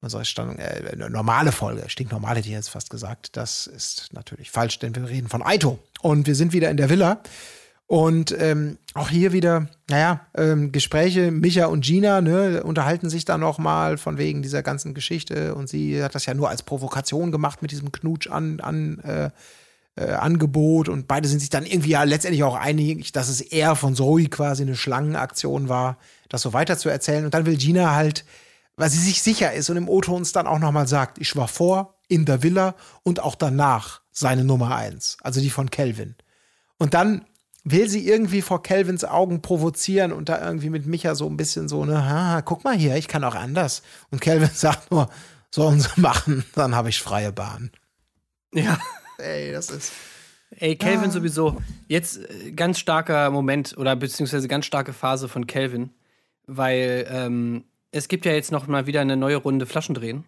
[0.00, 3.36] unsere Stand, äh, eine normale Folge, stinknormale, die jetzt fast gesagt.
[3.36, 5.78] Das ist natürlich falsch, denn wir reden von Aito.
[6.00, 7.20] Und wir sind wieder in der Villa.
[7.88, 13.38] Und ähm, auch hier wieder, naja, ähm, Gespräche, Micha und Gina, ne, unterhalten sich da
[13.38, 15.54] noch mal von wegen dieser ganzen Geschichte.
[15.54, 19.30] Und sie hat das ja nur als Provokation gemacht mit diesem Knutsch an, an äh,
[19.94, 20.88] äh, Angebot.
[20.88, 24.26] Und beide sind sich dann irgendwie ja letztendlich auch einig, dass es eher von Zoe
[24.26, 27.24] quasi eine Schlangenaktion war, das so weiter zu erzählen.
[27.24, 28.24] Und dann will Gina halt,
[28.76, 31.36] weil sie sich sicher ist und im O-Ton uns dann auch noch mal sagt, ich
[31.36, 32.74] war vor, in der Villa
[33.04, 36.16] und auch danach seine Nummer eins, also die von Kelvin.
[36.78, 37.24] Und dann
[37.66, 41.68] will sie irgendwie vor Kelvins Augen provozieren und da irgendwie mit Micha so ein bisschen
[41.68, 43.82] so, ne, ha, guck mal hier, ich kann auch anders.
[44.10, 45.10] Und Kelvin sagt nur,
[45.50, 47.72] sollen sie machen, dann habe ich freie Bahn.
[48.54, 48.78] Ja.
[49.18, 49.92] Ey, das ist.
[50.50, 51.60] Ey, Calvin sowieso.
[51.88, 55.90] Jetzt äh, ganz starker Moment oder beziehungsweise ganz starke Phase von Calvin,
[56.46, 60.24] weil ähm, es gibt ja jetzt noch mal wieder eine neue Runde Flaschendrehen.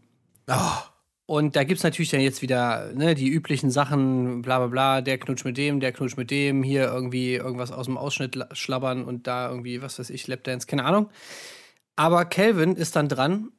[0.49, 0.83] Oh,
[1.31, 5.19] Und da gibt's natürlich dann jetzt wieder ne, die üblichen Sachen, bla bla bla, der
[5.19, 9.05] knutscht mit dem, der knutscht mit dem, hier irgendwie irgendwas aus dem Ausschnitt la- schlabbern
[9.05, 11.11] und da irgendwie, was weiß ich, Lapdance, keine Ahnung.
[11.97, 13.53] Aber Calvin ist dann dran,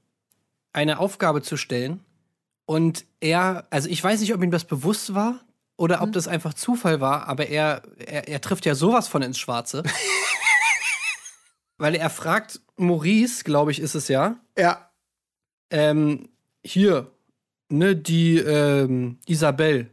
[0.73, 2.03] eine Aufgabe zu stellen.
[2.65, 5.39] Und er, also ich weiß nicht, ob ihm das bewusst war
[5.77, 9.37] oder ob das einfach Zufall war, aber er, er, er trifft ja sowas von ins
[9.37, 9.83] Schwarze.
[11.77, 14.89] Weil er fragt Maurice, glaube ich, ist es ja, ja.
[15.69, 16.29] ähm,
[16.65, 17.11] hier,
[17.69, 19.89] ne, die ähm, Isabel.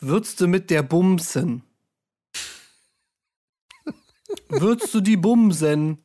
[0.00, 1.62] Würdest du mit der bumsen?
[4.48, 6.04] Würdest du die bumsen?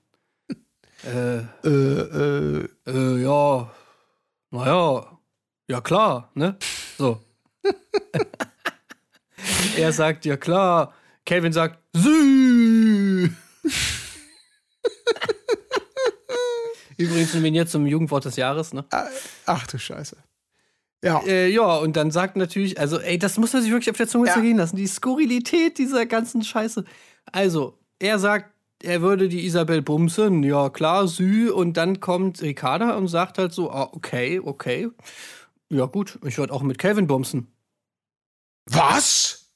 [1.06, 3.72] Äh, Äh, äh, äh, ja.
[4.52, 5.20] Naja.
[5.68, 6.58] Ja, klar, ne?
[6.98, 7.22] So.
[9.78, 10.94] er sagt, ja, klar.
[11.26, 13.30] Calvin sagt, Sü.
[16.98, 18.86] Übrigens nominiert zum Jugendwort des Jahres, ne?
[19.46, 20.18] ach du Scheiße.
[21.04, 21.22] Ja.
[21.28, 24.08] Äh, ja, und dann sagt natürlich, also, ey, das muss man sich wirklich auf der
[24.08, 24.34] Zunge Ja.
[24.34, 26.86] zergehen lassen, die Skurrilität dieser ganzen Scheiße.
[27.32, 28.52] Also, er sagt,
[28.82, 33.52] er würde die Isabel bumsen, ja klar, Sü, und dann kommt Ricarda und sagt halt
[33.54, 34.90] so, ah, okay, okay.
[35.70, 37.48] Ja, gut, ich würde auch mit Calvin bumsen.
[38.70, 39.52] Was?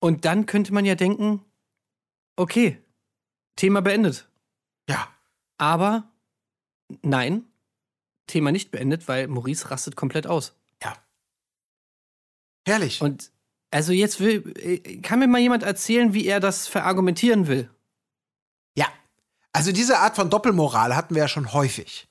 [0.00, 1.40] Und dann könnte man ja denken,
[2.36, 2.78] okay,
[3.56, 4.28] Thema beendet.
[4.88, 5.08] Ja.
[5.58, 6.12] Aber
[7.02, 7.44] nein,
[8.28, 10.55] Thema nicht beendet, weil Maurice rastet komplett aus.
[12.66, 13.00] Herrlich.
[13.00, 13.30] Und
[13.70, 17.70] also jetzt will, äh, kann mir mal jemand erzählen, wie er das verargumentieren will?
[18.76, 18.86] Ja.
[19.52, 22.08] Also diese Art von Doppelmoral hatten wir ja schon häufig.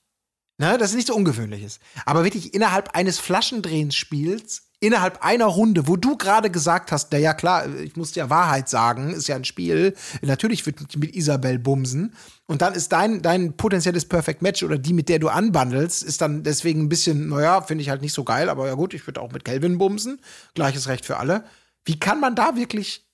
[0.57, 1.79] Ne, das ist nichts Ungewöhnliches.
[2.05, 7.33] Aber wirklich innerhalb eines Flaschendrehensspiels, innerhalb einer Runde, wo du gerade gesagt hast, na ja
[7.33, 9.95] klar, ich muss dir Wahrheit sagen, ist ja ein Spiel.
[10.21, 12.13] Natürlich wird mit, Isabel bumsen.
[12.45, 16.21] Und dann ist dein, dein potenzielles Perfect Match oder die, mit der du anbandelst, ist
[16.21, 19.07] dann deswegen ein bisschen, naja, finde ich halt nicht so geil, aber ja gut, ich
[19.07, 20.19] würde auch mit Kelvin bumsen.
[20.53, 21.43] Gleiches Recht für alle.
[21.85, 23.05] Wie kann man da wirklich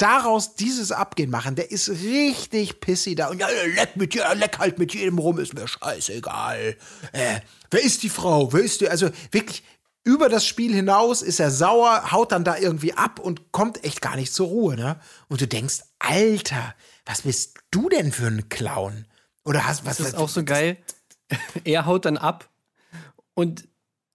[0.00, 3.28] daraus dieses Abgehen machen, der ist richtig pissy da.
[3.28, 6.76] Und ja, leck mit dir, leck halt mit jedem rum, ist mir scheißegal.
[7.12, 7.40] Äh,
[7.70, 8.52] wer ist die Frau?
[8.52, 8.88] Wer ist die?
[8.88, 9.62] Also wirklich
[10.04, 14.00] über das Spiel hinaus ist er sauer, haut dann da irgendwie ab und kommt echt
[14.00, 14.98] gar nicht zur Ruhe, ne?
[15.28, 16.74] Und du denkst, Alter,
[17.04, 19.06] was bist du denn für ein Clown?
[19.44, 20.76] Oder hast was Das ist auch so geil.
[21.64, 22.48] Er haut dann ab
[23.34, 23.68] und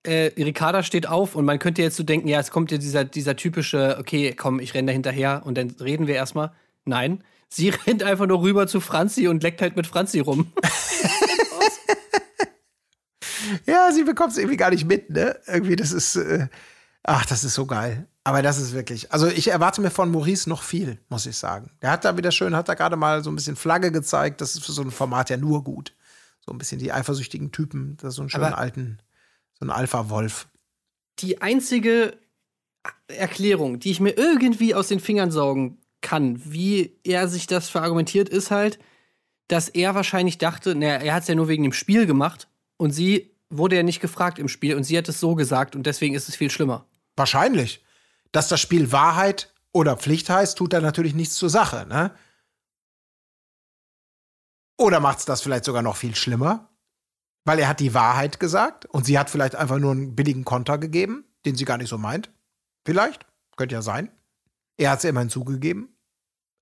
[0.04, 3.06] äh, Ricarda steht auf und man könnte jetzt so denken, ja, es kommt ja dieser,
[3.06, 6.52] dieser typische, okay, komm, ich renne da hinterher und dann reden wir erstmal.
[6.84, 10.52] Nein, sie rennt einfach nur rüber zu Franzi und leckt halt mit Franzi rum.
[13.66, 15.40] Ja, sie bekommt es irgendwie gar nicht mit, ne?
[15.48, 16.48] Irgendwie, das ist, äh,
[17.04, 18.08] ach, das ist so geil.
[18.24, 21.70] Aber das ist wirklich, also ich erwarte mir von Maurice noch viel, muss ich sagen.
[21.82, 24.42] Der hat da wieder schön, hat da gerade mal so ein bisschen Flagge gezeigt.
[24.42, 25.94] Das ist für so ein Format ja nur gut.
[26.44, 29.00] So ein bisschen die eifersüchtigen Typen, das ist so einen schönen Aber- alten,
[29.60, 30.48] so ein Alpha-Wolf.
[31.20, 32.18] Die einzige
[33.08, 38.30] Erklärung, die ich mir irgendwie aus den Fingern saugen kann, wie er sich das verargumentiert,
[38.30, 38.80] ist halt,
[39.48, 42.92] dass er wahrscheinlich dachte, naja, er hat es ja nur wegen dem Spiel gemacht und
[42.92, 46.16] sie wurde ja nicht gefragt im Spiel und sie hat es so gesagt und deswegen
[46.16, 46.88] ist es viel schlimmer.
[47.16, 47.84] Wahrscheinlich.
[48.32, 52.12] Dass das Spiel Wahrheit oder Pflicht heißt, tut da natürlich nichts zur Sache, ne?
[54.78, 56.70] Oder macht es das vielleicht sogar noch viel schlimmer?
[57.46, 60.78] Weil er hat die Wahrheit gesagt und sie hat vielleicht einfach nur einen billigen Konter
[60.78, 62.30] gegeben, den sie gar nicht so meint.
[62.86, 63.26] Vielleicht.
[63.56, 64.12] Könnte ja sein.
[64.76, 65.95] Er hat es immerhin zugegeben.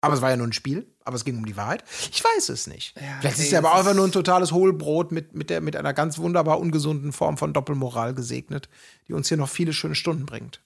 [0.03, 1.85] Aber es war ja nur ein Spiel, aber es ging um die Wahrheit.
[2.11, 2.93] Ich weiß es nicht.
[3.21, 5.93] Vielleicht ist es ja aber einfach nur ein totales Hohlbrot mit, mit, der, mit einer
[5.93, 8.67] ganz wunderbar ungesunden Form von Doppelmoral gesegnet,
[9.07, 10.59] die uns hier noch viele schöne Stunden bringt.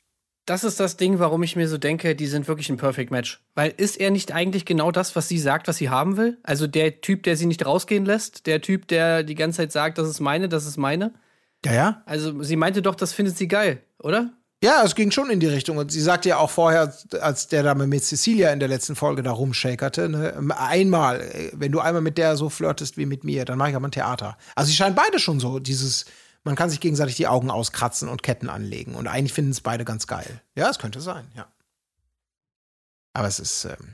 [0.48, 3.46] Das ist das Ding, warum ich mir so denke, die sind wirklich ein Perfect Match.
[3.54, 6.40] Weil ist er nicht eigentlich genau das, was sie sagt, was sie haben will?
[6.42, 10.00] Also der Typ, der sie nicht rausgehen lässt, der Typ, der die ganze Zeit sagt,
[10.00, 11.14] das ist meine, das ist meine.
[11.64, 12.02] Ja, ja.
[12.08, 14.34] Also sie meinte doch, das findet sie geil, oder?
[14.64, 15.78] Ja, es ging schon in die Richtung.
[15.78, 19.22] Und sie sagte ja auch vorher, als der da mit Cecilia in der letzten Folge
[19.22, 23.46] da rumshakerte, ne, einmal, äh, wenn du einmal mit der so flirtest wie mit mir,
[23.46, 24.38] dann mache ich aber ein Theater.
[24.56, 26.06] Also sie scheinen beide schon so, dieses,
[26.44, 28.96] man kann sich gegenseitig die Augen auskratzen und Ketten anlegen.
[28.96, 30.42] Und eigentlich finden es beide ganz geil.
[30.56, 31.48] Ja, es könnte sein, ja.
[33.14, 33.94] Aber es ist, ähm,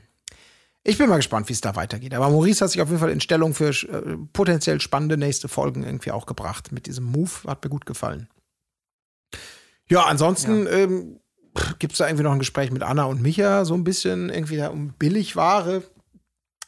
[0.82, 2.14] ich bin mal gespannt, wie es da weitergeht.
[2.14, 5.82] Aber Maurice hat sich auf jeden Fall in Stellung für äh, potenziell spannende nächste Folgen
[5.82, 6.72] irgendwie auch gebracht.
[6.72, 8.28] Mit diesem Move hat mir gut gefallen.
[9.94, 11.20] Ja, ansonsten ähm,
[11.78, 14.56] gibt es da irgendwie noch ein Gespräch mit Anna und Micha, so ein bisschen irgendwie
[14.56, 15.82] da um Billigware.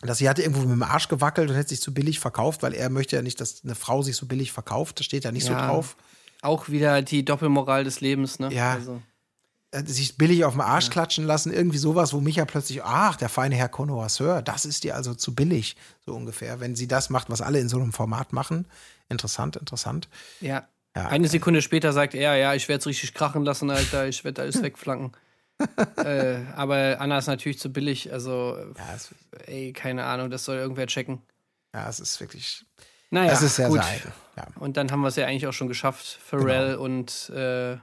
[0.03, 2.74] Dass sie hatte irgendwo mit dem Arsch gewackelt und hätte sich zu billig verkauft, weil
[2.74, 5.01] er möchte ja nicht, dass eine Frau sich so billig verkauft.
[5.01, 5.59] Das steht ja nicht Ja.
[5.59, 5.97] so drauf.
[6.43, 8.53] Auch wieder die Doppelmoral des Lebens, ne?
[8.53, 8.74] Ja.
[8.74, 9.03] Also,
[9.73, 13.28] Äh, sich billig auf den Arsch klatschen lassen, irgendwie sowas, wo Micha plötzlich, ach, der
[13.28, 16.61] feine Herr Connoisseur, das ist dir also zu billig, so ungefähr.
[16.61, 18.66] Wenn sie das macht, was alle in so einem Format machen.
[19.09, 20.09] Interessant, interessant.
[20.40, 20.69] ja.
[20.97, 24.24] Ja, Eine Sekunde später sagt er, ja, ich werde es richtig krachen lassen, Alter, ich
[24.24, 25.12] werde alles wegflanken.
[25.98, 28.97] äh, aber Anna ist natürlich zu billig, also, Ja,
[29.47, 31.20] ey, keine Ahnung, das soll irgendwer checken.
[31.74, 32.64] ja, es ist wirklich,
[33.10, 33.82] Naja, es ist sehr, gut.
[33.85, 34.12] sehr.
[34.36, 34.47] Ja.
[34.59, 36.18] Und dann haben wir es ja eigentlich auch schon geschafft.
[36.24, 36.82] Pharrell Genau.
[36.82, 37.77] und äh,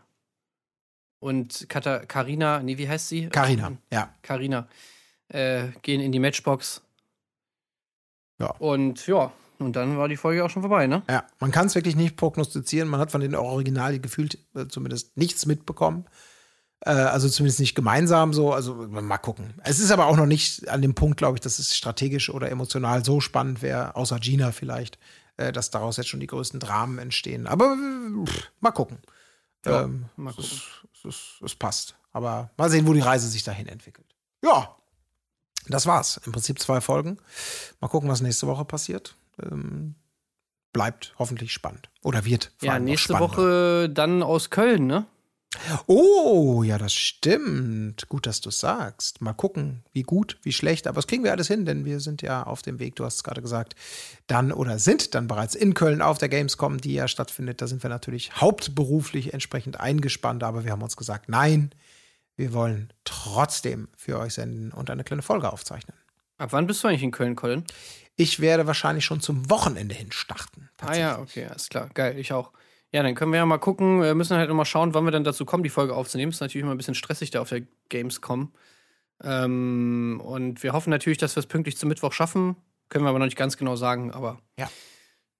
[1.19, 3.30] und Kata Carina, nee, wie heißt sie?
[3.30, 4.14] Carina, ja.
[4.23, 4.68] Carina
[5.30, 6.81] äh, gehen in die Matchbox.
[8.40, 8.48] Ja.
[8.60, 9.31] Und ja,
[9.65, 11.03] und dann war die Folge auch schon vorbei, ne?
[11.10, 12.90] Ja, man kann es wirklich nicht prognostizieren.
[12.90, 16.06] Man hat von den Original gefühlt äh, zumindest nichts mitbekommen.
[16.81, 18.53] Äh, also zumindest nicht gemeinsam so.
[18.53, 19.53] Also mal gucken.
[19.64, 22.49] Es ist aber auch noch nicht an dem Punkt, glaube ich, dass es strategisch oder
[22.52, 24.99] emotional so spannend wäre, außer Gina vielleicht,
[25.38, 27.48] äh, dass daraus jetzt schon die größten Dramen entstehen.
[27.48, 27.76] Aber
[28.26, 28.98] pff, mal gucken.
[29.65, 30.52] Ja, ähm, mal es, gucken.
[30.52, 31.95] ist- es, ist- es passt.
[32.11, 34.07] Aber mal sehen, wo die Reise sich dahin entwickelt.
[34.44, 34.76] Ja,
[35.68, 36.19] das war's.
[36.26, 37.18] Im Prinzip zwei Folgen.
[37.80, 39.15] Mal gucken, was nächste Woche passiert.
[39.41, 39.95] Ähm,
[40.73, 41.89] bleibt hoffentlich spannend.
[42.01, 42.51] Oder wird.
[42.61, 43.19] Ja, nächste.
[43.19, 45.05] Woche dann aus Köln, ne?
[45.85, 48.10] Oh, ja, das stimmt.
[48.10, 49.22] Gut, dass du sagst.
[49.22, 50.88] Mal gucken, wie gut, wie schlecht.
[50.88, 53.18] Aber das kriegen wir alles hin, denn wir sind ja auf dem Weg, du hast
[53.18, 53.76] es gerade gesagt,
[54.26, 57.61] dann oder sind dann bereits in Köln auf der Gamescom, die ja stattfindet.
[57.61, 60.43] Da sind wir natürlich hauptberuflich entsprechend eingespannt.
[60.43, 61.69] Aber wir haben uns gesagt, nein,
[62.35, 65.95] wir wollen trotzdem für euch senden und eine kleine Folge aufzeichnen.
[66.38, 67.64] Ab wann bist du eigentlich in Köln, Colin?
[68.15, 70.69] Ich werde wahrscheinlich schon zum Wochenende hin starten.
[70.81, 71.90] Ah ja, okay, alles klar.
[71.94, 72.52] Geil, ich auch.
[72.91, 74.02] Ja, dann können wir ja mal gucken.
[74.02, 76.31] Wir müssen halt immer schauen, wann wir dann dazu kommen, die Folge aufzunehmen.
[76.31, 78.52] Ist natürlich immer ein bisschen stressig da auf der Gamescom.
[79.23, 82.56] Ähm, und wir hoffen natürlich, dass wir es pünktlich zum Mittwoch schaffen.
[82.90, 84.69] Können wir aber noch nicht ganz genau sagen, aber Ja.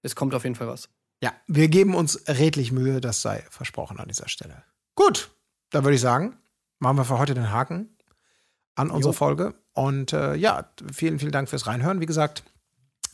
[0.02, 0.88] es kommt auf jeden Fall was.
[1.22, 4.64] Ja, wir geben uns redlich Mühe, das sei versprochen an dieser Stelle.
[4.94, 5.30] Gut,
[5.70, 6.36] dann würde ich sagen,
[6.80, 7.96] machen wir für heute den Haken
[8.74, 9.54] an unsere Folge.
[9.72, 12.00] Und äh, ja, vielen, vielen Dank fürs Reinhören.
[12.00, 12.42] Wie gesagt,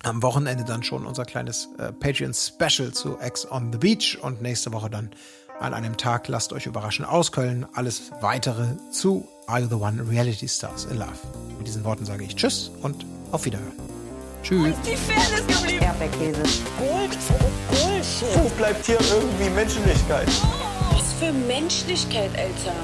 [0.02, 4.72] am Wochenende dann schon unser kleines äh, Patreon-Special zu X on the Beach und nächste
[4.72, 5.10] Woche dann
[5.58, 7.66] an einem Tag, lasst euch überraschen, aus Köln.
[7.74, 11.10] Alles weitere zu Are You the One Reality Stars in Love.
[11.58, 13.72] Mit diesen Worten sage ich Tschüss und auf Wiederhören.
[14.42, 14.74] Tschüss.
[14.86, 15.84] Die Fairness geblieben.
[15.84, 16.42] Erdbeerkäse.
[16.78, 17.18] Gold,
[17.68, 18.42] Bullshit.
[18.42, 20.28] Wo bleibt hier irgendwie Menschlichkeit?
[20.92, 22.74] Was für Menschlichkeit, Alter.